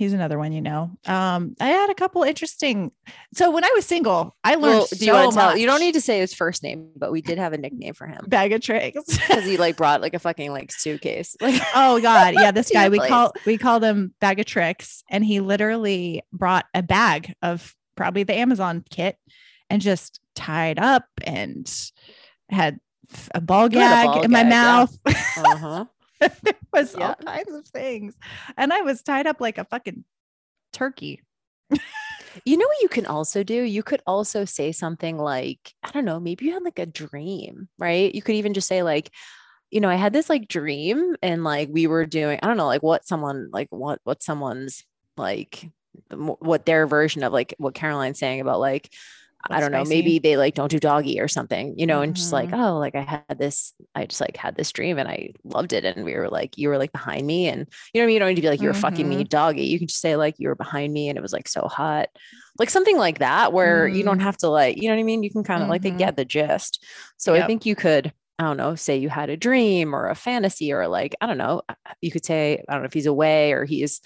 he's 0.00 0.14
another 0.14 0.38
one 0.38 0.50
you 0.50 0.62
know 0.62 0.90
um 1.04 1.54
i 1.60 1.68
had 1.68 1.90
a 1.90 1.94
couple 1.94 2.22
interesting 2.22 2.90
so 3.34 3.50
when 3.50 3.64
i 3.64 3.70
was 3.74 3.84
single 3.84 4.34
i 4.42 4.54
learned 4.54 4.62
Well, 4.62 4.86
so 4.86 4.96
do 4.96 5.04
you 5.04 5.12
want 5.12 5.32
to 5.32 5.36
tell? 5.36 5.56
You 5.58 5.66
don't 5.66 5.80
need 5.80 5.92
to 5.92 6.00
say 6.00 6.20
his 6.20 6.32
first 6.32 6.62
name, 6.62 6.88
but 6.96 7.12
we 7.12 7.20
did 7.20 7.36
have 7.36 7.52
a 7.52 7.58
nickname 7.58 7.92
for 7.92 8.06
him 8.06 8.24
bag 8.26 8.54
of 8.54 8.62
tricks 8.62 9.04
because 9.06 9.44
he 9.44 9.58
like 9.58 9.76
brought 9.76 10.00
like 10.00 10.14
a 10.14 10.18
fucking 10.18 10.52
like 10.52 10.72
suitcase. 10.72 11.36
Like, 11.42 11.60
oh 11.74 12.00
god 12.00 12.32
yeah 12.32 12.50
this 12.50 12.70
guy 12.72 12.88
we 12.88 12.96
place. 12.96 13.10
call 13.10 13.32
we 13.44 13.58
called 13.58 13.84
him 13.84 14.14
bag 14.22 14.40
of 14.40 14.46
tricks 14.46 15.04
and 15.10 15.22
he 15.22 15.40
literally 15.40 16.22
brought 16.32 16.64
a 16.72 16.82
bag 16.82 17.34
of 17.42 17.74
probably 17.94 18.22
the 18.22 18.34
amazon 18.34 18.82
kit 18.88 19.18
and 19.68 19.82
just 19.82 20.18
tied 20.34 20.78
up 20.78 21.04
and 21.22 21.70
had 22.48 22.80
a 23.34 23.40
ball 23.42 23.64
had 23.64 23.72
a 23.72 23.74
gag 23.74 24.06
ball 24.06 24.22
in 24.22 24.30
my 24.30 24.44
gag, 24.44 24.50
yeah. 24.50 24.62
mouth 24.62 24.98
uh 25.06 25.56
huh. 25.56 25.84
There 26.20 26.54
was 26.72 26.94
all 26.94 27.14
kinds 27.14 27.52
of 27.52 27.66
things 27.68 28.14
and 28.56 28.72
i 28.72 28.82
was 28.82 29.02
tied 29.02 29.26
up 29.26 29.40
like 29.40 29.58
a 29.58 29.64
fucking 29.64 30.04
turkey 30.72 31.20
You 32.44 32.56
know 32.56 32.66
what 32.66 32.82
you 32.82 32.88
can 32.88 33.06
also 33.06 33.42
do? 33.42 33.62
You 33.62 33.82
could 33.82 34.02
also 34.06 34.44
say 34.44 34.72
something 34.72 35.18
like, 35.18 35.74
I 35.82 35.90
don't 35.90 36.04
know, 36.04 36.20
maybe 36.20 36.46
you 36.46 36.52
had 36.52 36.62
like 36.62 36.78
a 36.78 36.86
dream, 36.86 37.68
right? 37.78 38.14
You 38.14 38.22
could 38.22 38.36
even 38.36 38.54
just 38.54 38.68
say, 38.68 38.82
like, 38.82 39.10
you 39.70 39.80
know, 39.80 39.88
I 39.88 39.96
had 39.96 40.12
this 40.12 40.28
like 40.28 40.48
dream 40.48 41.16
and 41.22 41.44
like 41.44 41.68
we 41.70 41.86
were 41.86 42.06
doing, 42.06 42.38
I 42.42 42.46
don't 42.46 42.56
know, 42.56 42.66
like 42.66 42.82
what 42.82 43.06
someone, 43.06 43.50
like 43.52 43.68
what, 43.70 44.00
what 44.04 44.22
someone's 44.22 44.84
like, 45.16 45.70
what 46.10 46.66
their 46.66 46.86
version 46.86 47.22
of 47.22 47.32
like 47.32 47.54
what 47.58 47.74
Caroline's 47.74 48.18
saying 48.18 48.40
about 48.40 48.60
like, 48.60 48.92
I 49.48 49.60
don't 49.60 49.72
know, 49.72 49.84
spicy? 49.84 49.88
maybe 49.88 50.18
they 50.18 50.36
like 50.36 50.54
don't 50.54 50.70
do 50.70 50.78
doggy 50.78 51.18
or 51.20 51.28
something, 51.28 51.74
you 51.78 51.86
know, 51.86 52.02
and 52.02 52.14
just 52.14 52.32
like, 52.32 52.50
Mhm. 52.50 52.54
oh, 52.54 52.78
like 52.78 52.94
I 52.94 53.00
had 53.02 53.38
this, 53.38 53.72
I 53.94 54.06
just 54.06 54.20
like 54.20 54.36
had 54.36 54.56
this 54.56 54.70
dream 54.72 54.98
and 54.98 55.08
I 55.08 55.30
loved 55.44 55.72
it. 55.72 55.84
And 55.84 56.04
we 56.04 56.14
were 56.14 56.28
like, 56.28 56.58
you 56.58 56.68
were 56.68 56.78
like 56.78 56.92
behind 56.92 57.26
me. 57.26 57.48
And 57.48 57.60
you 57.94 58.00
know 58.00 58.02
what 58.02 58.04
I 58.04 58.06
mean? 58.08 58.14
You 58.14 58.18
don't 58.20 58.28
need 58.28 58.34
to 58.36 58.42
be 58.42 58.48
like, 58.48 58.60
you 58.60 58.68
were 58.68 58.74
fucking 58.74 59.08
me 59.08 59.24
doggy. 59.24 59.64
You 59.64 59.78
can 59.78 59.88
just 59.88 60.00
say 60.00 60.16
like, 60.16 60.34
you 60.38 60.48
were 60.48 60.54
behind 60.54 60.92
me 60.92 61.08
and 61.08 61.16
it 61.18 61.22
was 61.22 61.32
like 61.32 61.48
so 61.48 61.62
hot. 61.62 62.08
Like 62.58 62.70
something 62.70 62.98
like 62.98 63.18
that, 63.20 63.52
where 63.52 63.88
you 63.88 64.04
don't 64.04 64.18
Mhm. 64.18 64.22
have 64.22 64.36
to 64.38 64.48
like, 64.48 64.76
you 64.76 64.88
know 64.88 64.94
what 64.94 65.00
I 65.00 65.04
mean? 65.04 65.22
You 65.22 65.30
can 65.30 65.44
kind 65.44 65.62
of 65.62 65.68
like 65.68 65.82
they 65.82 65.90
get 65.92 66.16
the 66.16 66.24
gist. 66.24 66.84
So 67.16 67.34
I 67.34 67.42
think 67.42 67.64
you 67.64 67.74
could, 67.74 68.12
I 68.38 68.44
don't 68.44 68.56
know, 68.56 68.74
say 68.74 68.96
you 68.96 69.08
had 69.08 69.30
a 69.30 69.36
dream 69.36 69.94
or 69.94 70.08
a 70.08 70.14
fantasy 70.14 70.72
or 70.72 70.86
like, 70.88 71.14
I 71.20 71.26
don't 71.26 71.38
know, 71.38 71.62
uh, 71.68 71.74
you 72.00 72.10
could 72.10 72.24
say, 72.24 72.62
I 72.68 72.72
don't 72.74 72.82
know 72.82 72.86
if 72.86 72.92
he's 72.94 73.06
away 73.06 73.52
or 73.52 73.64
he's 73.64 74.00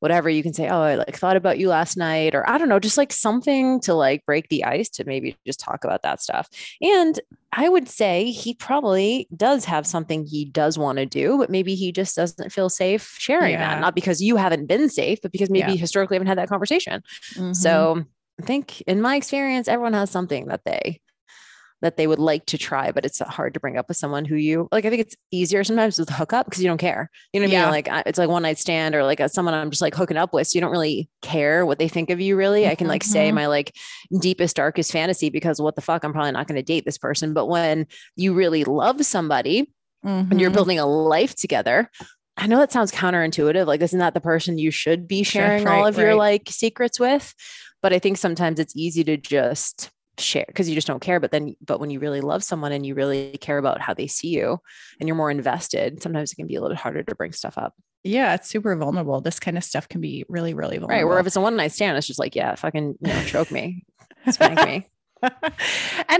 whatever 0.00 0.28
you 0.28 0.42
can 0.42 0.52
say 0.52 0.68
oh 0.68 0.80
i 0.80 0.94
like 0.94 1.16
thought 1.16 1.36
about 1.36 1.58
you 1.58 1.68
last 1.68 1.96
night 1.96 2.34
or 2.34 2.48
i 2.48 2.58
don't 2.58 2.68
know 2.68 2.78
just 2.78 2.98
like 2.98 3.12
something 3.12 3.80
to 3.80 3.94
like 3.94 4.24
break 4.26 4.48
the 4.48 4.64
ice 4.64 4.88
to 4.88 5.04
maybe 5.04 5.36
just 5.46 5.60
talk 5.60 5.84
about 5.84 6.02
that 6.02 6.20
stuff 6.20 6.48
and 6.80 7.20
i 7.52 7.68
would 7.68 7.88
say 7.88 8.30
he 8.30 8.54
probably 8.54 9.26
does 9.36 9.64
have 9.64 9.86
something 9.86 10.24
he 10.26 10.44
does 10.44 10.78
want 10.78 10.98
to 10.98 11.06
do 11.06 11.38
but 11.38 11.50
maybe 11.50 11.74
he 11.74 11.92
just 11.92 12.14
doesn't 12.16 12.50
feel 12.52 12.68
safe 12.68 13.16
sharing 13.18 13.52
Yeah. 13.52 13.74
that 13.74 13.80
not 13.80 13.94
because 13.94 14.20
you 14.22 14.36
haven't 14.36 14.66
been 14.66 14.88
safe 14.88 15.20
but 15.22 15.32
because 15.32 15.50
maybe 15.50 15.60
Yeah. 15.60 15.68
Mm-hmm. 15.68 15.76
historically 15.80 16.16
haven't 16.16 16.28
had 16.28 16.38
that 16.38 16.48
conversation 16.48 17.02
so 17.52 18.04
i 18.40 18.42
think 18.44 18.80
in 18.82 19.00
my 19.00 19.16
experience 19.16 19.68
everyone 19.68 19.92
has 19.94 20.10
something 20.10 20.46
that 20.46 20.62
they 20.64 21.00
that 21.82 21.96
they 21.96 22.06
would 22.06 22.18
like 22.18 22.46
to 22.46 22.56
try, 22.58 22.90
but 22.90 23.04
it's 23.04 23.18
hard 23.18 23.54
to 23.54 23.60
bring 23.60 23.76
up 23.76 23.88
with 23.88 23.96
someone 23.96 24.24
who 24.24 24.36
you 24.36 24.68
like. 24.72 24.84
I 24.84 24.90
think 24.90 25.00
it's 25.02 25.14
easier 25.30 25.62
sometimes 25.62 25.98
with 25.98 26.08
hookup 26.08 26.46
because 26.46 26.62
you 26.62 26.68
don't 26.68 26.78
care. 26.78 27.10
You 27.32 27.40
know 27.40 27.46
what 27.46 27.54
I 27.56 27.60
mean? 27.62 27.70
Like 27.70 27.88
it's 28.06 28.18
like 28.18 28.28
one 28.28 28.42
night 28.42 28.58
stand 28.58 28.94
or 28.94 29.04
like 29.04 29.20
a, 29.20 29.28
someone 29.28 29.54
I'm 29.54 29.70
just 29.70 29.82
like 29.82 29.94
hooking 29.94 30.16
up 30.16 30.32
with. 30.32 30.46
So 30.48 30.56
you 30.56 30.60
don't 30.62 30.70
really 30.70 31.08
care 31.22 31.66
what 31.66 31.78
they 31.78 31.88
think 31.88 32.10
of 32.10 32.20
you. 32.20 32.36
Really, 32.36 32.66
I 32.66 32.74
can 32.74 32.86
like 32.88 33.04
say 33.04 33.30
Mhm. 33.30 33.34
my 33.34 33.46
like 33.46 33.74
deepest, 34.20 34.56
darkest 34.56 34.90
fantasy 34.90 35.28
because 35.30 35.60
what 35.60 35.76
the 35.76 35.82
fuck, 35.82 36.02
I'm 36.02 36.12
probably 36.12 36.32
not 36.32 36.46
going 36.48 36.56
to 36.56 36.62
date 36.62 36.84
this 36.86 36.98
person. 36.98 37.34
But 37.34 37.46
when 37.46 37.86
you 38.16 38.32
really 38.34 38.64
love 38.64 39.04
somebody 39.04 39.70
and 40.02 40.40
you're 40.40 40.50
Mhm. 40.50 40.54
building 40.54 40.78
a 40.78 40.86
life 40.86 41.34
together. 41.34 41.90
I 42.38 42.46
know 42.46 42.58
that 42.58 42.70
sounds 42.70 42.92
counterintuitive. 42.92 43.66
Like, 43.66 43.80
isn't 43.80 43.98
that 43.98 44.14
the 44.14 44.20
person 44.20 44.58
you 44.58 44.70
should 44.70 45.08
be 45.08 45.22
Sure, 45.24 45.42
sharing 45.42 45.66
all 45.66 45.86
of 45.86 45.96
your 45.98 46.08
right. 46.08 46.16
like 46.18 46.48
secrets 46.50 47.00
with? 47.00 47.34
But 47.82 47.92
I 47.92 47.98
think 47.98 48.16
sometimes 48.18 48.60
it's 48.60 48.76
easy 48.76 49.02
to 49.04 49.16
just 49.16 49.90
share 50.18 50.44
because 50.46 50.68
you 50.68 50.74
just 50.74 50.86
don't 50.86 51.00
care. 51.00 51.20
But 51.20 51.30
then, 51.30 51.56
but 51.64 51.80
when 51.80 51.90
you 51.90 51.98
really 51.98 52.20
love 52.20 52.42
someone 52.44 52.72
and 52.72 52.84
you 52.86 52.94
really 52.94 53.36
care 53.40 53.58
about 53.58 53.80
how 53.80 53.94
they 53.94 54.06
see 54.06 54.28
you 54.28 54.58
and 55.00 55.08
you're 55.08 55.16
more 55.16 55.30
invested, 55.30 56.02
sometimes 56.02 56.32
it 56.32 56.36
can 56.36 56.46
be 56.46 56.54
a 56.54 56.60
little 56.60 56.74
bit 56.74 56.80
harder 56.80 57.02
to 57.02 57.14
bring 57.14 57.32
stuff 57.32 57.58
up. 57.58 57.74
yeah, 58.04 58.34
it's 58.34 58.48
super 58.48 58.74
vulnerable. 58.76 59.20
This 59.20 59.40
kind 59.40 59.56
of 59.56 59.64
stuff 59.64 59.88
can 59.88 60.00
be 60.00 60.24
really, 60.28 60.54
really 60.54 60.78
vulnerable. 60.78 61.02
Right. 61.02 61.08
Where 61.08 61.18
if 61.18 61.26
it's 61.26 61.36
a 61.36 61.40
one 61.40 61.56
night 61.56 61.72
stand, 61.72 61.96
it's 61.98 62.06
just 62.06 62.20
like, 62.20 62.36
yeah, 62.36 62.54
fucking, 62.54 62.96
you 63.00 63.08
know, 63.12 63.24
choke 63.24 63.50
me, 63.50 63.84
spank 64.30 64.56
me. 64.66 64.86
and 65.22 65.32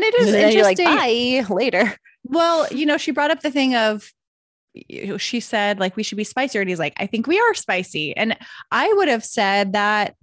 it 0.03 0.15
is 0.21 0.27
And 0.27 0.35
then 0.35 0.53
you're 0.53 0.63
like, 0.65 0.79
interesting. 0.79 1.47
bye 1.49 1.55
later. 1.55 1.97
Well, 2.25 2.67
you 2.73 2.87
know, 2.87 2.97
she 2.97 3.13
brought 3.13 3.31
up 3.31 3.41
the 3.41 3.51
thing 3.51 3.75
of 3.77 4.11
she 5.17 5.41
said 5.41 5.81
like 5.81 5.97
we 5.97 6.03
should 6.03 6.19
be 6.19 6.25
spicier 6.25 6.61
and 6.61 6.69
he's 6.69 6.79
like 6.79 6.93
I 6.99 7.07
think 7.07 7.27
we 7.27 7.39
are 7.39 7.55
spicy 7.55 8.15
and 8.15 8.37
I 8.71 8.93
would 8.93 9.09
have 9.09 9.25
said 9.25 9.73
that 9.73 10.15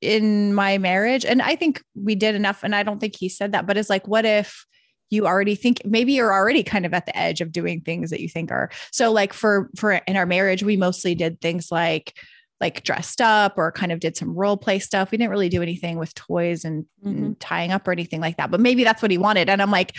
in 0.00 0.54
my 0.54 0.78
marriage 0.78 1.24
and 1.24 1.42
I 1.42 1.56
think 1.56 1.82
we 1.94 2.14
did 2.14 2.34
enough 2.34 2.62
and 2.62 2.74
I 2.74 2.82
don't 2.82 2.98
think 3.00 3.16
he 3.16 3.28
said 3.28 3.52
that 3.52 3.66
but 3.66 3.76
it's 3.76 3.90
like 3.90 4.08
what 4.08 4.24
if 4.24 4.64
you 5.10 5.26
already 5.26 5.56
think 5.56 5.82
maybe 5.84 6.12
you're 6.12 6.32
already 6.32 6.62
kind 6.62 6.86
of 6.86 6.94
at 6.94 7.04
the 7.04 7.16
edge 7.18 7.40
of 7.40 7.52
doing 7.52 7.80
things 7.80 8.10
that 8.10 8.20
you 8.20 8.28
think 8.28 8.50
are 8.50 8.70
so 8.92 9.12
like 9.12 9.32
for 9.32 9.68
for 9.76 9.92
in 9.92 10.16
our 10.16 10.26
marriage 10.26 10.62
we 10.62 10.76
mostly 10.76 11.14
did 11.14 11.40
things 11.40 11.70
like 11.70 12.16
like 12.60 12.82
dressed 12.82 13.20
up 13.20 13.54
or 13.56 13.72
kind 13.72 13.90
of 13.92 14.00
did 14.00 14.16
some 14.16 14.34
role 14.34 14.56
play 14.56 14.78
stuff 14.78 15.10
we 15.10 15.18
didn't 15.18 15.30
really 15.30 15.48
do 15.48 15.62
anything 15.62 15.98
with 15.98 16.14
toys 16.14 16.64
and, 16.64 16.86
and 17.04 17.40
tying 17.40 17.72
up 17.72 17.86
or 17.88 17.92
anything 17.92 18.20
like 18.20 18.36
that 18.36 18.50
but 18.50 18.60
maybe 18.60 18.84
that's 18.84 19.02
what 19.02 19.10
he 19.10 19.18
wanted 19.18 19.48
and 19.50 19.60
i'm 19.60 19.70
like 19.70 19.96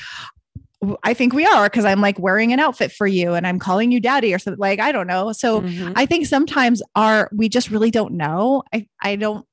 I 1.03 1.13
think 1.13 1.33
we 1.33 1.45
are 1.45 1.65
because 1.69 1.85
I'm 1.85 2.01
like 2.01 2.17
wearing 2.17 2.53
an 2.53 2.59
outfit 2.59 2.91
for 2.91 3.05
you 3.05 3.33
and 3.33 3.45
I'm 3.45 3.59
calling 3.59 3.91
you 3.91 3.99
daddy 3.99 4.33
or 4.33 4.39
something 4.39 4.59
like 4.59 4.79
I 4.79 4.91
don't 4.91 5.05
know. 5.05 5.31
So 5.31 5.61
Mhm. 5.61 5.93
I 5.95 6.07
think 6.07 6.25
sometimes 6.25 6.81
our 6.95 7.29
we 7.31 7.49
just 7.49 7.69
really 7.69 7.91
don't 7.91 8.15
know. 8.15 8.63
I 8.73 8.87
I 8.99 9.15
don't 9.15 9.45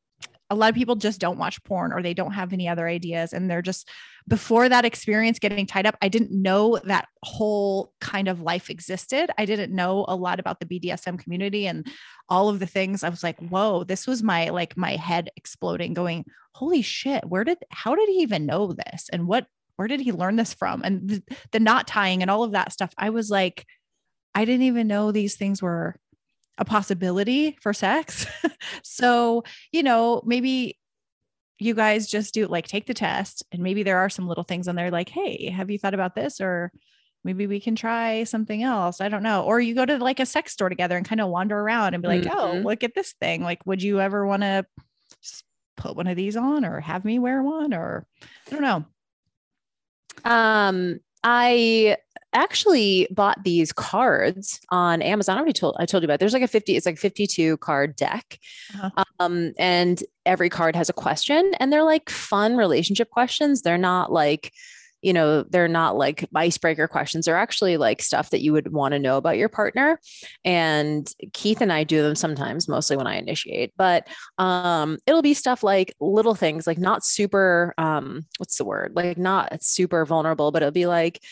a 0.51 0.55
lot 0.55 0.71
of 0.71 0.75
people 0.75 0.97
just 0.97 1.21
don't 1.21 1.39
watch 1.39 1.63
porn 1.65 1.93
or 1.93 2.03
they 2.03 2.15
don't 2.15 2.33
have 2.33 2.53
any 2.53 2.69
other 2.69 2.89
ideas 2.89 3.33
and 3.33 3.51
they're 3.51 3.63
just 3.63 3.89
before 4.27 4.69
that 4.69 4.85
experience 4.85 5.39
getting 5.39 5.67
tied 5.67 5.87
up 5.87 5.97
I 6.01 6.09
didn't 6.09 6.31
know 6.31 6.79
that 6.85 7.09
whole 7.23 7.93
kind 8.01 8.29
of 8.29 8.41
life 8.41 8.71
existed. 8.71 9.31
I 9.39 9.45
didn't 9.45 9.75
know 9.75 10.05
a 10.09 10.17
lot 10.17 10.41
about 10.41 10.61
the 10.61 10.67
BDSM 10.67 11.19
community 11.19 11.67
and 11.67 11.87
all 12.29 12.49
of 12.49 12.59
the 12.59 12.67
things. 12.67 13.03
I 13.03 13.09
was 13.09 13.23
like, 13.23 13.39
"Whoa, 13.39 13.85
this 13.85 14.07
was 14.07 14.23
my 14.23 14.51
like 14.51 14.77
my 14.77 14.97
head 14.97 15.31
exploding 15.37 15.95
going, 15.95 16.25
"Holy 16.55 16.83
shit, 16.83 17.25
where 17.27 17.45
did 17.45 17.59
how 17.71 17.95
did 17.95 18.09
he 18.09 18.17
even 18.23 18.47
know 18.47 18.73
this? 18.73 19.09
And 19.13 19.27
what 19.27 19.47
where 19.77 19.89
did 19.89 20.01
he 20.01 20.13
learn 20.13 20.37
this 20.37 20.53
from?" 20.55 20.83
And 20.83 21.09
the, 21.09 21.23
the 21.53 21.61
knot 21.61 21.87
tying 21.87 22.23
and 22.23 22.31
all 22.31 22.45
of 22.45 22.53
that 22.53 22.73
stuff. 22.73 22.93
I 22.99 23.11
was 23.11 23.31
like 23.31 23.67
I 24.35 24.45
didn't 24.45 24.67
even 24.67 24.87
know 24.87 25.11
these 25.11 25.37
things 25.37 25.63
were 25.63 25.97
a 26.59 26.65
possibility 26.65 27.57
for 27.61 27.73
sex. 27.73 28.27
so, 28.83 29.45
you 29.73 29.83
know, 29.83 30.21
maybe 30.27 30.77
you 31.59 31.75
guys 31.75 32.07
just 32.09 32.35
do 32.35 32.47
like 32.47 32.67
take 32.69 32.87
the 32.87 32.95
test 32.95 33.45
and 33.51 33.63
maybe 33.63 33.83
there 33.83 33.99
are 33.99 34.09
some 34.11 34.29
little 34.29 34.45
things 34.45 34.69
on 34.69 34.77
there 34.77 34.91
like, 34.91 35.09
hey, 35.09 35.51
have 35.51 35.71
you 35.71 35.79
thought 35.79 35.95
about 35.95 36.15
this? 36.15 36.41
Or 36.41 36.71
maybe 37.25 37.47
we 37.49 37.59
can 37.59 37.75
try 37.75 38.23
something 38.25 38.63
else. 38.63 39.01
I 39.01 39.09
don't 39.09 39.23
know. 39.25 39.43
Or 39.45 39.61
you 39.61 39.75
go 39.75 39.85
to 39.85 39.99
like 39.99 40.21
a 40.21 40.27
sex 40.27 40.53
store 40.53 40.69
together 40.69 40.97
and 40.97 41.07
kind 41.09 41.21
of 41.21 41.29
wander 41.31 41.59
around 41.59 41.95
and 41.95 42.03
be 42.03 42.09
like, 42.09 42.27
oh, 42.27 42.55
Mhm. 42.55 42.65
look 42.65 42.85
at 42.85 42.95
this 42.95 43.13
thing. 43.15 43.43
Like, 43.43 43.65
would 43.67 43.83
you 43.83 44.01
ever 44.01 44.25
want 44.27 44.43
to 44.43 44.67
put 45.77 45.97
one 45.97 46.07
of 46.07 46.17
these 46.17 46.37
on 46.37 46.65
or 46.65 46.81
have 46.81 47.05
me 47.05 47.19
wear 47.19 47.43
one? 47.43 47.75
Or 47.75 48.07
I 48.47 48.51
don't 48.51 48.63
know. 48.63 48.85
Um, 50.25 51.01
I 51.25 51.97
actually 52.33 53.09
bought 53.11 53.43
these 53.45 53.73
cards 53.73 54.61
on 54.71 55.01
Amazon. 55.03 55.37
I 55.37 55.41
already 55.41 55.53
told 55.53 55.77
I 55.79 55.87
told 55.87 56.03
you 56.03 56.07
about. 56.07 56.15
it. 56.15 56.21
There's 56.21 56.35
like 56.35 56.43
a 56.43 56.49
50, 56.49 56.77
it's 56.77 56.87
like 56.87 56.99
52 56.99 57.57
card 57.59 57.97
deck. 57.97 58.39
Uh-huh. 58.75 59.05
Um, 59.19 59.53
and 59.59 60.03
every 60.27 60.51
card 60.51 60.77
has 60.77 60.89
a 60.89 60.93
question, 60.93 61.53
and 61.59 61.73
they're 61.73 61.85
like 61.85 62.11
fun 62.11 62.57
relationship 62.57 63.11
questions. 63.11 63.63
They're 63.63 63.79
not 63.79 64.13
like, 64.13 64.53
you 65.09 65.15
know, 65.15 65.43
they're 65.43 65.69
not 65.69 65.97
like 65.97 66.29
icebreaker 66.35 66.87
questions. 66.87 67.25
They're 67.25 67.35
actually 67.35 67.79
like 67.79 68.03
stuff 68.03 68.29
that 68.29 68.43
you 68.43 68.53
would 68.53 68.71
want 68.71 68.93
to 68.93 68.99
know 68.99 69.17
about 69.17 69.39
your 69.39 69.49
partner. 69.49 69.99
And 70.45 71.11
Keith 71.33 71.63
and 71.63 71.73
I 71.73 71.85
do 71.85 72.03
them 72.03 72.15
sometimes, 72.15 72.69
mostly 72.69 72.99
when 72.99 73.07
I 73.07 73.17
initiate, 73.17 73.73
but 73.79 74.07
um, 74.37 74.99
it'll 75.07 75.23
be 75.23 75.33
stuff 75.33 75.63
like 75.63 75.95
little 75.99 76.35
things, 76.35 76.67
like 76.67 76.77
not 76.77 77.07
super, 77.07 77.73
um, 77.79 78.27
what's 78.37 78.59
the 78.59 78.67
word? 78.67 78.93
Like 78.95 79.17
not 79.17 79.65
super 79.65 80.05
vulnerable, 80.05 80.53
but 80.53 80.61
it'll 80.61 80.73
be 80.73 80.87
like, 80.87 81.23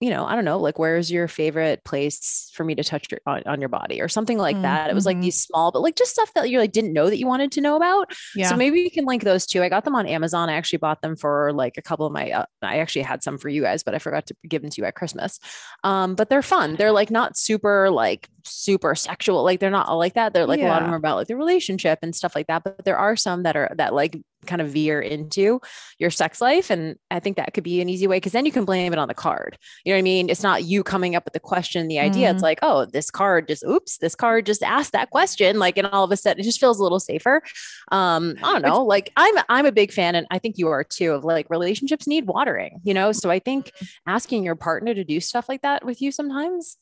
you 0.00 0.10
know, 0.10 0.24
I 0.24 0.36
don't 0.36 0.44
know, 0.44 0.58
like 0.58 0.78
where's 0.78 1.10
your 1.10 1.26
favorite 1.26 1.82
place 1.84 2.50
for 2.54 2.62
me 2.64 2.76
to 2.76 2.84
touch 2.84 3.10
your 3.10 3.20
on, 3.26 3.42
on 3.46 3.60
your 3.60 3.68
body 3.68 4.00
or 4.00 4.08
something 4.08 4.38
like 4.38 4.56
Mm, 4.56 4.62
that. 4.62 4.90
It 4.90 4.94
was 4.94 5.06
like 5.06 5.16
mhm. 5.16 5.22
these 5.22 5.42
small, 5.42 5.72
but 5.72 5.82
like 5.82 5.96
just 5.96 6.12
stuff 6.12 6.32
that 6.34 6.50
you 6.50 6.58
like 6.58 6.72
didn't 6.72 6.92
know 6.92 7.10
that 7.10 7.18
you 7.18 7.26
wanted 7.26 7.52
to 7.52 7.60
know 7.60 7.76
about. 7.76 8.12
Yeah. 8.34 8.48
So 8.48 8.56
maybe 8.56 8.80
you 8.80 8.90
can 8.90 9.06
link 9.06 9.24
those 9.24 9.44
two. 9.44 9.62
I 9.62 9.68
got 9.68 9.84
them 9.84 9.96
on 9.96 10.06
Amazon. 10.06 10.48
I 10.48 10.54
actually 10.54 10.78
bought 10.78 11.02
them 11.02 11.16
for 11.16 11.52
like 11.52 11.78
a 11.78 11.82
couple 11.82 12.06
of 12.06 12.12
my. 12.12 12.30
Uh, 12.30 12.46
I 12.62 12.78
actually 12.78 13.02
had 13.02 13.22
some 13.22 13.38
for 13.38 13.48
you 13.48 13.62
guys, 13.62 13.82
but 13.82 13.94
I 13.94 13.98
forgot 13.98 14.26
to 14.26 14.36
give 14.48 14.62
them 14.62 14.70
to 14.70 14.80
you 14.80 14.86
at 14.86 14.94
Christmas. 14.94 15.40
Um, 15.82 16.14
but 16.14 16.30
they're 16.30 16.42
fun. 16.42 16.76
They're 16.76 16.92
like 16.92 17.10
not 17.10 17.36
super 17.36 17.90
like 17.90 18.28
super 18.44 18.94
sexual. 18.94 19.42
Like 19.42 19.60
they're 19.60 19.70
not 19.70 19.88
all 19.88 19.98
like 19.98 20.14
that. 20.14 20.32
They're 20.32 20.46
like 20.46 20.60
a 20.60 20.64
lot 20.64 20.82
of 20.82 20.86
them 20.86 20.94
are 20.94 20.98
about 20.98 21.16
like 21.16 21.26
the 21.28 21.36
relationship 21.36 21.98
and 22.02 22.14
stuff 22.14 22.34
like 22.34 22.46
that. 22.46 22.62
But 22.64 22.84
there 22.84 22.98
are 22.98 23.16
some 23.16 23.42
that 23.42 23.56
are 23.56 23.72
that 23.76 23.94
like 23.94 24.16
kind 24.46 24.60
of 24.60 24.68
veer 24.68 25.00
into 25.00 25.60
your 25.98 26.10
sex 26.10 26.40
life, 26.40 26.70
and 26.70 26.96
I 27.10 27.20
think 27.20 27.36
that 27.36 27.54
could 27.54 27.64
be 27.64 27.80
an 27.80 27.88
easy 27.88 28.06
way 28.06 28.16
because 28.16 28.32
then 28.32 28.46
you 28.46 28.52
can 28.52 28.64
blame 28.64 28.92
it 28.92 28.98
on 28.98 29.08
the 29.08 29.14
card. 29.14 29.58
You 29.84 29.92
know 29.92 29.96
what 29.96 30.00
I 30.00 30.02
mean? 30.02 30.30
It's 30.30 30.42
not 30.42 30.64
you 30.64 30.82
coming 30.82 31.16
up 31.16 31.24
with 31.24 31.32
the 31.34 31.40
question, 31.40 31.88
the 31.88 31.98
idea. 31.98 32.30
It's 32.30 32.40
Mhm. 32.40 32.42
like, 32.42 32.58
oh, 32.62 32.86
this 32.86 33.10
card 33.10 33.48
just 33.48 33.64
oops, 33.64 33.98
this 33.98 34.14
card 34.14 34.46
just 34.46 34.62
asked 34.62 34.92
that 34.92 35.10
question. 35.10 35.58
Like, 35.58 35.76
and 35.76 35.86
all 35.88 36.04
of 36.04 36.12
a 36.12 36.16
sudden 36.16 36.40
it 36.40 36.44
just 36.44 36.60
feels 36.60 36.78
a 36.78 36.82
little 36.82 37.00
safer. 37.00 37.42
Um, 37.90 38.34
I 38.42 38.52
don't 38.52 38.62
know. 38.62 38.84
Like 38.84 39.12
I'm 39.16 39.34
I'm 39.48 39.66
a 39.66 39.72
big 39.72 39.92
fan, 39.92 40.14
and 40.14 40.26
I 40.30 40.38
think 40.38 40.58
you 40.58 40.68
are 40.68 40.84
too, 40.84 41.12
of 41.12 41.24
like 41.24 41.46
relationships 41.50 42.06
need 42.06 42.26
watering, 42.26 42.80
you 42.84 42.94
know. 42.94 43.12
So 43.12 43.30
I 43.30 43.38
think 43.38 43.72
asking 44.06 44.44
your 44.44 44.56
partner 44.56 44.94
to 44.94 45.04
do 45.04 45.20
stuff 45.20 45.48
like 45.48 45.62
that 45.62 45.84
with 45.84 46.00
you 46.00 46.12
sometimes 46.12 46.76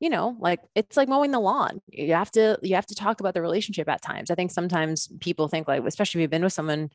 you 0.00 0.10
know 0.10 0.36
like 0.40 0.60
it's 0.74 0.96
like 0.96 1.08
mowing 1.08 1.30
the 1.30 1.40
lawn. 1.40 1.80
You 1.88 2.14
have 2.14 2.30
to 2.32 2.58
you 2.62 2.74
have 2.74 2.86
to 2.86 2.94
talk 2.94 3.20
about 3.20 3.34
the 3.34 3.42
relationship 3.42 3.88
at 3.88 4.02
times. 4.02 4.30
I 4.30 4.34
think 4.34 4.50
sometimes 4.50 5.08
people 5.20 5.46
think 5.48 5.68
like 5.68 5.84
especially 5.86 6.20
if 6.20 6.22
you've 6.22 6.30
been 6.30 6.42
with 6.42 6.52
someone 6.52 6.90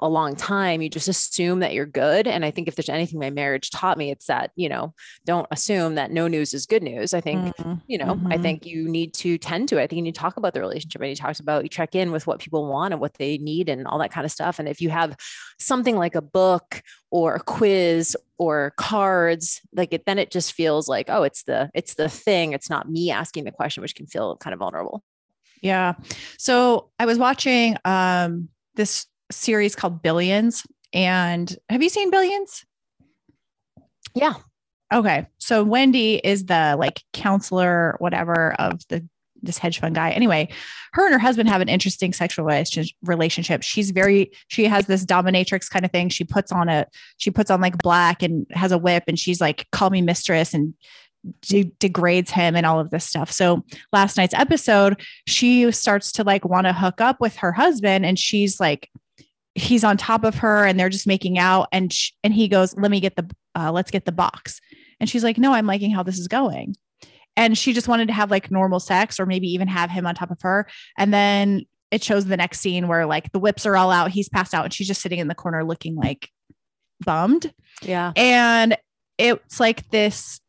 a 0.00 0.08
long 0.08 0.34
time 0.36 0.82
you 0.82 0.88
just 0.88 1.08
assume 1.08 1.60
that 1.60 1.72
you're 1.74 1.86
good 1.86 2.26
and 2.26 2.44
i 2.44 2.50
think 2.50 2.68
if 2.68 2.74
there's 2.76 2.88
anything 2.88 3.18
my 3.18 3.30
marriage 3.30 3.70
taught 3.70 3.96
me 3.98 4.10
it's 4.10 4.26
that 4.26 4.50
you 4.56 4.68
know 4.68 4.92
don't 5.24 5.46
assume 5.50 5.94
that 5.96 6.10
no 6.10 6.28
news 6.28 6.52
is 6.54 6.66
good 6.66 6.82
news 6.82 7.14
i 7.14 7.20
think 7.20 7.54
Mhm. 7.56 7.80
you 7.86 7.98
know 7.98 8.20
i 8.30 8.36
Mhm. 8.36 8.42
think 8.42 8.66
you 8.66 8.88
need 8.88 9.14
to 9.14 9.38
tend 9.38 9.68
to 9.68 9.78
it. 9.78 9.82
i 9.82 9.86
think 9.86 9.98
you 9.98 10.02
need 10.02 10.14
to 10.14 10.20
talk 10.20 10.36
about 10.36 10.54
the 10.54 10.60
relationship 10.60 11.00
and 11.00 11.10
you 11.10 11.16
talk 11.16 11.38
about 11.40 11.62
you 11.62 11.68
check 11.68 11.94
in 11.94 12.12
with 12.12 12.26
what 12.26 12.40
people 12.40 12.66
want 12.68 12.92
and 12.92 13.00
what 13.00 13.14
they 13.14 13.38
need 13.38 13.68
and 13.68 13.86
all 13.86 13.98
that 13.98 14.10
kind 14.12 14.24
of 14.24 14.32
stuff 14.32 14.58
and 14.58 14.68
if 14.68 14.80
you 14.80 14.90
have 14.90 15.16
something 15.58 15.96
like 15.96 16.14
a 16.14 16.22
book 16.22 16.82
or 17.10 17.34
a 17.36 17.40
quiz 17.40 18.16
or 18.38 18.72
cards 18.76 19.60
like 19.74 19.92
it 19.92 20.04
then 20.06 20.18
it 20.18 20.30
just 20.30 20.52
feels 20.52 20.88
like 20.88 21.06
oh 21.08 21.22
it's 21.22 21.42
the 21.44 21.70
it's 21.74 21.94
the 21.94 22.08
thing 22.08 22.52
it's 22.52 22.70
not 22.70 22.90
me 22.90 23.10
asking 23.10 23.44
the 23.44 23.52
question 23.52 23.80
which 23.80 23.94
can 23.94 24.06
feel 24.06 24.36
kind 24.36 24.52
of 24.54 24.58
vulnerable 24.60 25.02
Yeah. 25.60 25.94
So 26.38 26.90
I 27.00 27.06
was 27.06 27.18
watching 27.18 27.76
um 27.84 28.48
this 28.76 29.06
series 29.30 29.74
called 29.74 30.02
Billions. 30.02 30.66
And 30.92 31.54
have 31.68 31.82
you 31.82 31.88
seen 31.88 32.10
Billions? 32.10 32.64
Yeah. 34.14 34.34
Okay. 34.92 35.26
So 35.38 35.64
Wendy 35.64 36.16
is 36.16 36.46
the 36.46 36.76
like 36.78 37.02
counselor, 37.12 37.96
whatever, 37.98 38.54
of 38.54 38.80
the 38.88 39.06
this 39.42 39.58
hedge 39.58 39.80
fund 39.80 39.94
guy. 39.94 40.10
Anyway, 40.10 40.48
her 40.92 41.04
and 41.04 41.12
her 41.12 41.18
husband 41.18 41.48
have 41.48 41.60
an 41.60 41.68
interesting 41.68 42.12
sexual 42.12 42.44
relationship. 43.02 43.62
She's 43.62 43.90
very, 43.90 44.32
she 44.48 44.64
has 44.64 44.86
this 44.86 45.04
dominatrix 45.04 45.70
kind 45.70 45.84
of 45.84 45.92
thing. 45.92 46.08
She 46.08 46.24
puts 46.24 46.50
on 46.50 46.68
a, 46.68 46.86
she 47.18 47.30
puts 47.30 47.50
on 47.50 47.60
like 47.60 47.78
black 47.78 48.22
and 48.22 48.46
has 48.50 48.72
a 48.72 48.78
whip 48.78 49.04
and 49.06 49.18
she's 49.18 49.40
like, 49.40 49.66
call 49.70 49.90
me 49.90 50.02
mistress 50.02 50.54
and 50.54 50.74
de- 51.42 51.72
degrades 51.78 52.30
him 52.30 52.56
and 52.56 52.66
all 52.66 52.80
of 52.80 52.90
this 52.90 53.04
stuff. 53.04 53.30
So 53.30 53.64
last 53.92 54.16
night's 54.16 54.34
episode, 54.34 55.00
she 55.26 55.70
starts 55.72 56.12
to 56.12 56.24
like 56.24 56.44
want 56.44 56.66
to 56.66 56.72
hook 56.72 57.00
up 57.00 57.20
with 57.20 57.36
her 57.36 57.52
husband 57.52 58.04
and 58.06 58.18
she's 58.18 58.58
like, 58.58 58.90
he's 59.60 59.84
on 59.84 59.96
top 59.96 60.24
of 60.24 60.36
her 60.36 60.64
and 60.64 60.78
they're 60.78 60.88
just 60.88 61.06
making 61.06 61.38
out. 61.38 61.68
And, 61.72 61.92
sh- 61.92 62.12
and 62.22 62.32
he 62.32 62.48
goes, 62.48 62.76
let 62.76 62.90
me 62.90 63.00
get 63.00 63.16
the, 63.16 63.28
uh, 63.54 63.72
let's 63.72 63.90
get 63.90 64.04
the 64.04 64.12
box. 64.12 64.60
And 65.00 65.08
she's 65.08 65.24
like, 65.24 65.38
no, 65.38 65.52
I'm 65.52 65.66
liking 65.66 65.90
how 65.90 66.02
this 66.02 66.18
is 66.18 66.28
going 66.28 66.74
and 67.38 67.56
she 67.56 67.72
just 67.72 67.88
wanted 67.88 68.08
to 68.08 68.14
have 68.14 68.30
like 68.30 68.50
normal 68.50 68.80
sex 68.80 69.18
or 69.20 69.24
maybe 69.24 69.46
even 69.46 69.68
have 69.68 69.90
him 69.90 70.06
on 70.06 70.14
top 70.14 70.30
of 70.30 70.42
her 70.42 70.66
and 70.98 71.14
then 71.14 71.64
it 71.90 72.02
shows 72.02 72.26
the 72.26 72.36
next 72.36 72.60
scene 72.60 72.88
where 72.88 73.06
like 73.06 73.32
the 73.32 73.38
whips 73.38 73.64
are 73.64 73.76
all 73.76 73.90
out 73.90 74.10
he's 74.10 74.28
passed 74.28 74.52
out 74.52 74.64
and 74.64 74.74
she's 74.74 74.88
just 74.88 75.00
sitting 75.00 75.20
in 75.20 75.28
the 75.28 75.34
corner 75.34 75.64
looking 75.64 75.94
like 75.94 76.28
bummed. 77.00 77.52
Yeah. 77.80 78.12
And 78.16 78.76
it's 79.16 79.60
like 79.60 79.88
this 79.90 80.40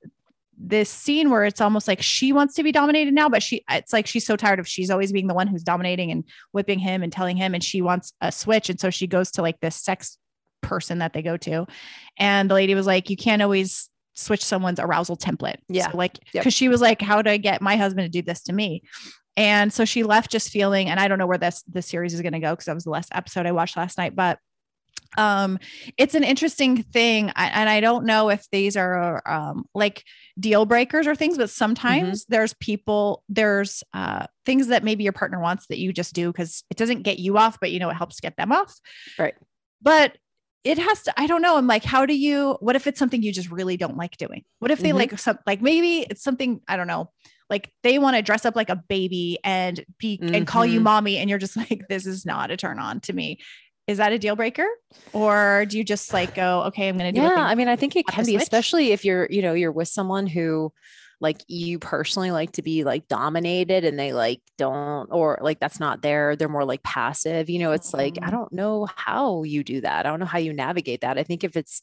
this 0.59 0.89
scene 0.89 1.29
where 1.29 1.45
it's 1.45 1.61
almost 1.61 1.87
like 1.87 2.01
she 2.01 2.33
wants 2.33 2.53
to 2.55 2.63
be 2.63 2.71
dominated 2.71 3.13
now, 3.13 3.29
but 3.29 3.41
she 3.41 3.63
it's 3.69 3.93
like 3.93 4.05
she's 4.05 4.25
so 4.25 4.35
tired 4.35 4.59
of 4.59 4.67
she's 4.67 4.89
always 4.89 5.11
being 5.11 5.27
the 5.27 5.33
one 5.33 5.47
who's 5.47 5.63
dominating 5.63 6.11
and 6.11 6.25
whipping 6.51 6.79
him 6.79 7.01
and 7.01 7.11
telling 7.13 7.37
him, 7.37 7.53
and 7.53 7.63
she 7.63 7.81
wants 7.81 8.13
a 8.21 8.31
switch. 8.31 8.69
And 8.69 8.79
so 8.79 8.89
she 8.89 9.07
goes 9.07 9.31
to 9.31 9.41
like 9.41 9.59
this 9.61 9.75
sex 9.77 10.17
person 10.61 10.99
that 10.99 11.13
they 11.13 11.21
go 11.21 11.37
to. 11.37 11.65
And 12.17 12.49
the 12.49 12.53
lady 12.55 12.75
was 12.75 12.85
like, 12.85 13.09
You 13.09 13.15
can't 13.15 13.41
always 13.41 13.89
switch 14.15 14.43
someone's 14.43 14.79
arousal 14.79 15.15
template. 15.15 15.57
Yeah. 15.69 15.89
So 15.91 15.97
like, 15.97 16.19
Yep. 16.33 16.43
because 16.43 16.53
she 16.53 16.67
was 16.67 16.81
like, 16.81 17.01
How 17.01 17.21
do 17.21 17.29
I 17.29 17.37
get 17.37 17.61
my 17.61 17.77
husband 17.77 18.05
to 18.05 18.09
do 18.09 18.21
this 18.21 18.43
to 18.43 18.53
me? 18.53 18.83
And 19.37 19.71
so 19.71 19.85
she 19.85 20.03
left 20.03 20.29
just 20.29 20.49
feeling, 20.49 20.89
and 20.89 20.99
I 20.99 21.07
don't 21.07 21.17
know 21.17 21.27
where 21.27 21.37
this 21.37 21.63
this 21.67 21.87
series 21.87 22.13
is 22.13 22.21
going 22.21 22.33
to 22.33 22.39
go 22.39 22.51
because 22.51 22.65
that 22.65 22.75
was 22.75 22.83
the 22.83 22.89
last 22.89 23.09
episode 23.13 23.45
I 23.45 23.53
watched 23.53 23.77
last 23.77 23.97
night, 23.97 24.13
but 24.15 24.39
um 25.17 25.57
it's 25.97 26.13
an 26.15 26.23
interesting 26.23 26.83
thing 26.83 27.31
I, 27.35 27.47
and 27.47 27.69
i 27.69 27.79
don't 27.79 28.05
know 28.05 28.29
if 28.29 28.45
these 28.51 28.77
are 28.77 29.21
um 29.27 29.65
like 29.73 30.03
deal 30.39 30.65
breakers 30.65 31.07
or 31.07 31.15
things 31.15 31.37
but 31.37 31.49
sometimes 31.49 32.23
Mm-hmm. 32.25 32.33
there's 32.33 32.53
people 32.55 33.23
there's 33.29 33.83
uh 33.93 34.27
things 34.45 34.67
that 34.67 34.83
maybe 34.83 35.03
your 35.03 35.13
partner 35.13 35.39
wants 35.39 35.65
that 35.67 35.79
you 35.79 35.91
just 35.91 36.13
do 36.13 36.31
because 36.31 36.63
it 36.69 36.77
doesn't 36.77 37.01
get 37.03 37.19
you 37.19 37.37
off 37.37 37.59
but 37.59 37.71
you 37.71 37.79
know 37.79 37.89
it 37.89 37.95
helps 37.95 38.19
get 38.19 38.37
them 38.37 38.51
off 38.51 38.73
Right. 39.17 39.35
but 39.81 40.17
it 40.63 40.77
has 40.77 41.03
to 41.03 41.19
i 41.19 41.25
don't 41.25 41.41
know 41.41 41.57
i'm 41.57 41.67
like 41.67 41.83
how 41.83 42.05
do 42.05 42.15
you 42.15 42.57
what 42.59 42.75
if 42.75 42.85
it's 42.85 42.99
something 42.99 43.23
you 43.23 43.31
just 43.33 43.49
really 43.49 43.77
don't 43.77 43.97
like 43.97 44.17
doing 44.17 44.43
what 44.59 44.71
if 44.71 44.79
they 44.79 44.91
Mhm. 44.91 44.95
like 44.95 45.17
some 45.19 45.39
like 45.47 45.61
maybe 45.61 46.05
it's 46.09 46.23
something 46.23 46.61
i 46.67 46.75
don't 46.77 46.87
know 46.87 47.09
like 47.49 47.71
they 47.81 47.97
want 47.97 48.15
to 48.15 48.21
dress 48.21 48.45
up 48.45 48.55
like 48.55 48.69
a 48.69 48.75
baby 48.89 49.39
and 49.43 49.83
be 49.97 50.19
and 50.21 50.45
call 50.45 50.65
you 50.65 50.79
Mhm. 50.79 50.83
mommy 50.83 51.17
and 51.17 51.29
you're 51.29 51.39
just 51.39 51.55
like 51.57 51.81
this 51.89 52.05
is 52.05 52.25
not 52.25 52.51
a 52.51 52.57
turn 52.57 52.77
on 52.79 52.99
to 53.01 53.13
me 53.13 53.39
is 53.89 53.97
that 53.97 54.13
a 54.13 54.19
deal 54.19 54.35
breaker 54.35 54.67
or 55.13 55.65
do 55.67 55.77
you 55.77 55.83
just 55.83 56.13
like 56.13 56.35
go 56.35 56.61
okay 56.63 56.87
i'm 56.87 56.97
gonna 56.97 57.11
do 57.11 57.19
yeah 57.19 57.35
i 57.37 57.55
mean 57.55 57.67
i 57.67 57.75
think 57.75 57.95
it 57.95 58.05
can 58.05 58.23
be 58.25 58.33
switch? 58.33 58.43
especially 58.43 58.91
if 58.91 59.03
you're 59.03 59.27
you 59.29 59.41
know 59.41 59.53
you're 59.53 59.71
with 59.71 59.87
someone 59.87 60.27
who 60.27 60.71
like 61.21 61.41
you 61.47 61.79
personally 61.79 62.31
like 62.31 62.51
to 62.53 62.61
be 62.61 62.83
like 62.83 63.07
dominated 63.07 63.83
and 63.83 63.99
they 63.99 64.13
like 64.13 64.41
don't 64.57 65.07
or 65.11 65.37
like 65.41 65.59
that's 65.59 65.79
not 65.79 66.01
there 66.01 66.35
they're 66.35 66.47
more 66.47 66.63
like 66.65 66.83
passive 66.83 67.49
you 67.49 67.59
know 67.59 67.71
it's 67.71 67.93
like 67.93 68.17
i 68.21 68.27
Mhm. 68.27 68.31
don't 68.31 68.53
know 68.53 68.87
how 68.95 69.43
you 69.43 69.63
do 69.63 69.81
that 69.81 70.05
i 70.05 70.09
don't 70.09 70.19
know 70.19 70.25
how 70.25 70.37
you 70.39 70.53
navigate 70.53 71.01
that 71.01 71.17
i 71.17 71.23
think 71.23 71.43
if 71.43 71.57
it's 71.57 71.81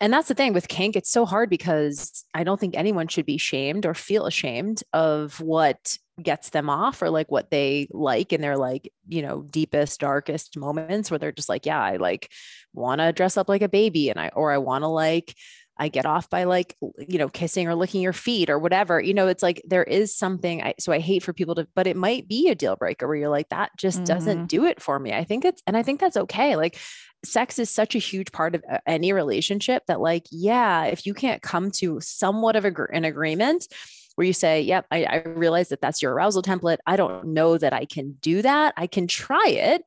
and 0.00 0.12
that's 0.12 0.28
the 0.28 0.34
thing 0.34 0.52
with 0.52 0.68
kink 0.68 0.94
it's 0.96 1.10
so 1.10 1.26
hard 1.26 1.50
because 1.50 2.24
i 2.32 2.44
don't 2.44 2.60
think 2.60 2.76
anyone 2.76 3.08
should 3.08 3.26
be 3.26 3.38
shamed 3.38 3.84
or 3.84 3.92
feel 3.94 4.24
ashamed 4.26 4.82
of 4.92 5.40
what 5.40 5.98
gets 6.22 6.50
them 6.50 6.68
off 6.68 7.00
or 7.02 7.10
like 7.10 7.30
what 7.30 7.50
they 7.50 7.88
like 7.92 8.32
in 8.32 8.40
their 8.40 8.56
like 8.56 8.92
you 9.06 9.22
know 9.22 9.42
deepest 9.42 10.00
darkest 10.00 10.56
moments 10.56 11.10
where 11.10 11.18
they're 11.18 11.32
just 11.32 11.48
like 11.48 11.64
yeah 11.66 11.80
i 11.80 11.96
like 11.96 12.30
want 12.72 13.00
to 13.00 13.12
dress 13.12 13.36
up 13.36 13.48
like 13.48 13.62
a 13.62 13.68
baby 13.68 14.10
and 14.10 14.18
i 14.18 14.28
or 14.34 14.50
i 14.50 14.58
want 14.58 14.82
to 14.82 14.88
like 14.88 15.34
I 15.80 15.86
get 15.86 16.06
off 16.06 16.28
by 16.28 16.42
like, 16.42 16.76
you 16.98 17.18
know, 17.18 17.28
kissing 17.28 17.68
or 17.68 17.76
licking 17.76 18.02
your 18.02 18.12
feet 18.12 18.50
or 18.50 18.58
whatever. 18.58 19.00
You 19.00 19.14
know, 19.14 19.28
it's 19.28 19.44
like 19.44 19.62
there 19.64 19.84
is 19.84 20.12
something. 20.12 20.60
I, 20.60 20.74
so 20.80 20.90
I 20.92 20.98
hate 20.98 21.22
for 21.22 21.32
people 21.32 21.54
to, 21.54 21.68
but 21.76 21.86
it 21.86 21.96
might 21.96 22.26
be 22.26 22.48
a 22.48 22.56
deal 22.56 22.74
breaker 22.74 23.06
where 23.06 23.16
you're 23.16 23.28
like, 23.28 23.48
that 23.50 23.70
just 23.78 24.04
Mhm. 24.04 24.04
doesn't 24.04 24.48
do 24.48 24.64
it 24.64 24.82
for 24.82 24.98
me. 24.98 25.12
I 25.12 25.22
think 25.22 25.44
it's, 25.44 25.62
and 25.68 25.76
I 25.76 25.84
think 25.84 26.00
that's 26.00 26.16
okay. 26.16 26.56
Like, 26.56 26.80
sex 27.24 27.60
is 27.60 27.70
such 27.70 27.94
a 27.94 27.98
huge 28.00 28.32
part 28.32 28.56
of 28.56 28.64
any 28.86 29.12
relationship 29.12 29.84
that, 29.86 30.00
like, 30.00 30.24
yeah, 30.32 30.86
if 30.86 31.06
you 31.06 31.14
can't 31.14 31.42
come 31.42 31.70
to 31.72 32.00
somewhat 32.00 32.56
of 32.56 32.64
a, 32.64 32.72
an 32.92 33.04
agreement 33.04 33.68
where 34.18 34.26
you 34.26 34.32
say, 34.32 34.60
yep, 34.60 34.84
I, 34.90 35.04
I 35.04 35.16
realize 35.28 35.68
that 35.68 35.80
that's 35.80 36.02
your 36.02 36.12
arousal 36.12 36.42
template. 36.42 36.78
I 36.86 36.96
don't 36.96 37.28
know 37.28 37.56
that 37.56 37.72
I 37.72 37.84
can 37.84 38.18
do 38.20 38.42
that. 38.42 38.74
I 38.76 38.88
can 38.88 39.06
try 39.06 39.46
it 39.48 39.82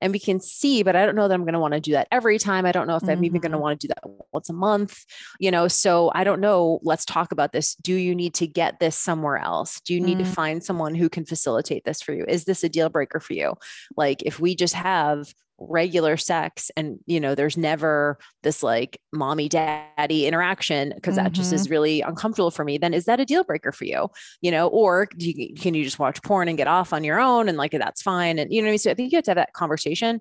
and 0.00 0.12
we 0.12 0.18
can 0.18 0.40
see, 0.40 0.82
but 0.82 0.96
I 0.96 1.06
don't 1.06 1.14
know 1.14 1.28
that 1.28 1.34
I'm 1.34 1.44
going 1.44 1.54
to 1.54 1.60
want 1.60 1.74
to 1.74 1.80
do 1.80 1.92
that 1.92 2.08
every 2.10 2.38
time. 2.38 2.66
I 2.66 2.72
don't 2.72 2.88
know 2.88 2.96
if 2.96 3.08
I'm 3.08 3.24
even 3.24 3.40
going 3.40 3.52
to 3.52 3.58
Mhm. 3.58 3.60
want 3.60 3.80
to 3.80 3.86
do 3.86 3.94
that 3.94 4.10
once 4.32 4.50
a 4.50 4.52
month, 4.52 5.04
you 5.38 5.50
know. 5.50 5.68
So 5.68 6.10
I 6.14 6.24
don't 6.24 6.40
know. 6.40 6.80
Let's 6.82 7.04
talk 7.04 7.32
about 7.32 7.52
this. 7.52 7.76
Do 7.76 7.94
you 7.94 8.14
need 8.14 8.34
to 8.34 8.46
get 8.46 8.80
this 8.80 8.96
somewhere 8.96 9.38
else? 9.38 9.80
Do 9.80 9.94
you 9.94 10.00
need 10.00 10.18
to 10.18 10.24
Mm. 10.24 10.26
find 10.26 10.64
someone 10.64 10.94
who 10.96 11.08
can 11.08 11.24
facilitate 11.24 11.84
this 11.84 12.02
for 12.02 12.12
you? 12.12 12.24
Is 12.28 12.44
this 12.44 12.64
a 12.64 12.68
deal 12.68 12.88
breaker 12.90 13.20
for 13.20 13.34
you? 13.34 13.54
Like 13.96 14.22
if 14.24 14.40
we 14.40 14.54
just 14.54 14.74
have 14.74 15.32
regular 15.58 16.16
sex 16.16 16.70
and 16.76 16.98
you 17.06 17.18
know 17.18 17.34
there's 17.34 17.56
never 17.56 18.18
this 18.42 18.62
like 18.62 19.00
mommy 19.12 19.48
daddy 19.48 20.26
interaction 20.26 20.92
because 20.94 21.16
that 21.16 21.32
just 21.32 21.48
mm-hmm. 21.48 21.56
is 21.56 21.70
really 21.70 22.02
uncomfortable 22.02 22.50
for 22.50 22.64
me 22.64 22.76
then 22.76 22.92
is 22.92 23.06
that 23.06 23.20
a 23.20 23.24
deal 23.24 23.42
breaker 23.42 23.72
for 23.72 23.84
you 23.84 24.08
you 24.42 24.50
know 24.50 24.68
or 24.68 25.08
do 25.16 25.30
you, 25.30 25.54
can 25.54 25.72
you 25.72 25.82
just 25.82 25.98
watch 25.98 26.22
porn 26.22 26.48
and 26.48 26.58
get 26.58 26.66
off 26.66 26.92
on 26.92 27.04
your 27.04 27.18
own 27.18 27.48
and 27.48 27.56
like 27.56 27.72
that's 27.72 28.02
fine 28.02 28.38
and 28.38 28.52
you 28.52 28.60
know 28.60 28.66
what 28.66 28.70
I 28.70 28.72
mean? 28.72 28.78
so 28.78 28.90
i 28.90 28.94
think 28.94 29.12
you 29.12 29.16
have 29.16 29.24
to 29.24 29.30
have 29.30 29.36
that 29.36 29.54
conversation 29.54 30.20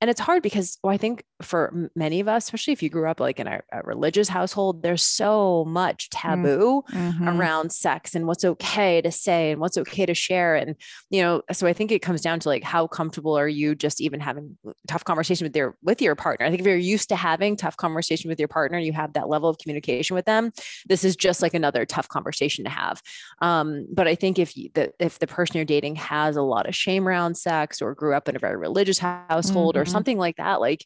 and 0.00 0.10
it's 0.10 0.20
hard 0.20 0.42
because 0.42 0.78
well, 0.82 0.92
i 0.92 0.96
think 0.96 1.24
for 1.42 1.90
many 1.94 2.20
of 2.20 2.28
us 2.28 2.44
especially 2.44 2.72
if 2.72 2.82
you 2.82 2.88
grew 2.90 3.08
up 3.08 3.20
like 3.20 3.40
in 3.40 3.46
a, 3.46 3.60
a 3.72 3.80
religious 3.82 4.28
household 4.28 4.82
there's 4.82 5.02
so 5.02 5.64
much 5.66 6.10
taboo 6.10 6.82
Mhm. 6.92 7.36
around 7.38 7.72
sex 7.72 8.14
and 8.14 8.26
what's 8.26 8.44
okay 8.44 9.00
to 9.00 9.10
say 9.10 9.50
and 9.50 9.60
what's 9.60 9.76
okay 9.78 10.06
to 10.06 10.14
share. 10.14 10.54
And 10.54 10.76
you 11.10 11.22
know 11.22 11.42
so 11.52 11.66
i 11.66 11.72
think 11.72 11.90
it 11.92 12.00
comes 12.02 12.20
down 12.20 12.40
to 12.40 12.48
like 12.48 12.62
how 12.62 12.86
comfortable 12.86 13.36
are 13.36 13.48
you 13.48 13.74
just 13.74 14.00
even 14.00 14.20
having 14.20 14.56
tough 14.86 15.04
conversation 15.04 15.44
with 15.44 15.56
your 15.56 15.76
with 15.82 16.02
your 16.02 16.14
partner? 16.14 16.46
I 16.46 16.50
think 16.50 16.60
if 16.60 16.66
you're 16.66 16.76
used 16.76 17.08
to 17.08 17.16
having 17.16 17.56
tough 17.56 17.76
conversation 17.76 18.28
with 18.28 18.38
your 18.38 18.48
partner 18.48 18.78
you 18.78 18.92
have 18.92 19.14
that 19.14 19.28
level 19.28 19.48
of 19.48 19.58
communication 19.58 20.14
with 20.14 20.24
them 20.26 20.52
this 20.86 21.04
is 21.04 21.16
just 21.16 21.42
like 21.42 21.54
another 21.54 21.84
tough 21.86 22.08
conversation 22.08 22.64
to 22.64 22.70
have. 22.70 23.00
Um, 23.40 23.86
but 23.92 24.06
i 24.06 24.14
think 24.14 24.38
if 24.38 24.56
you, 24.56 24.70
the 24.74 24.92
if 24.98 25.18
the 25.18 25.26
person 25.26 25.56
you're 25.56 25.64
dating 25.64 25.96
has 25.96 26.36
a 26.36 26.42
lot 26.42 26.68
of 26.68 26.74
shame 26.74 27.08
around 27.08 27.36
sex 27.36 27.80
or 27.80 27.94
grew 27.94 28.14
up 28.14 28.28
in 28.28 28.36
a 28.36 28.38
very 28.38 28.56
religious 28.56 28.98
household 28.98 29.76
or 29.76 29.85
Mhm. 29.86 29.92
something 29.92 30.18
like 30.18 30.36
that 30.36 30.60
like 30.60 30.84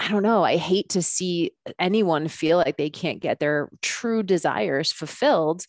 I 0.00 0.06
don't 0.08 0.22
know. 0.22 0.44
I 0.44 0.58
hate 0.58 0.90
to 0.90 1.02
see 1.02 1.50
anyone 1.80 2.28
feel 2.28 2.56
like 2.58 2.76
they 2.76 2.88
can't 2.88 3.18
get 3.20 3.40
their 3.40 3.68
true 3.82 4.22
desires 4.22 4.92
fulfilled, 4.92 5.66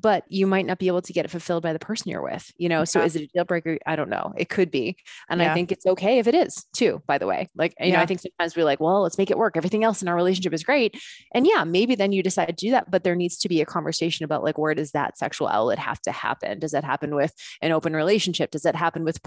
but 0.00 0.22
you 0.28 0.46
might 0.46 0.66
not 0.66 0.78
be 0.78 0.86
able 0.86 1.02
to 1.02 1.12
get 1.12 1.24
it 1.24 1.32
fulfilled 1.32 1.64
by 1.64 1.72
the 1.72 1.80
person 1.80 2.08
you're 2.08 2.22
with, 2.22 2.48
you 2.56 2.68
know? 2.68 2.84
So 2.84 3.00
is 3.02 3.16
it 3.16 3.22
a 3.22 3.26
deal 3.34 3.44
breaker? 3.44 3.78
I 3.84 3.96
don't 3.96 4.08
know. 4.08 4.32
It 4.36 4.48
could 4.48 4.70
be. 4.70 4.96
And 5.28 5.40
Yeah. 5.40 5.50
I 5.50 5.54
think 5.54 5.72
it's 5.72 5.84
okay 5.84 6.20
if 6.20 6.28
it 6.28 6.34
is 6.34 6.64
too, 6.76 7.02
by 7.08 7.18
the 7.18 7.26
way. 7.26 7.48
Like, 7.56 7.74
you 7.80 7.90
know, 7.92 7.98
I 7.98 8.06
think 8.06 8.20
sometimes 8.20 8.56
we're 8.56 8.64
like, 8.64 8.78
well, 8.78 9.02
let's 9.02 9.18
make 9.18 9.32
it 9.32 9.38
work. 9.38 9.56
Everything 9.56 9.82
else 9.82 10.00
in 10.00 10.06
our 10.06 10.14
relationship 10.14 10.52
is 10.54 10.62
great. 10.62 10.96
And 11.34 11.44
yeah, 11.44 11.64
maybe 11.64 11.96
then 11.96 12.12
you 12.12 12.22
decide 12.22 12.46
to 12.46 12.52
do 12.52 12.70
that, 12.70 12.88
but 12.88 13.02
there 13.02 13.16
needs 13.16 13.36
to 13.38 13.48
be 13.48 13.60
a 13.60 13.66
conversation 13.66 14.24
about 14.24 14.44
like, 14.44 14.58
where 14.58 14.74
does 14.76 14.92
that 14.92 15.18
sexual 15.18 15.48
outlet 15.48 15.80
have 15.80 16.00
to 16.02 16.12
happen? 16.12 16.60
Does 16.60 16.70
that 16.70 16.84
happen 16.84 17.16
with 17.16 17.34
an 17.62 17.72
open 17.72 17.94
relationship? 17.94 18.52
Does 18.52 18.62
that 18.62 18.76
happen 18.76 19.02
with 19.02 19.18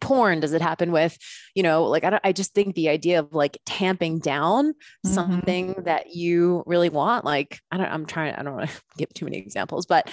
porn? 0.00 0.40
Does 0.40 0.52
it 0.52 0.62
happen 0.62 0.92
with, 0.92 1.16
you 1.54 1.62
know, 1.62 1.84
like, 1.84 2.04
I 2.04 2.10
don't, 2.10 2.20
I 2.24 2.32
just 2.32 2.54
think 2.54 2.74
the 2.74 2.88
idea 2.88 3.20
of 3.20 3.32
like 3.32 3.58
tamping 3.66 4.18
down 4.18 4.74
Mhm. 5.06 5.14
something 5.14 5.74
that 5.84 6.14
you 6.14 6.62
really 6.66 6.88
want, 6.88 7.24
like, 7.24 7.60
I 7.70 7.76
don't, 7.76 7.86
I'm 7.90 8.06
trying, 8.06 8.34
I 8.34 8.42
don't 8.42 8.54
want 8.56 8.70
to 8.70 8.76
give 8.98 9.12
too 9.14 9.24
many 9.24 9.38
examples, 9.38 9.86
but 9.86 10.10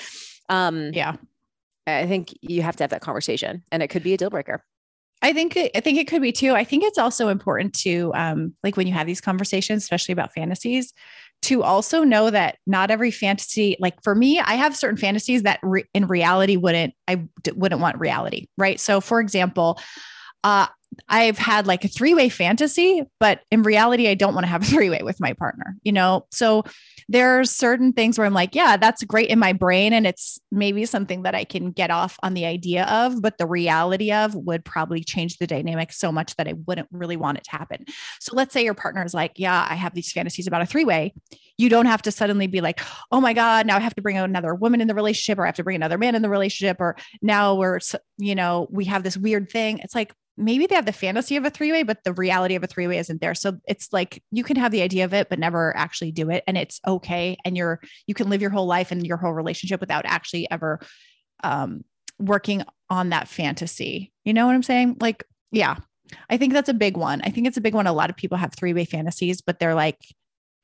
um, 0.50 0.92
yeah 0.94 1.16
I 1.88 2.06
think 2.08 2.38
you 2.42 2.62
have 2.62 2.76
to 2.78 2.84
have 2.84 2.92
that 2.92 3.02
conversation 3.02 3.64
and 3.72 3.82
it 3.82 3.88
could 3.90 4.04
be 4.04 4.14
a 4.14 4.18
deal 4.18 4.30
breaker. 4.30 4.64
I 5.22 5.34
think 5.34 5.56
it, 5.56 5.72
I 5.76 5.82
think 5.82 5.98
it 6.00 6.08
could 6.08 6.22
be 6.22 6.32
too. 6.32 6.54
I 6.56 6.64
think 6.64 6.84
it's 6.84 6.98
also 6.98 7.28
important 7.28 7.74
to 7.82 8.12
um 8.16 8.56
like 8.64 8.76
when 8.78 8.88
you 8.88 8.94
have 8.94 9.08
these 9.08 9.22
conversations, 9.22 9.84
especially 9.84 10.14
about 10.14 10.34
fantasies, 10.34 10.94
to 11.44 11.64
also 11.64 12.04
know 12.04 12.30
that 12.30 12.58
not 12.68 12.92
every 12.92 13.12
fantasy, 13.12 13.76
like 13.80 13.96
for 14.04 14.14
me, 14.14 14.40
I 14.40 14.54
have 14.56 14.76
certain 14.76 14.98
fantasies 14.98 15.44
that 15.44 15.60
re- 15.64 15.86
in 15.94 16.08
reality 16.08 16.56
wouldn't 16.56 16.94
I 17.08 17.16
d- 17.44 17.52
wouldn't 17.54 17.82
want 17.82 18.00
reality, 18.00 18.48
right? 18.58 18.80
So 18.80 19.02
for 19.02 19.20
example, 19.20 19.80
uh 20.44 20.68
I've 21.08 21.38
had 21.38 21.68
like 21.68 21.84
a 21.86 21.88
three-way 21.88 22.30
fantasy, 22.30 23.04
but 23.20 23.42
in 23.50 23.64
reality 23.64 24.08
I 24.08 24.14
don't 24.14 24.34
want 24.34 24.46
to 24.46 24.50
have 24.50 24.64
a 24.64 24.66
three-way 24.74 25.02
with 25.04 25.20
my 25.20 25.34
partner, 25.34 25.76
you 25.84 25.92
know? 25.92 26.26
So 26.32 26.64
there 27.08 27.40
are 27.40 27.44
certain 27.44 27.94
things 27.94 28.18
where 28.18 28.26
I'm 28.26 28.34
like, 28.34 28.56
yeah, 28.56 28.78
that's 28.78 29.04
great 29.04 29.30
in 29.30 29.40
my 29.40 29.54
brain 29.54 29.94
and 29.94 30.08
it's 30.08 30.40
maybe 30.52 30.86
something 30.86 31.24
that 31.24 31.36
I 31.36 31.44
can 31.44 31.72
get 31.72 31.92
off 31.92 32.18
on 32.24 32.34
the 32.34 32.46
idea 32.46 32.86
of, 32.86 33.22
but 33.22 33.38
the 33.38 33.46
reality 33.46 34.12
of 34.12 34.36
would 34.36 34.64
probably 34.64 35.04
change 35.04 35.38
the 35.38 35.48
dynamic 35.48 35.92
so 35.92 36.12
much 36.12 36.36
that 36.38 36.48
I 36.48 36.54
wouldn't 36.66 36.88
really 36.92 37.18
want 37.18 37.38
it 37.38 37.44
to 37.46 37.52
happen. 37.52 37.86
So 38.20 38.36
let's 38.36 38.54
say 38.54 38.64
your 38.64 38.74
partner 38.74 39.04
is 39.04 39.14
like, 39.14 39.34
yeah, 39.36 39.68
I 39.70 39.76
have 39.76 39.94
these 39.94 40.12
fantasies 40.12 40.48
about 40.48 40.62
a 40.62 40.66
three-way. 40.66 41.14
You 41.58 41.70
don't 41.70 41.86
have 41.86 42.02
to 42.04 42.12
suddenly 42.12 42.48
be 42.48 42.62
like, 42.62 42.80
oh 43.12 43.22
my 43.22 43.34
God, 43.34 43.68
now 43.68 43.78
I 43.78 43.82
have 43.82 43.96
to 43.96 44.02
bring 44.02 44.18
another 44.18 44.56
woman 44.56 44.82
in 44.82 44.88
the 44.88 44.96
relationship 44.96 45.38
or 45.38 45.44
I 45.44 45.48
have 45.48 45.56
to 45.56 45.64
bring 45.64 45.76
another 45.76 45.98
man 45.98 46.16
in 46.16 46.22
the 46.22 46.30
relationship, 46.30 46.78
or 46.80 46.96
now 47.22 47.56
we're, 47.56 47.80
you 48.18 48.36
know, 48.36 48.68
we 48.72 48.86
have 48.86 49.04
this 49.04 49.18
weird 49.18 49.50
thing. 49.50 49.80
It's 49.80 49.94
like, 49.94 50.14
maybe 50.38 50.66
they 50.66 50.76
have 50.76 50.86
the 50.86 50.94
fantasy 50.94 51.36
of 51.36 51.46
a 51.46 51.50
three-way, 51.50 51.84
but 51.84 52.04
the 52.04 52.14
reality 52.14 52.56
of 52.56 52.64
a 52.64 52.68
three-way 52.68 52.98
isn't 52.98 53.22
there. 53.22 53.36
So 53.36 53.58
it's 53.68 53.92
like 53.92 54.24
you 54.32 54.44
can 54.44 54.56
have 54.56 54.72
the 54.72 54.82
idea 54.82 55.06
of 55.06 55.14
it, 55.14 55.30
but 55.30 55.40
never 55.40 55.76
actually 55.76 56.12
do 56.12 56.30
it. 56.30 56.44
And 56.48 56.58
it's 56.58 56.80
okay. 56.88 57.38
And 57.46 57.58
you're 57.58 57.80
you 58.08 58.16
can 58.16 58.30
live 58.30 58.42
your 58.42 58.52
whole 58.52 58.66
life 58.66 58.92
and 58.92 59.06
your 59.06 59.18
whole 59.18 59.34
relationship 59.34 59.80
without 59.80 60.06
actually 60.06 60.50
ever 60.50 60.80
um 61.44 61.84
working 62.20 62.64
on 62.90 63.10
that 63.10 63.28
fantasy. 63.28 64.12
You 64.26 64.34
know 64.34 64.46
what 64.46 64.56
I'm 64.56 64.64
saying? 64.64 64.98
Like, 65.00 65.24
yeah. 65.52 65.78
I 66.30 66.38
think 66.38 66.52
that's 66.52 66.70
a 66.70 66.74
big 66.74 66.98
one. 66.98 67.22
I 67.24 67.30
think 67.30 67.48
it's 67.48 67.58
a 67.58 67.62
big 67.62 67.74
one. 67.74 67.88
A 67.88 67.94
lot 67.94 68.10
of 68.10 68.18
people 68.18 68.38
have 68.38 68.54
three-way 68.54 68.86
fantasies, 68.86 69.42
but 69.42 69.60
they're 69.60 69.76
like 69.76 69.98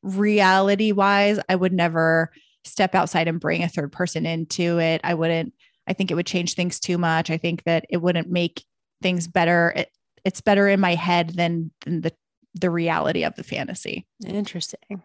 reality 0.04 0.92
wise, 0.92 1.40
I 1.48 1.56
would 1.56 1.74
never 1.74 2.32
step 2.66 2.94
outside 2.94 3.28
and 3.28 3.40
bring 3.40 3.64
a 3.64 3.70
third 3.70 3.92
person 3.92 4.26
into 4.26 4.80
it. 4.80 5.02
I 5.04 5.14
wouldn't, 5.14 5.54
I 5.88 5.94
think 5.94 6.12
it 6.12 6.16
would 6.16 6.28
change 6.28 6.54
things 6.54 6.80
too 6.82 6.98
much. 6.98 7.30
I 7.30 7.38
think 7.38 7.64
that 7.64 7.86
it 7.90 7.98
wouldn't 7.98 8.30
make 8.30 8.64
things 9.02 9.28
better. 9.28 9.74
It, 9.76 9.90
it's 10.26 10.42
better 10.42 10.68
in 10.68 10.80
my 10.80 10.96
head 10.96 11.30
than, 11.30 11.72
than 11.86 12.02
the 12.02 12.12
the 12.60 12.70
reality 12.70 13.24
of 13.24 13.36
the 13.36 13.44
fantasy. 13.44 14.06
Interesting. 14.26 15.04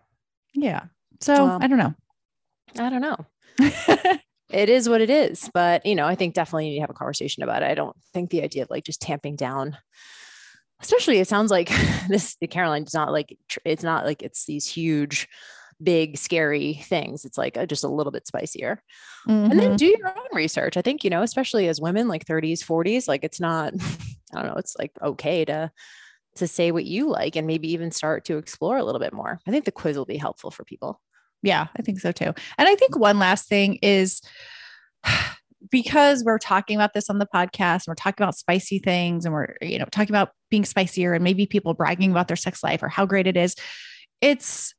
Yeah. 0.54 0.84
So 1.20 1.58
I 1.60 1.66
don't 1.66 1.78
know. 1.78 1.94
I 2.78 2.90
don't 2.90 3.02
know. 3.02 3.26
it 4.50 4.68
is 4.68 4.88
what 4.88 5.00
it 5.00 5.10
is. 5.10 5.50
But 5.52 5.84
you 5.86 5.94
know, 5.94 6.06
I 6.06 6.14
think 6.14 6.34
definitely 6.34 6.66
you 6.66 6.70
need 6.72 6.76
to 6.76 6.82
have 6.82 6.90
a 6.90 6.94
conversation 6.94 7.42
about 7.42 7.62
it. 7.62 7.70
I 7.70 7.74
don't 7.74 7.96
think 8.12 8.30
the 8.30 8.42
idea 8.42 8.62
of 8.62 8.70
like 8.70 8.84
just 8.84 9.00
tamping 9.00 9.36
down, 9.36 9.76
especially 10.80 11.18
it 11.18 11.28
sounds 11.28 11.50
like 11.50 11.70
this 12.08 12.36
Caroline 12.50 12.84
is 12.84 12.94
not 12.94 13.12
like 13.12 13.36
it's 13.64 13.84
not 13.84 14.04
like 14.04 14.22
it's 14.22 14.46
these 14.46 14.66
huge, 14.66 15.28
big, 15.82 16.16
scary 16.18 16.74
things. 16.84 17.24
It's 17.24 17.38
like 17.38 17.56
uh 17.56 17.66
just 17.66 17.84
a 17.84 17.88
little 17.88 18.10
bit 18.10 18.26
spicier. 18.26 18.82
And 19.26 19.52
then 19.52 19.72
Mhm. 19.72 19.76
do 19.76 19.86
your 19.86 20.08
own 20.08 20.26
research. 20.32 20.76
I 20.76 20.82
think, 20.82 21.04
you 21.04 21.10
know, 21.10 21.22
especially 21.22 21.68
as 21.68 21.80
women 21.80 22.08
like 22.08 22.24
30s, 22.26 22.62
40s, 22.62 23.06
like 23.06 23.22
it's 23.22 23.38
not, 23.40 23.72
I 24.34 24.40
don't 24.42 24.46
know, 24.46 24.56
it's 24.56 24.76
like 24.78 24.92
okay 25.02 25.44
to 25.44 25.70
to 26.36 26.48
say 26.48 26.70
what 26.72 26.86
you 26.86 27.10
like 27.10 27.36
and 27.36 27.46
maybe 27.46 27.70
even 27.72 27.90
start 27.90 28.24
to 28.24 28.38
explore 28.38 28.78
a 28.78 28.84
little 28.84 29.00
bit 29.00 29.12
more. 29.12 29.38
I 29.46 29.50
think 29.50 29.66
the 29.66 29.70
quiz 29.72 29.98
will 29.98 30.06
be 30.06 30.16
helpful 30.16 30.50
for 30.50 30.64
people. 30.64 30.98
Yeah, 31.42 31.66
I 31.78 31.82
think 31.82 32.00
so 32.00 32.10
too. 32.10 32.32
And 32.56 32.68
I 32.68 32.74
think 32.74 32.96
one 32.96 33.18
last 33.18 33.48
thing 33.48 33.78
is 33.82 34.22
because 35.70 36.24
we're 36.24 36.38
talking 36.38 36.76
about 36.76 36.92
this 36.94 37.08
on 37.08 37.18
the 37.18 37.28
podcast, 37.32 37.86
and 37.86 37.88
we're 37.88 37.94
talking 37.94 38.22
about 38.24 38.36
spicy 38.36 38.78
things 38.78 39.24
and 39.24 39.32
we're, 39.34 39.56
you 39.60 39.78
know, 39.78 39.84
talking 39.92 40.10
about 40.10 40.30
being 40.50 40.64
spicier 40.64 41.14
and 41.14 41.22
maybe 41.22 41.46
people 41.46 41.74
bragging 41.74 42.10
about 42.10 42.28
their 42.28 42.36
sex 42.36 42.62
life 42.62 42.82
or 42.82 42.88
how 42.88 43.06
great 43.06 43.26
it 43.26 43.36
is. 43.36 43.54
It's 44.20 44.74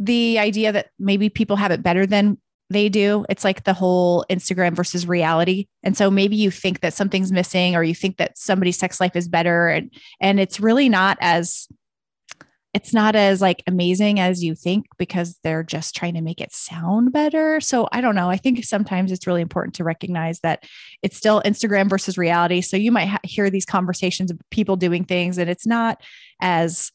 the 0.00 0.38
idea 0.38 0.72
that 0.72 0.88
maybe 0.98 1.28
people 1.28 1.56
have 1.56 1.70
it 1.70 1.82
better 1.82 2.06
than 2.06 2.38
they 2.70 2.88
do. 2.88 3.26
It's 3.28 3.44
like 3.44 3.64
the 3.64 3.74
whole 3.74 4.24
Instagram 4.30 4.74
versus 4.74 5.06
reality. 5.06 5.66
And 5.82 5.96
so 5.96 6.10
maybe 6.10 6.36
you 6.36 6.50
think 6.50 6.80
that 6.80 6.94
something's 6.94 7.32
missing 7.32 7.76
or 7.76 7.82
you 7.82 7.94
think 7.94 8.16
that 8.16 8.38
somebody's 8.38 8.78
sex 8.78 9.00
life 9.00 9.16
is 9.16 9.28
better 9.28 9.68
and 9.68 9.92
and 10.20 10.40
it's 10.40 10.60
really 10.60 10.88
not 10.88 11.18
as 11.20 11.68
it's 12.72 12.94
not 12.94 13.16
as 13.16 13.40
like 13.40 13.64
amazing 13.66 14.20
as 14.20 14.44
you 14.44 14.54
think 14.54 14.86
because 14.96 15.36
they're 15.42 15.64
just 15.64 15.96
trying 15.96 16.14
to 16.14 16.20
make 16.20 16.40
it 16.40 16.52
sound 16.52 17.12
better. 17.12 17.60
So 17.60 17.88
I 17.90 18.00
don't 18.00 18.14
know. 18.14 18.30
I 18.30 18.36
think 18.36 18.64
sometimes 18.64 19.10
it's 19.10 19.26
really 19.26 19.42
important 19.42 19.74
to 19.74 19.84
recognize 19.84 20.38
that 20.40 20.62
it's 21.02 21.16
still 21.16 21.42
Instagram 21.44 21.90
versus 21.90 22.16
reality. 22.16 22.60
So 22.60 22.76
you 22.76 22.92
might 22.92 23.08
ha- 23.08 23.18
hear 23.24 23.50
these 23.50 23.64
conversations 23.64 24.30
of 24.30 24.38
people 24.52 24.76
doing 24.76 25.04
things 25.04 25.36
and 25.36 25.50
it's 25.50 25.66
not 25.66 26.00
as 26.40 26.92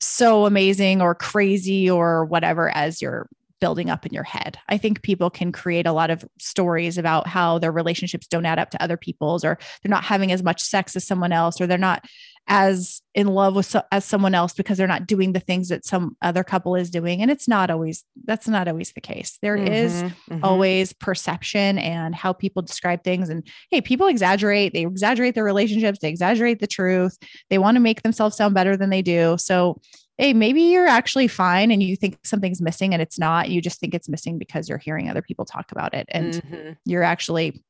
so 0.00 0.46
amazing 0.46 1.00
or 1.02 1.14
crazy 1.14 1.90
or 1.90 2.24
whatever 2.24 2.70
as 2.70 3.00
you're 3.02 3.28
building 3.64 3.88
up 3.88 4.04
in 4.04 4.12
your 4.12 4.24
head. 4.24 4.58
I 4.68 4.76
think 4.76 5.00
people 5.00 5.30
can 5.30 5.50
create 5.50 5.86
a 5.86 5.92
lot 5.92 6.10
of 6.10 6.22
stories 6.38 6.98
about 6.98 7.26
how 7.26 7.58
their 7.58 7.72
relationships 7.72 8.26
don't 8.26 8.44
add 8.44 8.58
up 8.58 8.68
to 8.72 8.82
other 8.82 8.98
people's 8.98 9.42
or 9.42 9.56
they're 9.82 9.96
not 9.96 10.04
having 10.04 10.30
as 10.32 10.42
much 10.42 10.60
sex 10.62 10.94
as 10.96 11.06
someone 11.06 11.32
else 11.32 11.58
or 11.62 11.66
they're 11.66 11.78
not 11.78 12.04
as 12.46 13.00
in 13.14 13.28
love 13.28 13.54
with 13.56 13.64
so, 13.64 13.80
as 13.90 14.04
someone 14.04 14.34
else 14.34 14.52
because 14.52 14.76
they're 14.76 14.86
not 14.86 15.06
doing 15.06 15.32
the 15.32 15.40
things 15.40 15.68
that 15.68 15.86
some 15.86 16.14
other 16.20 16.44
couple 16.44 16.74
is 16.76 16.90
doing 16.90 17.22
and 17.22 17.30
it's 17.30 17.48
not 17.48 17.70
always 17.70 18.04
that's 18.26 18.46
not 18.46 18.68
always 18.68 18.92
the 18.92 19.00
case 19.00 19.38
There 19.40 19.56
is 19.56 20.02
Mhm, 20.02 20.12
mhm. 20.30 20.44
always 20.44 20.92
perception 20.92 21.78
and 21.78 22.14
how 22.14 22.34
people 22.34 22.60
describe 22.60 23.02
things 23.02 23.30
and 23.30 23.46
hey 23.70 23.80
people 23.80 24.08
exaggerate 24.08 24.74
they 24.74 24.84
exaggerate 24.84 25.34
their 25.34 25.50
relationships 25.52 26.00
they 26.02 26.10
exaggerate 26.10 26.58
the 26.60 26.66
truth 26.66 27.16
they 27.48 27.56
want 27.56 27.76
to 27.76 27.80
make 27.80 28.02
themselves 28.02 28.36
sound 28.36 28.54
better 28.54 28.76
than 28.76 28.90
they 28.90 29.00
do 29.00 29.36
so 29.38 29.80
hey 30.18 30.32
maybe 30.32 30.62
you're 30.62 30.86
actually 30.86 31.28
fine 31.28 31.70
and 31.70 31.82
you 31.82 31.96
think 31.96 32.18
something's 32.24 32.60
missing 32.60 32.92
and 32.92 33.02
it's 33.02 33.18
not 33.18 33.48
you 33.50 33.60
just 33.60 33.80
think 33.80 33.94
it's 33.94 34.08
missing 34.08 34.38
because 34.38 34.68
you're 34.68 34.78
hearing 34.78 35.08
other 35.10 35.22
people 35.22 35.44
talk 35.44 35.72
about 35.72 35.92
it 35.94 36.06
and 36.10 36.34
Mhm. 36.34 36.76
you're 36.84 37.02
actually 37.02 37.62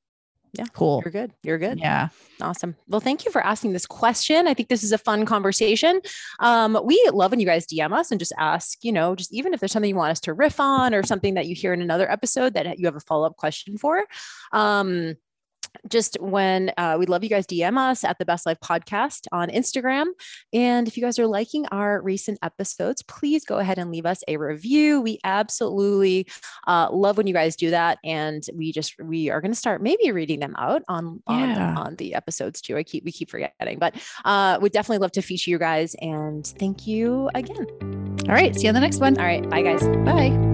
Yeah, 0.57 0.67
cool 0.73 1.03
You're 1.05 1.11
good. 1.11 1.33
You're 1.43 1.59
good. 1.59 1.79
yeah 1.81 2.11
Awesome. 2.41 2.77
Well, 2.89 3.01
thank 3.01 3.25
you 3.25 3.31
for 3.33 3.45
asking 3.45 3.73
this 3.73 3.87
question. 3.87 4.47
I 4.47 4.55
think 4.55 4.69
this 4.69 4.83
is 4.85 4.93
a 4.93 4.99
fun 4.99 5.25
conversation. 5.25 6.01
Um, 6.41 6.79
we 6.85 6.97
love 7.13 7.31
when 7.31 7.41
you 7.41 7.47
guys 7.47 7.65
DM 7.67 7.93
us 7.93 8.11
and 8.11 8.19
just 8.21 8.33
ask, 8.39 8.79
you 8.85 8.93
know, 8.93 9.15
just 9.17 9.33
even 9.33 9.55
if 9.55 9.61
there's 9.61 9.73
something 9.73 9.89
you 9.89 9.97
want 9.97 10.11
us 10.13 10.21
to 10.21 10.33
riff 10.35 10.59
on 10.61 10.95
or 10.95 11.03
something 11.05 11.35
that 11.35 11.47
you 11.47 11.55
hear 11.55 11.73
in 11.73 11.81
another 11.81 12.11
episode 12.11 12.55
that 12.55 12.79
you 12.79 12.87
have 12.87 12.97
a 12.97 13.01
follow 13.01 13.27
up 13.27 13.37
question 13.37 13.79
for. 13.79 14.05
Um, 14.53 15.15
just 15.89 16.17
when 16.21 16.73
uh, 16.77 16.97
we'd 16.99 17.09
love 17.09 17.23
you 17.23 17.31
guys 17.31 17.47
DM 17.47 17.77
us 17.79 18.05
at 18.05 18.19
the 18.19 18.25
Best 18.25 18.47
Life 18.47 18.59
Podcast 18.63 19.27
on 19.33 19.49
Instagram. 19.51 20.07
And 20.53 20.87
if 20.89 20.97
you 20.97 21.03
guys 21.03 21.19
are 21.19 21.27
liking 21.27 21.67
our 21.67 22.01
recent 22.03 22.39
episodes, 22.43 23.03
please 23.03 23.45
go 23.45 23.59
ahead 23.59 23.79
and 23.79 23.91
leave 23.91 24.07
us 24.07 24.23
a 24.29 24.37
review. 24.37 25.01
We 25.01 25.19
absolutely 25.25 26.27
uh, 26.67 26.89
love 26.93 27.17
when 27.17 27.27
you 27.27 27.35
guys 27.35 27.57
do 27.57 27.71
that. 27.71 27.99
And 28.05 28.43
we 28.55 28.73
just, 28.73 28.95
we 29.03 29.31
are 29.31 29.41
going 29.41 29.53
to 29.53 29.59
start 29.59 29.83
maybe 29.83 30.11
reading 30.13 30.41
them 30.41 30.55
out 30.59 30.83
on, 30.89 31.23
Yeah. 31.29 31.75
on, 31.77 31.77
on 31.79 31.97
the 31.97 32.15
episodes 32.15 32.61
too. 32.61 32.77
I 32.77 32.83
keep, 32.83 33.05
we 33.05 33.13
keep 33.13 33.31
forgetting, 33.31 33.79
but 33.79 33.95
uh, 34.25 34.59
would 34.61 34.73
definitely 34.73 34.99
love 34.99 35.13
to 35.13 35.23
feature 35.23 35.51
you 35.51 35.59
guys. 35.59 35.95
And 36.01 36.47
thank 36.47 36.87
you 36.87 37.31
again. 37.35 37.67
all 38.29 38.35
right 38.35 38.55
see 38.55 38.63
you 38.63 38.69
on 38.69 38.75
the 38.75 38.81
next 38.81 39.01
one 39.01 39.19
All 39.19 39.25
right. 39.25 39.49
Bye, 39.51 39.63
guys. 39.63 39.83
bye 40.05 40.54